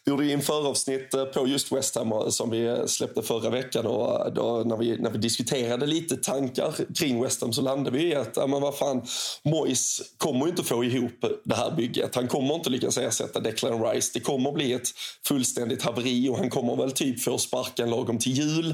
vi 0.06 0.12
gjorde 0.12 0.32
införavsnitt 0.32 1.14
eh, 1.14 1.26
på 1.26 1.48
just 1.48 1.72
West 1.72 1.96
Ham 1.96 2.12
eh, 2.12 2.28
som 2.28 2.50
vi 2.50 2.66
eh, 2.66 2.86
släppte 2.86 3.22
förra 3.22 3.50
veckan. 3.50 3.86
Och 3.86 4.34
då, 4.34 4.64
när, 4.66 4.78
vi, 4.78 4.98
när 4.98 5.10
vi 5.10 5.18
diskuterade 5.18 5.86
lite 5.86 6.18
tankar 6.18 6.76
kring 6.96 7.24
West 7.24 7.42
Ham 7.42 7.54
så 7.54 7.62
landade 7.62 7.98
vi 7.98 8.08
i 8.08 8.16
att 8.16 8.34
ja, 8.36 8.48
men 8.48 8.62
vad 8.62 8.78
fan, 8.78 9.02
Moyes 9.44 10.02
kommer 10.18 10.48
inte 10.48 10.64
få 10.64 10.84
ihop 10.84 11.26
det 11.44 11.56
här 11.56 11.72
bygget. 11.72 12.16
Han 12.16 12.28
kommer 12.28 12.56
inte 12.56 12.70
lyckas 12.70 12.98
ersätta 12.98 13.40
Declan 13.40 13.84
Rice. 13.84 14.12
Det 14.14 14.20
kommer 14.20 14.52
bli 14.52 14.74
ett 14.74 14.88
fullständigt 15.28 15.84
haveri 15.84 16.30
och 16.30 16.38
han 16.38 16.50
kommer 16.50 16.76
väl 16.76 16.92
typ 16.92 17.24
få 17.24 17.38
sparken 17.38 17.90
lagom 17.90 18.20
till 18.20 18.32
jul. 18.32 18.66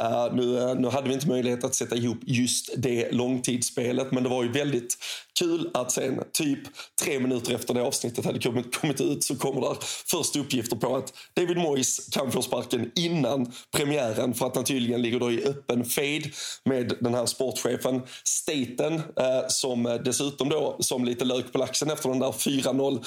Uh, 0.00 0.34
nu, 0.34 0.74
nu 0.74 0.88
hade 0.88 1.08
vi 1.08 1.14
inte 1.14 1.28
möjlighet 1.28 1.64
att 1.64 1.74
sätta 1.74 1.96
ihop 1.96 2.18
just 2.26 2.70
det 2.76 3.10
långtidsspelet 3.12 4.12
men 4.12 4.22
det 4.22 4.28
var 4.28 4.42
ju 4.42 4.52
väldigt 4.52 4.96
kul 5.40 5.70
att 5.74 5.92
sen 5.92 6.22
typ 6.32 6.58
tre 7.10 7.18
minuter 7.18 7.54
efter 7.54 7.74
det 7.74 7.82
avsnittet 7.82 8.24
hade 8.24 8.38
kommit, 8.38 8.74
kommit 8.74 9.00
ut 9.00 9.24
så 9.24 9.36
kommer 9.36 9.60
där 9.60 9.76
först 10.06 10.36
uppgifter 10.36 10.76
på 10.76 10.96
att 10.96 11.12
David 11.34 11.56
Moyes 11.56 12.08
kan 12.12 12.32
få 12.32 12.42
sparken 12.42 12.90
innan 12.96 13.52
premiären 13.76 14.34
för 14.34 14.46
att 14.46 14.56
han 14.56 14.64
tydligen 14.64 15.02
ligger 15.02 15.20
då 15.20 15.32
i 15.32 15.44
öppen 15.44 15.84
fade 15.84 16.22
med 16.64 16.92
den 17.00 17.14
här 17.14 17.26
sportchefen 17.26 18.02
Staten 18.24 18.94
eh, 18.94 19.48
som 19.48 20.00
dessutom 20.04 20.48
då 20.48 20.76
som 20.80 21.04
lite 21.04 21.24
lök 21.24 21.52
på 21.52 21.58
laxen 21.58 21.90
efter 21.90 22.08
den 22.08 22.18
där 22.18 22.32
4-0 22.32 23.04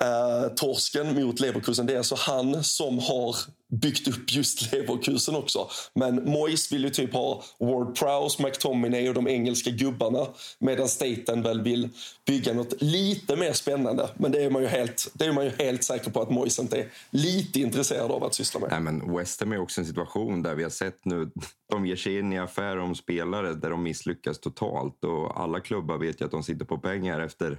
eh, 0.00 0.54
torsken 0.54 1.24
mot 1.24 1.40
Leverkusen. 1.40 1.86
Det 1.86 1.92
är 1.92 1.98
alltså 1.98 2.16
han 2.18 2.64
som 2.64 2.98
har 2.98 3.36
byggt 3.72 4.08
upp 4.08 4.32
just 4.32 4.72
Leverkusen 4.72 5.34
också. 5.34 5.68
Men 5.94 6.24
Moyes 6.24 6.72
vill 6.72 6.84
ju 6.84 6.90
typ 6.90 7.12
ha 7.12 7.42
Ward 7.58 7.98
Prowse, 7.98 8.42
McTominay 8.42 9.08
och 9.08 9.14
de 9.14 9.28
engelska 9.28 9.70
gubbarna 9.70 10.26
medan 10.58 10.88
Staten 10.88 11.42
väl 11.42 11.62
vill 11.62 11.88
bygga 12.26 12.52
något 12.52 12.82
lite 12.82 13.36
mer 13.36 13.52
spännande. 13.52 14.08
Men 14.16 14.32
det 14.32 14.44
är 14.44 14.50
man 14.50 14.62
ju 14.62 14.68
helt, 14.68 15.10
det 15.14 15.24
är 15.24 15.32
man 15.32 15.44
ju 15.44 15.50
helt 15.58 15.84
säker 15.84 16.10
på 16.10 16.22
att 16.22 16.30
Moyes 16.30 16.58
inte 16.58 16.78
är 16.78 16.88
lite 17.10 17.60
intresserad 17.60 18.10
av 18.10 18.24
att 18.24 18.34
syssla 18.34 18.60
med. 18.60 18.70
Nej, 18.70 18.80
men 18.80 19.16
West 19.16 19.40
Ham 19.40 19.52
är 19.52 19.60
också 19.60 19.80
en 19.80 19.86
situation 19.86 20.42
där 20.42 20.54
vi 20.54 20.62
har 20.62 20.70
sett 20.70 21.04
nu, 21.04 21.30
de 21.70 21.86
ger 21.86 21.96
sig 21.96 22.18
in 22.18 22.32
i 22.32 22.38
affärer 22.38 22.78
om 22.78 22.94
spelare 22.94 23.54
där 23.54 23.70
de 23.70 23.82
misslyckas 23.82 24.40
totalt 24.40 25.04
och 25.04 25.40
alla 25.40 25.60
klubbar 25.60 25.98
vet 25.98 26.20
ju 26.20 26.24
att 26.24 26.30
de 26.30 26.42
sitter 26.42 26.64
på 26.64 26.78
pengar 26.78 27.20
efter, 27.20 27.58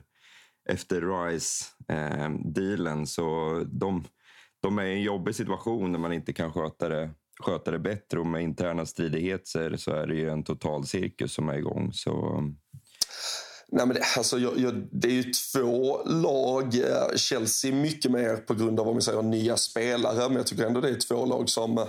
efter 0.69 1.01
Rice-dealen. 1.01 2.99
Eh, 2.99 3.05
så 3.05 3.59
de 3.71 4.03
de 4.63 4.79
är 4.79 4.83
i 4.83 4.93
en 4.93 5.01
jobbig 5.01 5.35
situation 5.35 5.91
när 5.91 5.99
man 5.99 6.13
inte 6.13 6.33
kan 6.33 6.53
sköta 6.53 6.89
det, 6.89 7.09
sköta 7.39 7.71
det 7.71 7.79
bättre 7.79 8.19
och 8.19 8.25
med 8.25 8.43
interna 8.43 8.85
stridigheter 8.85 9.75
så 9.77 9.91
är 9.91 10.07
det 10.07 10.15
ju 10.15 10.29
en 10.29 10.43
total 10.43 10.85
cirkus 10.85 11.33
som 11.33 11.49
är 11.49 11.57
igång. 11.57 11.93
Så... 11.93 12.35
Um, 12.37 12.57
Nej, 13.67 13.87
men 13.87 13.95
det, 13.95 14.01
alltså, 14.17 14.39
jag, 14.39 14.57
jag, 14.57 14.87
det 14.91 15.07
är 15.07 15.11
ju 15.11 15.23
två 15.23 16.03
lag. 16.05 16.73
Chelsea 17.15 17.75
mycket 17.75 18.11
mer 18.11 18.35
på 18.35 18.53
grund 18.53 18.79
av 18.79 18.87
om 18.87 18.95
vi 18.95 19.01
säger, 19.01 19.21
nya 19.21 19.57
spelare, 19.57 20.29
men 20.29 20.37
jag 20.37 20.47
tycker 20.47 20.65
ändå 20.65 20.81
det 20.81 20.89
är 20.89 20.95
två 20.95 21.25
lag 21.25 21.49
som 21.49 21.85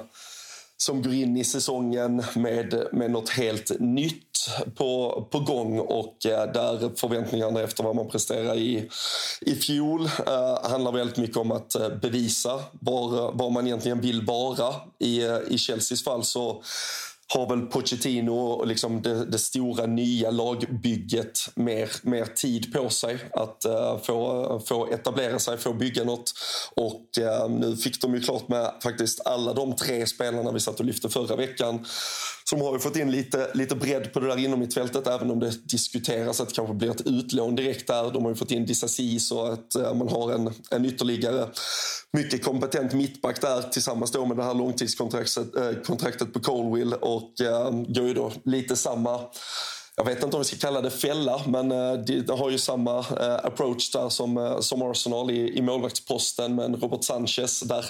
som 0.85 1.03
går 1.03 1.15
in 1.15 1.37
i 1.37 1.45
säsongen 1.45 2.23
med, 2.35 2.87
med 2.93 3.11
något 3.11 3.29
helt 3.29 3.81
nytt 3.81 4.51
på, 4.75 5.23
på 5.31 5.41
gång 5.41 5.79
och 5.79 6.27
eh, 6.27 6.53
där 6.53 6.97
förväntningarna 6.97 7.61
efter 7.61 7.85
vad 7.85 7.97
man 7.97 8.09
presterar 8.09 8.57
i, 8.57 8.91
i 9.41 9.55
fjol 9.55 10.05
eh, 10.27 10.71
handlar 10.71 10.93
väldigt 10.93 11.17
mycket 11.17 11.37
om 11.37 11.53
att 11.53 11.75
eh, 11.75 11.89
bevisa 11.89 12.61
var, 12.73 13.33
var 13.33 13.51
man 13.51 13.67
egentligen 13.67 14.01
vill 14.01 14.27
vara. 14.27 14.75
I, 14.99 15.23
eh, 15.23 15.39
I 15.49 15.59
Chelseas 15.59 16.05
fall 16.05 16.25
så 16.25 16.63
har 17.29 17.49
väl 17.49 17.67
Pochettino 17.67 18.31
och 18.31 18.67
liksom 18.67 19.03
det, 19.03 19.25
det, 19.25 19.39
stora 19.39 19.87
nya 19.87 20.31
lagbygget 20.31 21.39
mer, 21.55 21.91
mer 22.03 22.25
tid 22.25 22.73
på 22.73 22.89
sig 22.89 23.19
att 23.33 23.67
uh, 23.69 23.99
få, 23.99 24.63
få 24.67 24.91
etablera 24.91 25.39
sig, 25.39 25.59
få 25.59 25.73
bygga 25.73 26.05
något. 26.05 26.33
Och 26.75 27.09
uh, 27.19 27.51
nu 27.51 27.77
fick 27.77 28.01
de 28.01 28.15
ju 28.15 28.21
klart 28.21 28.49
med 28.49 28.73
faktiskt 28.83 29.27
alla 29.27 29.53
de 29.53 29.77
tre 29.77 30.07
spelarna 30.07 30.53
vi 30.53 30.61
satt 30.61 30.81
och 30.81 30.87
lyfte 30.87 31.09
förra 31.09 31.37
veckan 31.37 31.87
som 32.45 32.61
har 32.61 32.73
ju 32.73 32.79
fått 32.79 32.97
in 32.97 33.11
lite, 33.11 33.51
lite 33.55 33.75
bredd 33.75 34.13
på 34.13 34.21
det 34.21 34.27
där 34.27 34.39
inom 34.39 34.61
mittfältet 34.61 35.07
även 35.07 35.31
om 35.31 35.41
det 35.41 35.69
diskuteras 35.69 36.41
att 36.41 36.49
det 36.49 36.55
kanske 36.55 36.75
blir 36.75 36.91
ett 36.91 37.07
utlån 37.07 37.55
direkt 37.55 37.87
där. 37.87 38.11
De 38.11 38.23
har 38.23 38.31
ju 38.31 38.37
fått 38.37 38.51
in 38.51 38.67
Disasi 38.67 39.21
så 39.21 39.47
att 39.47 39.77
uh, 39.79 39.95
man 39.95 40.09
har 40.09 40.33
en, 40.33 40.51
en 40.71 40.85
ytterligare 40.85 41.49
mycket 42.13 42.45
kompetent 42.45 42.93
mittback 42.93 43.41
där 43.41 43.63
tillsammans 43.63 44.11
då 44.11 44.27
med 44.27 44.37
det 44.37 44.45
här 44.45 44.55
långtidskontraktet 44.55 45.49
kontraktet 45.87 46.33
på 46.33 46.41
Colwill 46.41 46.95
och 46.95 47.14
äh, 47.41 47.47
eh, 47.47 47.71
går 47.71 48.07
ju 48.07 48.15
då 48.15 48.33
lite 48.45 48.77
samma 48.77 49.21
jag 49.97 50.05
vet 50.05 50.23
inte 50.23 50.37
om 50.37 50.43
vi 50.43 50.45
ska 50.45 50.57
kalla 50.57 50.81
det 50.81 50.91
fälla, 50.91 51.41
men 51.47 51.73
eh, 51.73 51.79
äh, 51.79 51.99
det, 51.99 52.33
har 52.33 52.51
ju 52.51 52.59
samma 52.59 52.99
eh, 52.99 53.35
approach 53.35 53.91
där 53.91 54.09
som, 54.09 54.59
som 54.61 54.83
Arsenal 54.83 55.31
i, 55.31 55.59
i 55.59 55.63
målvaktsposten 55.63 56.55
med 56.55 56.83
Robert 56.83 57.05
Sanchez. 57.05 57.61
Där, 57.61 57.87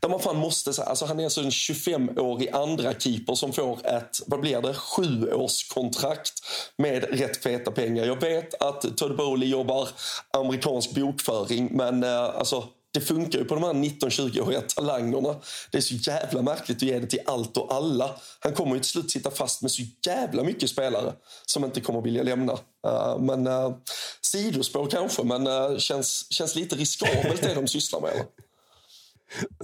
där 0.00 0.08
man 0.08 0.20
fan 0.20 0.36
måste, 0.36 0.82
alltså 0.82 1.06
han 1.06 1.20
är 1.20 1.24
alltså 1.24 1.40
en 1.40 1.50
25-årig 1.50 2.48
andra 2.48 2.94
keeper 2.94 3.34
som 3.34 3.52
får 3.52 3.86
ett, 3.86 4.20
vad 4.26 4.40
blir 4.40 4.60
det, 4.60 4.74
sjuårskontrakt 4.74 6.32
med 6.76 7.04
rätt 7.18 7.42
feta 7.42 7.70
pengar. 7.70 8.04
Jag 8.04 8.20
vet 8.20 8.62
att 8.62 8.96
Todd 8.96 9.16
Bowley 9.16 9.48
jobbar 9.48 9.88
amerikansk 10.30 10.94
bokföring, 10.94 11.68
men 11.72 12.04
alltså 12.04 12.64
det 12.94 13.00
funkar 13.00 13.38
ju 13.38 13.44
på 13.44 13.54
de 13.54 13.64
här 13.64 13.72
19-20-åriga 13.72 14.60
talangerna. 14.60 15.34
Det 15.70 15.78
är 15.78 15.82
så 15.82 15.94
jävla 15.94 16.42
märkligt 16.42 16.76
att 16.76 16.82
ge 16.82 16.98
det 16.98 17.06
till 17.06 17.20
allt 17.26 17.56
och 17.56 17.74
alla. 17.74 18.10
Han 18.40 18.52
kommer 18.52 18.74
ju 18.74 18.80
till 18.80 18.90
slut 18.90 19.10
sitta 19.10 19.30
fast 19.30 19.62
med 19.62 19.70
så 19.70 19.82
jävla 20.06 20.42
mycket 20.42 20.70
spelare 20.70 21.12
som 21.46 21.64
inte 21.64 21.80
kommer 21.80 22.00
vilja 22.00 22.22
lämna. 22.22 22.52
Uh, 22.52 23.18
men 23.20 23.46
uh, 23.46 23.74
sidospår 24.20 24.86
kanske, 24.90 25.22
men 25.22 25.46
uh, 25.46 25.78
känns, 25.78 26.32
känns 26.32 26.56
lite 26.56 26.76
riskabelt 26.76 27.42
det 27.42 27.54
de 27.54 27.68
sysslar 27.68 28.00
med. 28.00 28.10
Eller? 28.10 28.24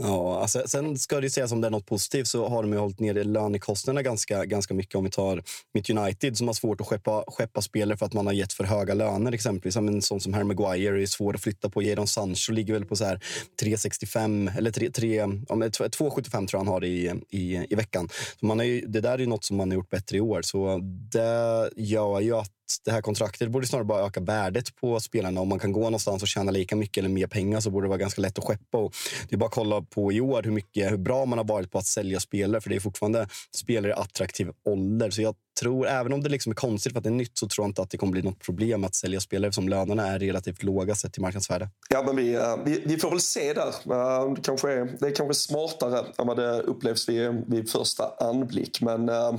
Ja, 0.01 0.41
alltså, 0.41 0.63
sen 0.67 0.99
ska 0.99 1.21
det 1.21 1.31
sägas 1.31 1.53
om 1.53 1.61
det 1.61 1.67
är 1.67 1.71
något 1.71 1.87
positivt 1.87 2.27
så 2.27 2.49
har 2.49 2.63
de 2.63 2.73
ju 2.73 2.79
hållit 2.79 3.01
nere 3.01 3.25
lönekostnaderna 3.25 4.03
ganska, 4.03 4.45
ganska 4.45 4.75
mycket. 4.75 4.95
Om 4.95 5.05
vi 5.05 5.11
tar 5.11 5.43
mitt 5.75 5.91
United 5.91 6.37
som 6.37 6.47
har 6.47 6.55
svårt 6.55 6.81
att 6.81 6.87
skeppa, 6.87 7.25
skeppa 7.27 7.63
spelare 7.63 7.99
för 7.99 8.07
att 8.07 8.13
man 8.13 8.27
har 8.27 8.33
gett 8.33 8.53
för 8.53 8.65
höga 8.65 8.95
löner. 8.95 9.33
exempelvis. 9.33 9.77
En 9.77 10.03
sån 10.03 10.21
som 10.21 10.35
Harry 10.35 10.45
Maguire 10.45 11.03
är 11.03 11.07
svår 11.07 11.35
att 11.35 11.41
flytta 11.41 11.69
på. 11.69 11.83
Jadon 11.83 12.07
Sancho 12.07 12.53
ligger 12.53 12.73
väl 12.73 12.85
på 12.85 12.97
så 12.97 13.05
här 13.05 13.21
3,65 13.63 14.59
eller 14.59 14.71
3, 14.71 14.91
3, 14.91 15.25
2,75 15.25 16.31
tror 16.31 16.49
jag 16.53 16.59
han 16.59 16.69
har 16.69 16.85
i, 16.85 17.13
i, 17.31 17.67
i 17.71 17.75
veckan. 17.75 18.09
Så 18.41 18.47
man 18.47 18.59
har 18.59 18.67
ju, 18.67 18.87
det 18.87 19.01
där 19.01 19.13
är 19.13 19.19
ju 19.19 19.27
något 19.27 19.45
som 19.45 19.57
man 19.57 19.71
har 19.71 19.75
gjort 19.75 19.91
bättre 19.91 20.17
i 20.17 20.21
år. 20.21 20.43
Så 20.43 20.79
det 21.13 21.71
gör 21.77 22.21
ju 22.21 22.37
att 22.37 22.60
det 22.79 22.91
här 22.91 23.03
kontraktet 23.03 23.51
borde 23.51 23.67
snarare 23.67 23.85
bara 23.85 24.07
öka 24.07 24.21
värdet 24.21 24.77
på 24.77 25.01
spelarna. 25.01 25.41
Om 25.41 25.49
man 25.49 25.59
kan 25.59 25.73
gå 25.73 25.81
någonstans 25.81 26.23
och 26.23 26.29
tjäna 26.29 26.51
lika 26.51 26.77
mycket 26.77 26.99
eller 26.99 27.09
mer 27.09 27.27
pengar 27.27 27.61
så 27.61 27.71
borde 27.71 27.85
det 27.85 27.89
vara 27.89 27.99
ganska 27.99 28.23
lätt 28.23 28.39
att 28.39 28.45
skeppa. 28.45 28.79
Och 28.79 28.95
det 29.29 29.35
är 29.35 29.39
bara 29.39 29.47
att 29.47 29.53
kolla 29.53 29.83
på 29.83 30.13
i 30.13 30.21
år 30.21 30.43
hur, 30.43 30.51
mycket, 30.51 30.93
hur 30.93 30.97
bra 30.97 31.25
man 31.25 31.39
har 31.39 31.45
varit 31.45 31.71
på 31.71 31.79
att 31.79 31.87
sälja 31.87 32.21
spelare. 32.21 32.61
För 32.61 32.71
det 32.71 32.77
är 32.77 32.81
fortfarande 32.81 33.29
spelare 33.57 33.93
i 33.93 33.95
attraktiv 33.95 34.51
ålder. 34.65 35.11
Så 35.11 35.23
jag 35.23 35.35
tror, 35.61 35.87
även 35.87 36.13
om 36.13 36.23
det 36.23 36.29
liksom 36.29 36.53
är 36.53 36.57
konstigt 36.57 36.93
för 36.93 36.99
att 36.99 37.05
det 37.05 37.11
är 37.11 37.15
nytt, 37.15 37.39
så 37.39 37.49
tror 37.49 37.65
jag 37.65 37.71
inte 37.71 37.83
att 37.83 37.91
det 37.91 37.99
kommer 37.99 38.13
bli 38.13 38.23
något 38.23 38.39
problem 38.39 38.85
att 38.85 38.95
sälja 38.95 39.21
spelare 39.21 39.53
som 39.53 39.69
lönerna 39.69 40.07
är 40.07 40.19
relativt 40.19 40.63
låga 40.63 40.95
sett 40.95 41.13
till 41.13 41.23
marknadsvärde. 41.23 41.69
Ja, 41.89 42.03
men 42.07 42.17
vi, 42.17 42.35
eh, 42.35 42.57
vi, 42.65 42.83
vi 42.87 42.97
får 42.97 43.11
väl 43.11 43.21
se 43.21 43.53
där. 43.53 43.69
Eh, 43.69 44.33
det 44.35 44.43
kanske 44.43 44.73
är, 44.73 44.97
det 45.01 45.07
är 45.07 45.15
kanske 45.15 45.35
smartare 45.35 46.05
än 46.19 46.27
vad 46.27 46.37
det 46.37 46.61
upplevs 46.61 47.09
vid, 47.09 47.45
vid 47.47 47.71
första 47.71 48.11
anblick. 48.19 48.81
Men, 48.81 49.09
eh, 49.09 49.33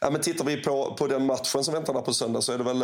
ja, 0.00 0.10
men 0.10 0.20
tittar 0.20 0.44
vi 0.44 0.56
på, 0.56 0.94
på 0.98 1.06
den 1.06 1.26
matchen 1.26 1.64
som 1.64 1.74
väntar 1.74 1.94
där 1.94 2.00
på 2.00 2.12
söndag 2.12 2.42
så 2.42 2.52
är 2.52 2.58
det 2.58 2.64
väl 2.64 2.82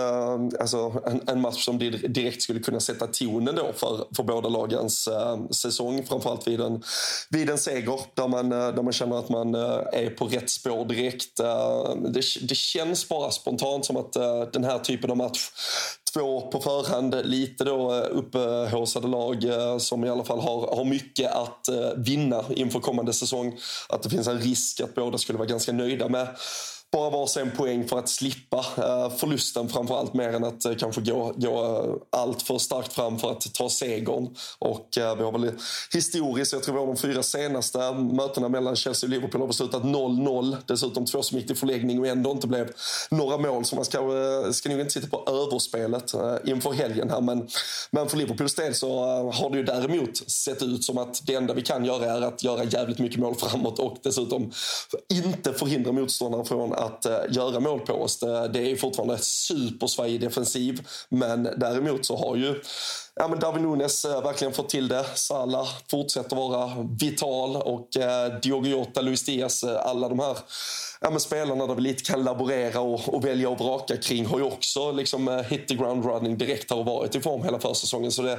alltså, 0.61 1.03
en, 1.07 1.21
en 1.27 1.41
match 1.41 1.65
som 1.65 1.79
direkt 1.79 2.43
skulle 2.43 2.61
kunna 2.61 2.81
sätta 2.81 3.07
tonen 3.07 3.55
då 3.55 3.73
för, 3.77 4.07
för 4.17 4.23
båda 4.23 4.49
lagens 4.49 5.09
äh, 5.09 5.49
säsong. 5.51 6.03
Framförallt 6.09 6.49
vid 6.49 6.61
en, 6.61 6.83
vid 7.31 7.51
en 7.51 7.59
seger 7.59 8.01
där 8.15 8.29
man, 8.29 8.49
där 8.49 8.83
man 8.83 8.93
känner 8.93 9.19
att 9.19 9.29
man 9.29 9.55
är 9.55 10.11
på 10.11 10.27
rätt 10.27 10.51
spår 10.51 10.85
direkt. 10.85 11.37
det, 12.15 12.23
det 12.49 12.55
känns 12.75 13.09
bara 13.09 13.31
spontant 13.31 13.85
som 13.85 13.97
att 13.97 14.17
uh, 14.17 14.43
den 14.53 14.65
här 14.65 14.79
typen 14.79 15.11
av 15.11 15.17
match 15.17 15.51
två 16.13 16.41
på 16.41 16.61
förhand 16.61 17.17
lite 17.25 17.65
då 17.65 17.95
upphåsade 17.95 18.67
upphaussade 18.67 19.09
lag 19.09 19.45
uh, 19.45 19.79
som 19.79 20.05
i 20.05 20.09
alla 20.09 20.25
fall 20.25 20.41
har, 20.41 20.77
har 20.77 20.85
mycket 20.85 21.33
att 21.33 21.69
uh, 21.71 22.03
vinna 22.05 22.45
inför 22.51 22.81
kommande 22.81 23.13
säsong. 23.13 23.59
Att 23.89 24.03
det 24.03 24.11
finns 24.11 24.29
en 24.29 24.41
risk 24.41 24.81
att 24.81 24.95
båda 24.95 25.19
skulle 25.19 25.39
vara 25.39 25.49
ganska 25.49 25.73
nöjda 25.73 26.09
med 26.09 26.29
bara 26.95 27.11
varsin 27.11 27.51
poäng 27.51 27.89
för 27.89 27.99
att 27.99 28.09
slippa 28.09 28.59
eh, 28.59 29.17
förlusten 29.17 29.69
framför 29.69 29.99
allt 29.99 30.15
mer 30.15 30.29
än 30.29 30.45
att 30.45 30.65
eh, 30.65 30.75
kanske 30.75 31.01
gå, 31.01 31.33
gå 31.37 31.65
eh, 31.65 32.21
allt 32.21 32.43
för 32.43 32.59
starkt 32.59 32.93
fram 32.93 33.19
för 33.19 33.31
att 33.31 33.55
ta 33.55 33.69
segern. 33.69 34.29
Och 34.59 34.89
vi 34.97 35.01
har 35.01 35.33
väl 35.33 35.51
historiskt, 35.93 36.53
jag 36.53 36.63
tror 36.63 36.75
vi 36.75 36.81
har 36.81 36.87
de 36.87 36.97
fyra 36.97 37.23
senaste 37.23 37.93
mötena 37.93 38.49
mellan 38.49 38.77
Chelsea 38.77 39.07
och 39.07 39.11
Liverpool 39.11 39.41
har 39.41 39.49
beslutat 39.49 39.83
0-0. 39.83 40.57
Dessutom 40.67 41.07
två 41.07 41.23
som 41.23 41.39
gick 41.39 41.47
till 41.47 41.57
förläggning 41.57 42.01
och 42.01 42.07
ändå 42.07 42.31
inte 42.31 42.47
blev 42.47 42.71
några 43.11 43.39
mål. 43.39 43.65
Så 43.65 43.77
man 43.77 43.85
ska, 43.85 43.99
ska 44.53 44.69
nog 44.69 44.81
inte 44.81 44.93
sitta 44.93 45.07
på 45.07 45.31
överspelet 45.31 46.15
inför 46.45 46.73
helgen 46.73 47.11
här. 47.11 47.21
Men, 47.21 47.49
men 47.91 48.09
för 48.09 48.17
Liverpools 48.17 48.55
del 48.55 48.75
så 48.75 49.05
har 49.31 49.51
det 49.51 49.57
ju 49.57 49.65
däremot 49.65 50.31
sett 50.31 50.63
ut 50.63 50.85
som 50.85 50.99
att 50.99 51.27
det 51.27 51.35
enda 51.35 51.55
vi 51.55 51.63
kan 51.63 51.85
göra 51.85 52.05
är 52.05 52.23
att 52.23 52.43
göra 52.43 52.65
jävligt 52.65 52.99
mycket 52.99 53.19
mål 53.19 53.35
framåt 53.35 53.79
och 53.79 53.97
dessutom 54.03 54.53
inte 55.13 55.53
förhindra 55.53 55.93
motståndaren 55.93 56.45
från 56.45 56.73
att 56.85 57.05
eh, 57.05 57.19
göra 57.29 57.61
mål 57.61 57.81
på 57.81 57.93
oss. 57.93 58.19
Det, 58.19 58.49
det 58.49 58.71
är 58.71 58.77
fortfarande 58.77 59.19
supersvajig 59.19 60.21
defensiv. 60.21 60.87
Men 61.09 61.43
däremot 61.43 62.07
så 62.07 62.17
har 62.17 62.37
ju 62.37 62.61
ja, 63.21 63.29
men 63.29 63.41
Darwin 63.41 63.63
Nunes 63.63 64.05
uh, 64.05 64.23
verkligen 64.23 64.55
fått 64.55 64.69
till 64.69 64.89
det. 64.89 65.05
Salah 65.15 65.69
fortsätter 65.91 66.37
vara 66.37 66.87
vital 67.01 67.57
och 67.57 67.89
uh, 67.99 68.41
Diogo 68.43 68.69
Jota, 68.69 69.01
Luis 69.01 69.25
Diaz, 69.25 69.65
eh, 69.65 69.87
alla 69.87 70.09
de 70.09 70.19
här 70.19 70.37
ja, 71.01 71.11
men 71.11 71.21
spelarna 71.21 71.67
där 71.67 71.75
vi 71.75 71.81
lite 71.81 72.05
kan 72.05 72.25
laborera 72.25 72.81
och, 72.81 73.15
och 73.15 73.25
välja 73.25 73.49
och 73.49 73.59
vraka 73.59 73.97
kring 73.97 74.27
har 74.27 74.39
ju 74.39 74.45
också 74.45 74.93
liksom, 74.93 75.45
hit 75.49 75.69
the 75.69 75.75
ground 75.75 76.05
running 76.05 76.39
direkt 76.39 76.71
har 76.71 76.85
varit 76.85 77.15
i 77.15 77.21
form 77.21 77.43
hela 77.43 77.59
försäsongen. 77.59 78.13
Så 78.13 78.23
det, 78.23 78.39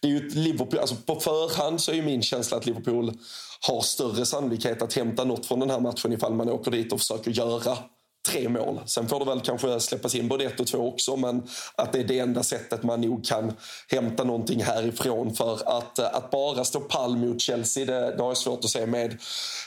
det 0.00 0.08
är 0.08 0.12
ju 0.12 0.26
ett 0.26 0.34
Liverpool, 0.34 0.78
alltså 0.78 0.96
på 1.06 1.20
förhand 1.20 1.80
så 1.80 1.92
är 1.92 2.02
min 2.02 2.22
känsla 2.22 2.56
att 2.56 2.66
Liverpool 2.66 3.12
har 3.60 3.80
större 3.80 4.26
sannolikhet 4.26 4.82
att 4.82 4.94
hämta 4.94 5.24
något 5.24 5.46
från 5.46 5.60
den 5.60 5.70
här 5.70 5.80
matchen 5.80 6.12
ifall 6.12 6.34
man 6.34 6.48
åker 6.48 6.70
dit 6.70 6.92
och 6.92 7.00
försöker 7.00 7.30
göra 7.30 7.78
tre 8.26 8.48
mål. 8.48 8.80
Sen 8.86 9.08
får 9.08 9.18
det 9.18 9.24
väl 9.24 9.40
kanske 9.40 9.80
släppas 9.80 10.14
in 10.14 10.28
både 10.28 10.44
ett 10.44 10.60
och 10.60 10.66
två 10.66 10.88
också 10.88 11.16
men 11.16 11.42
att 11.74 11.92
det 11.92 11.98
är 11.98 12.04
det 12.04 12.18
enda 12.18 12.42
sättet 12.42 12.82
man 12.82 13.00
nog 13.00 13.24
kan 13.24 13.52
hämta 13.88 14.24
någonting 14.24 14.62
härifrån 14.62 15.34
för 15.34 15.78
att, 15.78 15.98
eh, 15.98 16.06
att 16.14 16.30
bara 16.30 16.64
stå 16.64 16.80
pall 16.80 17.16
mot 17.16 17.40
Chelsea 17.40 17.84
det, 17.84 18.16
det 18.16 18.22
har 18.22 18.30
jag 18.30 18.36
svårt 18.36 18.64
att 18.64 18.70
se 18.70 18.86
med 18.86 19.18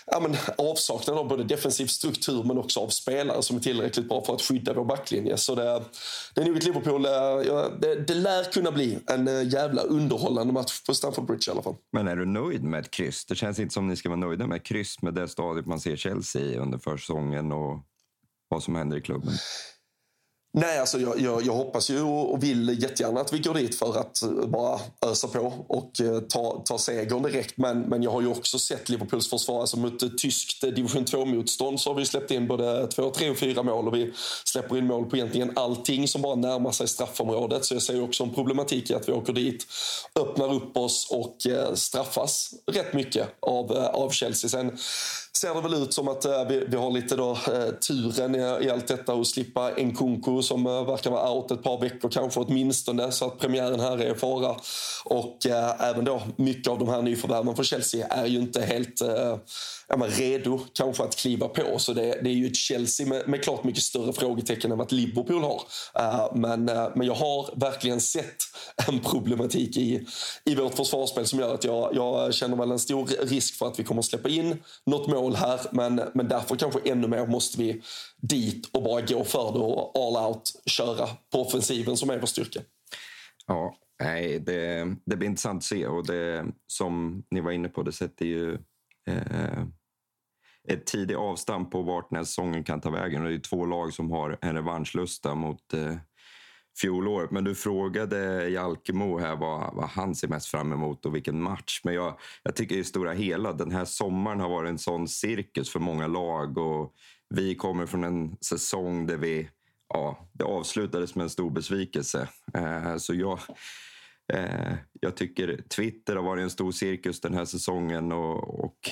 ja, 0.06 0.20
men, 0.20 0.36
avsaknad 0.58 1.18
av 1.18 1.28
både 1.28 1.44
defensiv 1.44 1.86
struktur 1.86 2.44
men 2.44 2.58
också 2.58 2.80
av 2.80 2.88
spelare 2.88 3.42
som 3.42 3.58
är 3.58 3.62
tillräckligt 3.62 4.10
bra 4.10 4.24
för 4.26 4.34
att 4.34 4.42
skydda 4.42 4.74
vår 4.74 4.86
backlinje. 4.86 5.38
Så 5.38 5.56
det, 5.56 5.84
det 6.36 6.42
är 6.42 6.46
nog 6.46 6.58
ett 6.58 6.64
Liverpool, 6.64 7.06
eh, 7.06 7.12
ja, 7.48 7.70
det, 7.82 7.96
det 7.96 8.14
lär 8.14 8.44
kunna 8.44 8.72
bli 8.72 9.00
en 9.08 9.28
eh, 9.28 9.54
jävla 9.54 9.82
underhållande 9.82 10.54
match 10.54 10.84
på 10.86 10.94
Stamford 10.94 11.26
Bridge 11.26 11.44
i 11.48 11.52
alla 11.52 11.62
fall. 11.62 11.76
Men 11.92 12.08
är 12.08 12.16
du 12.16 12.26
nöjd 12.26 12.64
med 12.64 12.80
ett 12.80 12.92
kryss? 12.92 13.26
Det 13.26 13.36
känns 13.36 13.60
inte 13.60 13.74
som 13.74 13.88
ni 13.88 13.96
ska 13.96 14.10
vara 14.10 14.20
nöjda 14.20 14.48
med 14.48 14.56
ett 14.56 14.66
kryss 14.66 15.02
med 15.02 15.14
det 15.14 15.28
stadiet 15.28 15.66
man 15.66 15.80
ser 15.80 15.96
Chelsea 15.96 16.42
i 16.42 16.58
under 16.58 16.78
försäsongen 16.78 17.52
och 17.52 17.80
vad 18.50 18.64
som 18.64 18.76
händer 18.76 18.98
i 18.98 19.02
klubben? 19.02 19.34
Nej, 20.54 20.80
alltså 20.80 21.00
jag, 21.00 21.20
jag, 21.20 21.46
jag, 21.46 21.54
hoppas 21.54 21.90
ju 21.90 22.02
och 22.02 22.44
vill 22.44 22.82
jättegärna 22.82 23.22
att 23.22 23.34
vi 23.34 23.40
går 23.40 23.54
dit 23.54 23.76
för 23.76 24.00
att 24.00 24.22
eh, 24.22 24.30
bara 24.30 24.80
ösa 25.06 25.28
på 25.28 25.66
och 25.68 26.02
eh, 26.02 26.20
ta, 26.20 26.64
ta 26.66 26.78
segern 26.78 27.24
direkt. 27.24 27.58
Men, 27.58 27.82
men 27.82 28.04
jag 28.04 28.12
har 28.12 28.22
ju 28.22 28.28
också 28.28 28.60
sett 28.60 28.90
Liverpools 28.90 29.30
försvar. 29.30 29.60
Alltså 29.60 29.78
mot 29.78 30.04
ett 30.04 30.18
tyskt 30.18 30.64
eh, 30.64 30.70
division 30.70 31.06
2-motstånd 31.06 31.80
så 31.80 31.90
har 31.90 31.96
vi 31.96 32.06
släppt 32.06 32.32
in 32.32 32.48
både 32.48 32.88
två, 32.88 33.10
tre 33.10 33.30
och 33.30 33.38
fyra 33.38 33.64
mål 33.64 33.88
och 33.88 33.96
vi 33.96 34.14
släpper 34.46 34.78
in 34.78 34.88
mål 34.88 35.06
på 35.06 35.16
egentligen 35.16 35.52
allting 35.56 36.08
som 36.08 36.22
bara 36.22 36.36
närmar 36.36 36.72
sig 36.72 36.88
straffområdet. 36.88 37.66
Så 37.66 37.74
jag 37.74 37.84
ser 37.84 38.04
också 38.04 38.24
en 38.24 38.34
problematik 38.34 38.90
i 38.90 38.94
att 38.94 39.10
vi 39.10 39.14
åker 39.14 39.34
dit, 39.34 39.68
öppnar 40.20 40.54
upp 40.54 40.78
oss 40.78 41.08
och 41.12 41.38
straffas 41.78 42.54
rätt 42.72 42.94
mycket 42.94 43.28
av, 43.40 43.72
av 43.72 44.10
Chelsea. 44.10 44.50
Sen 44.50 44.78
ser 45.38 45.54
det 45.56 45.62
väl 45.62 45.74
ut 45.74 45.94
som 45.94 46.08
att 46.08 46.26
eh, 46.26 46.48
vi, 46.48 46.66
vi 46.68 46.78
har 46.78 46.92
lite 46.92 47.16
då, 47.16 47.32
eh, 47.32 47.70
turen 47.88 48.36
i, 48.36 48.66
i 48.66 48.70
allt 48.70 48.88
detta 48.88 49.14
att 49.14 49.28
slippa 49.28 49.70
Nkunku 49.70 50.42
som 50.42 50.68
eh, 50.68 50.86
verkar 50.86 51.12
vara 51.12 51.32
out 51.32 51.52
ett 51.52 51.64
par 51.64 51.82
veckor 51.82 52.10
kanske 52.10 52.40
åtminstone 52.40 53.12
så 53.12 53.26
att 53.26 53.40
premiären 53.40 53.80
här 53.80 53.98
är 53.98 54.16
i 54.16 54.16
fara. 54.16 54.56
Och 55.06 55.46
eh, 55.46 55.90
även 55.90 56.06
då 56.06 56.22
mycket 56.36 56.68
av 56.68 56.80
de 56.80 56.90
här 56.90 57.02
nyförvärven 57.02 57.56
för 57.56 57.64
Chelsea 57.64 58.08
är 58.08 58.26
ju 58.26 58.40
inte 58.40 58.62
helt 58.62 59.02
eh, 59.02 59.38
ja, 59.90 59.98
men 59.98 60.10
redo 60.10 60.60
kanske 60.74 61.04
att 61.04 61.16
kliva 61.16 61.48
på. 61.48 61.80
Så 61.80 61.94
det, 61.94 62.20
det 62.24 62.30
är 62.30 62.34
ju 62.34 62.48
ett 62.48 62.56
Chelsea 62.56 63.08
med, 63.08 63.28
med, 63.28 63.44
klart 63.44 63.64
mycket 63.64 63.84
större 63.84 64.14
frågetecken 64.14 64.72
än 64.72 64.78
vad 64.78 64.92
Liverpool 64.92 65.44
har. 65.44 65.62
Uh, 66.00 66.36
men, 66.36 66.70
uh, 66.70 66.90
men 66.96 67.08
jag 67.08 67.14
har 67.14 67.60
verkligen 67.60 68.02
sett 68.02 68.44
en 68.88 69.00
problematik 69.00 69.78
i, 69.78 70.08
i 70.46 70.56
vårt 70.56 70.76
försvarsspel 70.76 71.26
som 71.26 71.40
gör 71.40 71.54
att 71.54 71.64
jag, 71.64 71.96
jag 71.96 72.34
känner 72.34 72.58
väl 72.58 72.72
en 72.72 72.80
stor 72.80 73.06
risk 73.06 73.56
för 73.56 73.68
att 73.68 73.80
vi 73.80 73.84
kommer 73.84 74.00
att 74.00 74.06
släppa 74.06 74.30
in 74.30 74.58
något 74.86 75.08
mål 75.08 75.36
här. 75.36 75.60
Men, 75.72 76.02
men 76.14 76.28
därför 76.28 76.56
kanske 76.56 76.80
ännu 76.86 77.08
mer 77.08 77.28
måste 77.28 77.58
vi 77.58 77.82
dit 78.22 78.70
och 78.74 78.84
bara 78.84 79.02
gå 79.02 79.24
för 79.24 79.52
det 79.54 79.60
och 79.60 79.98
all 79.98 80.28
out 80.28 80.52
köra 80.66 81.08
på 81.32 81.42
offensiven 81.42 81.98
som 81.98 82.10
är 82.10 82.20
vår 82.20 82.28
styrka. 82.28 82.60
Ja, 83.48 83.76
nej, 84.04 84.40
det, 84.40 84.96
det 85.06 85.16
blir 85.16 85.30
intressant 85.30 85.58
att 85.58 85.64
se 85.64 85.88
och 85.88 86.08
det 86.08 86.46
som 86.68 87.24
ni 87.32 87.42
var 87.42 87.52
inne 87.52 87.70
på, 87.70 87.84
det 87.84 87.92
sätter 87.92 88.26
ju 88.26 88.54
eh, 89.08 89.64
ett 90.68 90.86
tidigt 90.86 91.18
avstamp 91.18 91.72
på 91.72 91.82
vart 91.82 92.10
den 92.10 92.18
här 92.18 92.24
säsongen 92.24 92.64
kan 92.64 92.82
ta 92.82 92.90
vägen. 92.90 93.22
Och 93.22 93.30
det 93.30 93.36
är 93.36 93.40
två 93.40 93.66
lag 93.66 93.94
som 93.94 94.12
har 94.12 94.38
en 94.42 94.56
revanschlusta 94.56 95.36
mot 95.36 95.74
eh, 95.74 95.96
fjolåret. 96.82 97.32
Men 97.32 97.44
du 97.44 97.56
frågade 97.56 98.50
Jalkemo 98.50 99.20
här 99.20 99.36
vad, 99.36 99.76
vad 99.76 99.90
han 99.90 100.16
ser 100.16 100.28
mest 100.28 100.48
fram 100.48 100.74
emot 100.74 101.06
och 101.06 101.16
vilken 101.16 101.42
match. 101.42 101.82
Men 101.84 101.94
jag, 101.94 102.20
jag 102.44 102.56
tycker 102.56 102.76
i 102.76 102.84
stora 102.84 103.14
hela, 103.14 103.54
den 103.54 103.72
här 103.72 103.86
sommaren 103.86 104.40
har 104.40 104.50
varit 104.50 104.70
en 104.70 104.80
sån 104.80 105.08
cirkus 105.08 105.72
för 105.72 105.80
många 105.80 106.08
lag. 106.08 106.58
Och 106.58 106.94
vi 107.30 107.56
kommer 107.56 107.86
från 107.86 108.04
en 108.04 108.38
säsong 108.42 109.08
där 109.08 109.18
vi, 109.18 109.50
ja, 109.94 110.30
det 110.34 110.44
avslutades 110.44 111.16
med 111.16 111.24
en 111.24 111.30
stor 111.30 111.50
besvikelse. 111.52 112.30
Eh, 112.54 112.98
så 112.98 113.14
jag, 113.14 113.40
eh, 114.34 114.74
jag 115.00 115.18
tycker 115.18 115.64
Twitter 115.76 116.16
har 116.16 116.24
varit 116.24 116.44
en 116.44 116.50
stor 116.50 116.72
cirkus 116.72 117.22
den 117.22 117.34
här 117.34 117.46
säsongen. 117.46 118.12
och, 118.12 118.66
och 118.66 118.90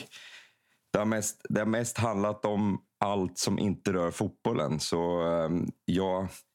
det 0.98 1.02
har, 1.02 1.06
mest, 1.06 1.46
det 1.50 1.60
har 1.60 1.66
mest 1.66 1.98
handlat 1.98 2.46
om 2.46 2.82
allt 3.00 3.38
som 3.38 3.60
inte 3.60 3.94
rör 3.94 4.12
fotbollen. 4.12 4.80
Så 4.80 5.22
um, 5.24 5.72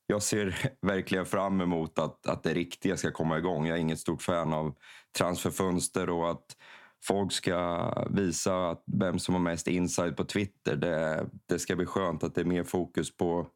jag 0.07 0.23
ser 0.23 0.71
verkligen 0.87 1.27
fram 1.27 1.61
emot 1.61 1.99
att, 1.99 2.27
att 2.27 2.43
det 2.43 2.55
riktiga 2.55 2.97
ska 2.97 3.11
komma 3.11 3.39
igång. 3.39 3.67
Jag 3.67 3.77
är 3.77 3.81
inget 3.81 3.99
stort 3.99 4.23
fan 4.23 4.53
av 4.53 4.75
transferfönster 5.19 6.11
och 6.11 6.31
att 6.31 6.57
folk 7.05 7.33
ska 7.33 7.93
visa 8.11 8.71
att 8.71 8.85
vem 8.87 9.19
som 9.19 9.35
har 9.35 9.43
mest 9.43 9.69
inside 9.69 10.17
på 10.17 10.25
Twitter. 10.25 10.77
Det, 10.77 11.27
det 11.49 11.59
ska 11.59 11.77
bli 11.77 11.87
skönt 11.87 12.25
att 12.25 12.35
det 12.35 12.41
är 12.41 12.45
mer 12.45 12.65
fokus 12.65 13.17
på 13.17 13.47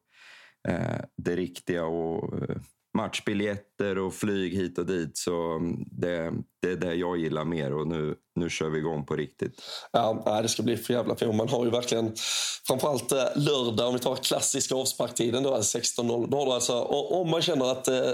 eh, 0.67 1.01
det 1.17 1.35
riktiga 1.35 1.85
och 1.85 2.49
eh, 2.49 2.57
matchbiljetter 2.97 3.97
och 3.97 4.13
flyg 4.13 4.53
hit 4.53 4.77
och 4.77 4.85
dit. 4.85 5.17
Så 5.17 5.55
ehm, 5.55 5.85
det, 5.91 6.33
det 6.61 6.71
är 6.71 6.77
det 6.77 6.93
jag 6.93 7.17
gillar 7.17 7.45
mer 7.45 7.73
och 7.73 7.87
nu, 7.87 8.15
nu 8.37 8.49
kör 8.49 8.69
vi 8.69 8.77
igång 8.77 9.05
på 9.05 9.15
riktigt. 9.15 9.61
Ja, 9.91 10.39
det 10.41 10.49
ska 10.49 10.63
bli 10.63 10.77
för 10.77 10.93
jävla 10.93 11.15
fint. 11.15 11.35
Man 11.35 11.49
har 11.49 11.65
ju 11.65 11.71
verkligen, 11.71 12.15
framförallt 12.67 13.11
eh, 13.11 13.25
lördag, 13.35 13.87
om 13.87 13.93
vi 13.93 13.99
tar 13.99 14.15
klassiska 14.15 14.75
avsparktiden 14.75 15.43
då, 15.43 15.57
16.00. 15.57 16.27
Då 16.29 16.53
alltså, 16.53 16.81
om 16.81 17.29
man 17.29 17.41
känner 17.41 17.71
att 17.71 17.87
eh, 17.87 18.11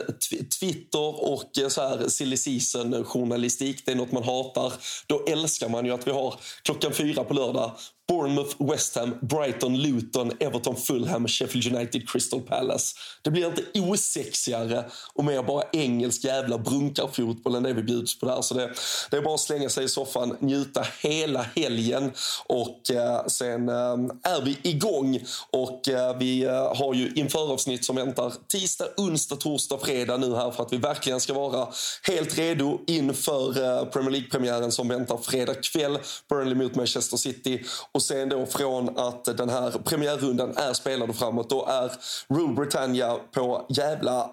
Twitter 0.60 1.32
och 1.32 1.58
eh, 1.58 1.68
så 1.68 1.82
här 1.82 2.08
silly 2.08 2.38
season 2.38 2.94
eh, 2.94 3.04
journalistik, 3.04 3.86
det 3.86 3.92
är 3.92 3.96
något 3.96 4.12
man 4.12 4.24
hatar, 4.24 4.74
då 5.08 5.26
älskar 5.28 5.70
man 5.70 5.86
ju 5.86 5.92
att 5.92 6.08
vi 6.08 6.12
har 6.12 6.36
klockan 6.64 6.94
fyra 6.94 7.24
på 7.24 7.34
lördag 7.34 7.72
Bournemouth, 8.08 8.56
West 8.60 8.96
Ham, 8.96 9.18
Brighton, 9.22 9.78
Luton, 9.78 10.32
Everton, 10.40 10.76
Fulham, 10.76 11.28
Sheffield 11.28 11.76
United, 11.76 12.10
Crystal 12.10 12.42
Palace. 12.42 12.96
Det 13.22 13.32
blir 13.32 13.48
inte 13.48 13.64
osexigare 13.80 14.86
och 15.14 15.26
mer 15.26 15.44
bara 15.44 15.64
engelsk 15.74 16.24
jävla 16.24 16.58
brunkarfotboll 16.58 17.56
än 17.56 17.64
det 17.64 17.74
vi 17.74 17.84
bjuds 17.84 18.20
på 18.20 18.26
där. 18.26 18.42
Så 18.42 18.54
det, 18.54 18.74
det 19.12 19.18
är 19.18 19.22
bara 19.22 19.34
att 19.34 19.40
slänga 19.40 19.70
sig 19.70 19.86
i 19.86 19.88
soffan, 19.88 20.13
njuta 20.40 20.86
hela 21.02 21.46
helgen 21.56 22.12
och 22.46 22.92
eh, 22.92 23.26
sen 23.28 23.70
eh, 23.70 23.94
är 24.24 24.42
vi 24.42 24.58
igång. 24.62 25.20
Och 25.50 25.90
eh, 25.90 26.18
vi 26.18 26.44
eh, 26.44 26.76
har 26.76 26.94
ju 26.94 27.14
införavsnitt 27.16 27.86
som 27.86 27.96
väntar 27.96 28.34
tisdag, 28.48 28.86
onsdag, 28.98 29.36
torsdag, 29.36 29.78
fredag 29.78 30.18
nu 30.18 30.36
här 30.36 30.52
för 30.52 30.64
att 30.64 30.74
vi 30.74 30.78
verkligen 30.78 31.20
ska 31.20 31.34
vara 31.34 31.68
helt 32.04 32.38
redo 32.38 32.80
inför 32.88 33.48
eh, 33.50 33.86
Premier 33.86 34.12
League-premiären 34.12 34.72
som 34.72 34.88
väntar 34.88 35.18
fredag 35.18 35.54
kväll. 35.54 36.00
Burnley 36.30 36.56
mot 36.56 36.76
Manchester 36.76 37.18
City. 37.18 37.64
Och 37.92 38.02
sen 38.02 38.30
då 38.30 38.46
från 38.46 39.00
att 39.00 39.26
den 39.26 39.50
här 39.50 39.72
premiärrundan 39.72 40.58
är 40.58 40.74
spelad 40.74 41.10
och 41.10 41.16
framåt, 41.16 41.50
då 41.50 41.66
är 41.66 41.92
Rule 42.28 42.54
Britannia 42.54 43.18
på 43.32 43.66
jävla 43.70 44.30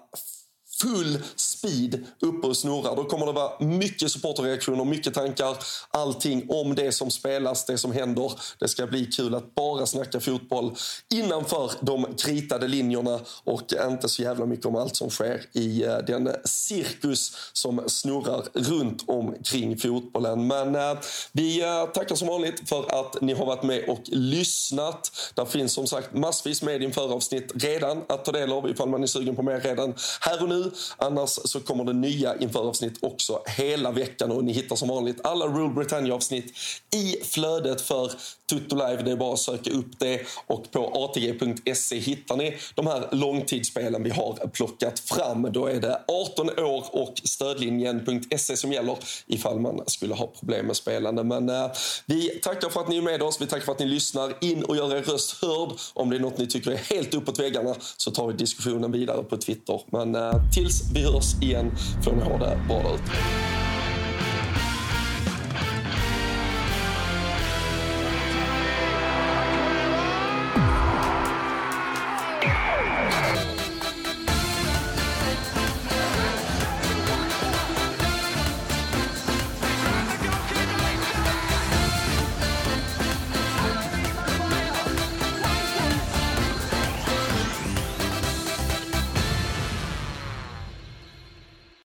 full 0.81 1.19
speed 1.35 2.05
uppe 2.19 2.47
och 2.47 2.57
snurrar. 2.57 2.95
Då 2.95 3.03
kommer 3.03 3.25
det 3.25 3.31
vara 3.31 3.51
mycket 3.59 4.11
supporterreaktioner, 4.11 4.85
mycket 4.85 5.13
tankar, 5.13 5.57
allting 5.91 6.45
om 6.49 6.75
det 6.75 6.91
som 6.91 7.11
spelas, 7.11 7.65
det 7.65 7.77
som 7.77 7.91
händer. 7.91 8.31
Det 8.59 8.67
ska 8.67 8.87
bli 8.87 9.05
kul 9.05 9.35
att 9.35 9.55
bara 9.55 9.85
snacka 9.85 10.19
fotboll 10.19 10.75
innanför 11.13 11.71
de 11.81 12.05
kritade 12.17 12.67
linjerna 12.67 13.19
och 13.43 13.73
inte 13.89 14.09
så 14.09 14.21
jävla 14.21 14.45
mycket 14.45 14.65
om 14.65 14.75
allt 14.75 14.95
som 14.95 15.09
sker 15.09 15.45
i 15.53 15.83
eh, 15.83 15.97
den 15.97 16.29
cirkus 16.45 17.37
som 17.53 17.83
snurrar 17.87 18.43
runt 18.53 19.03
omkring 19.07 19.77
fotbollen. 19.77 20.47
Men 20.47 20.75
eh, 20.75 20.97
vi 21.31 21.61
eh, 21.61 21.85
tackar 21.85 22.15
som 22.15 22.27
vanligt 22.27 22.69
för 22.69 22.99
att 22.99 23.21
ni 23.21 23.33
har 23.33 23.45
varit 23.45 23.63
med 23.63 23.89
och 23.89 24.01
lyssnat. 24.05 25.11
Det 25.35 25.45
finns 25.45 25.73
som 25.73 25.87
sagt 25.87 26.13
massvis 26.13 26.61
med 26.61 26.83
inför 26.83 27.13
avsnitt 27.13 27.51
redan 27.55 28.01
att 28.09 28.25
ta 28.25 28.31
del 28.31 28.51
av 28.51 28.69
ifall 28.69 28.89
man 28.89 29.03
är 29.03 29.07
sugen 29.07 29.35
på 29.35 29.43
mer 29.43 29.59
redan 29.59 29.93
här 30.21 30.43
och 30.43 30.49
nu. 30.49 30.70
Annars 30.97 31.29
så 31.29 31.59
kommer 31.59 31.83
det 31.83 31.93
nya 31.93 32.37
införavsnitt 32.37 33.03
också 33.03 33.41
hela 33.57 33.91
veckan 33.91 34.31
och 34.31 34.43
ni 34.43 34.53
hittar 34.53 34.75
som 34.75 34.87
vanligt 34.87 35.17
alla 35.23 35.47
Rule 35.47 35.73
Britannia-avsnitt 35.73 36.53
i 36.95 37.23
flödet 37.23 37.81
för 37.81 38.11
Tutto 38.49 38.75
Live. 38.75 39.01
Det 39.01 39.11
är 39.11 39.15
bara 39.15 39.33
att 39.33 39.39
söka 39.39 39.69
upp 39.69 39.99
det 39.99 40.21
och 40.47 40.71
på 40.71 40.91
atg.se 40.93 41.99
hittar 41.99 42.35
ni 42.35 42.57
de 42.75 42.87
här 42.87 43.07
långtidsspelen 43.11 44.03
vi 44.03 44.09
har 44.09 44.47
plockat 44.53 44.99
fram. 44.99 45.51
Då 45.51 45.65
är 45.65 45.79
det 45.79 46.01
18 46.07 46.49
år 46.49 46.85
och 46.91 47.21
stödlinjen.se 47.23 48.57
som 48.57 48.71
gäller 48.71 48.97
ifall 49.27 49.59
man 49.59 49.83
skulle 49.87 50.13
ha 50.13 50.27
problem 50.27 50.65
med 50.65 50.75
spelande. 50.75 51.23
Men 51.23 51.49
eh, 51.49 51.71
vi 52.05 52.29
tackar 52.29 52.69
för 52.69 52.79
att 52.79 52.87
ni 52.87 52.97
är 52.97 53.01
med 53.01 53.21
oss. 53.21 53.41
Vi 53.41 53.47
tackar 53.47 53.65
för 53.65 53.71
att 53.71 53.79
ni 53.79 53.85
lyssnar. 53.85 54.33
In 54.41 54.63
och 54.63 54.75
gör 54.75 54.95
er 54.95 55.01
röst 55.01 55.41
hörd. 55.41 55.69
Om 55.93 56.09
det 56.09 56.15
är 56.15 56.19
något 56.19 56.37
ni 56.37 56.47
tycker 56.47 56.71
är 56.71 56.75
helt 56.75 57.13
uppåt 57.13 57.39
väggarna 57.39 57.75
så 57.97 58.11
tar 58.11 58.27
vi 58.27 58.33
diskussionen 58.33 58.91
vidare 58.91 59.23
på 59.23 59.37
Twitter. 59.37 59.81
Men 59.85 60.15
eh, 60.15 60.33
tills 60.61 60.91
vi 60.93 61.03
hörs 61.03 61.41
igen 61.41 61.71
får 62.01 62.11
ni 62.11 62.21
ha 62.21 62.37
det 62.37 62.57
bra 62.67 62.77
där 62.77 62.95
ute. 62.95 63.60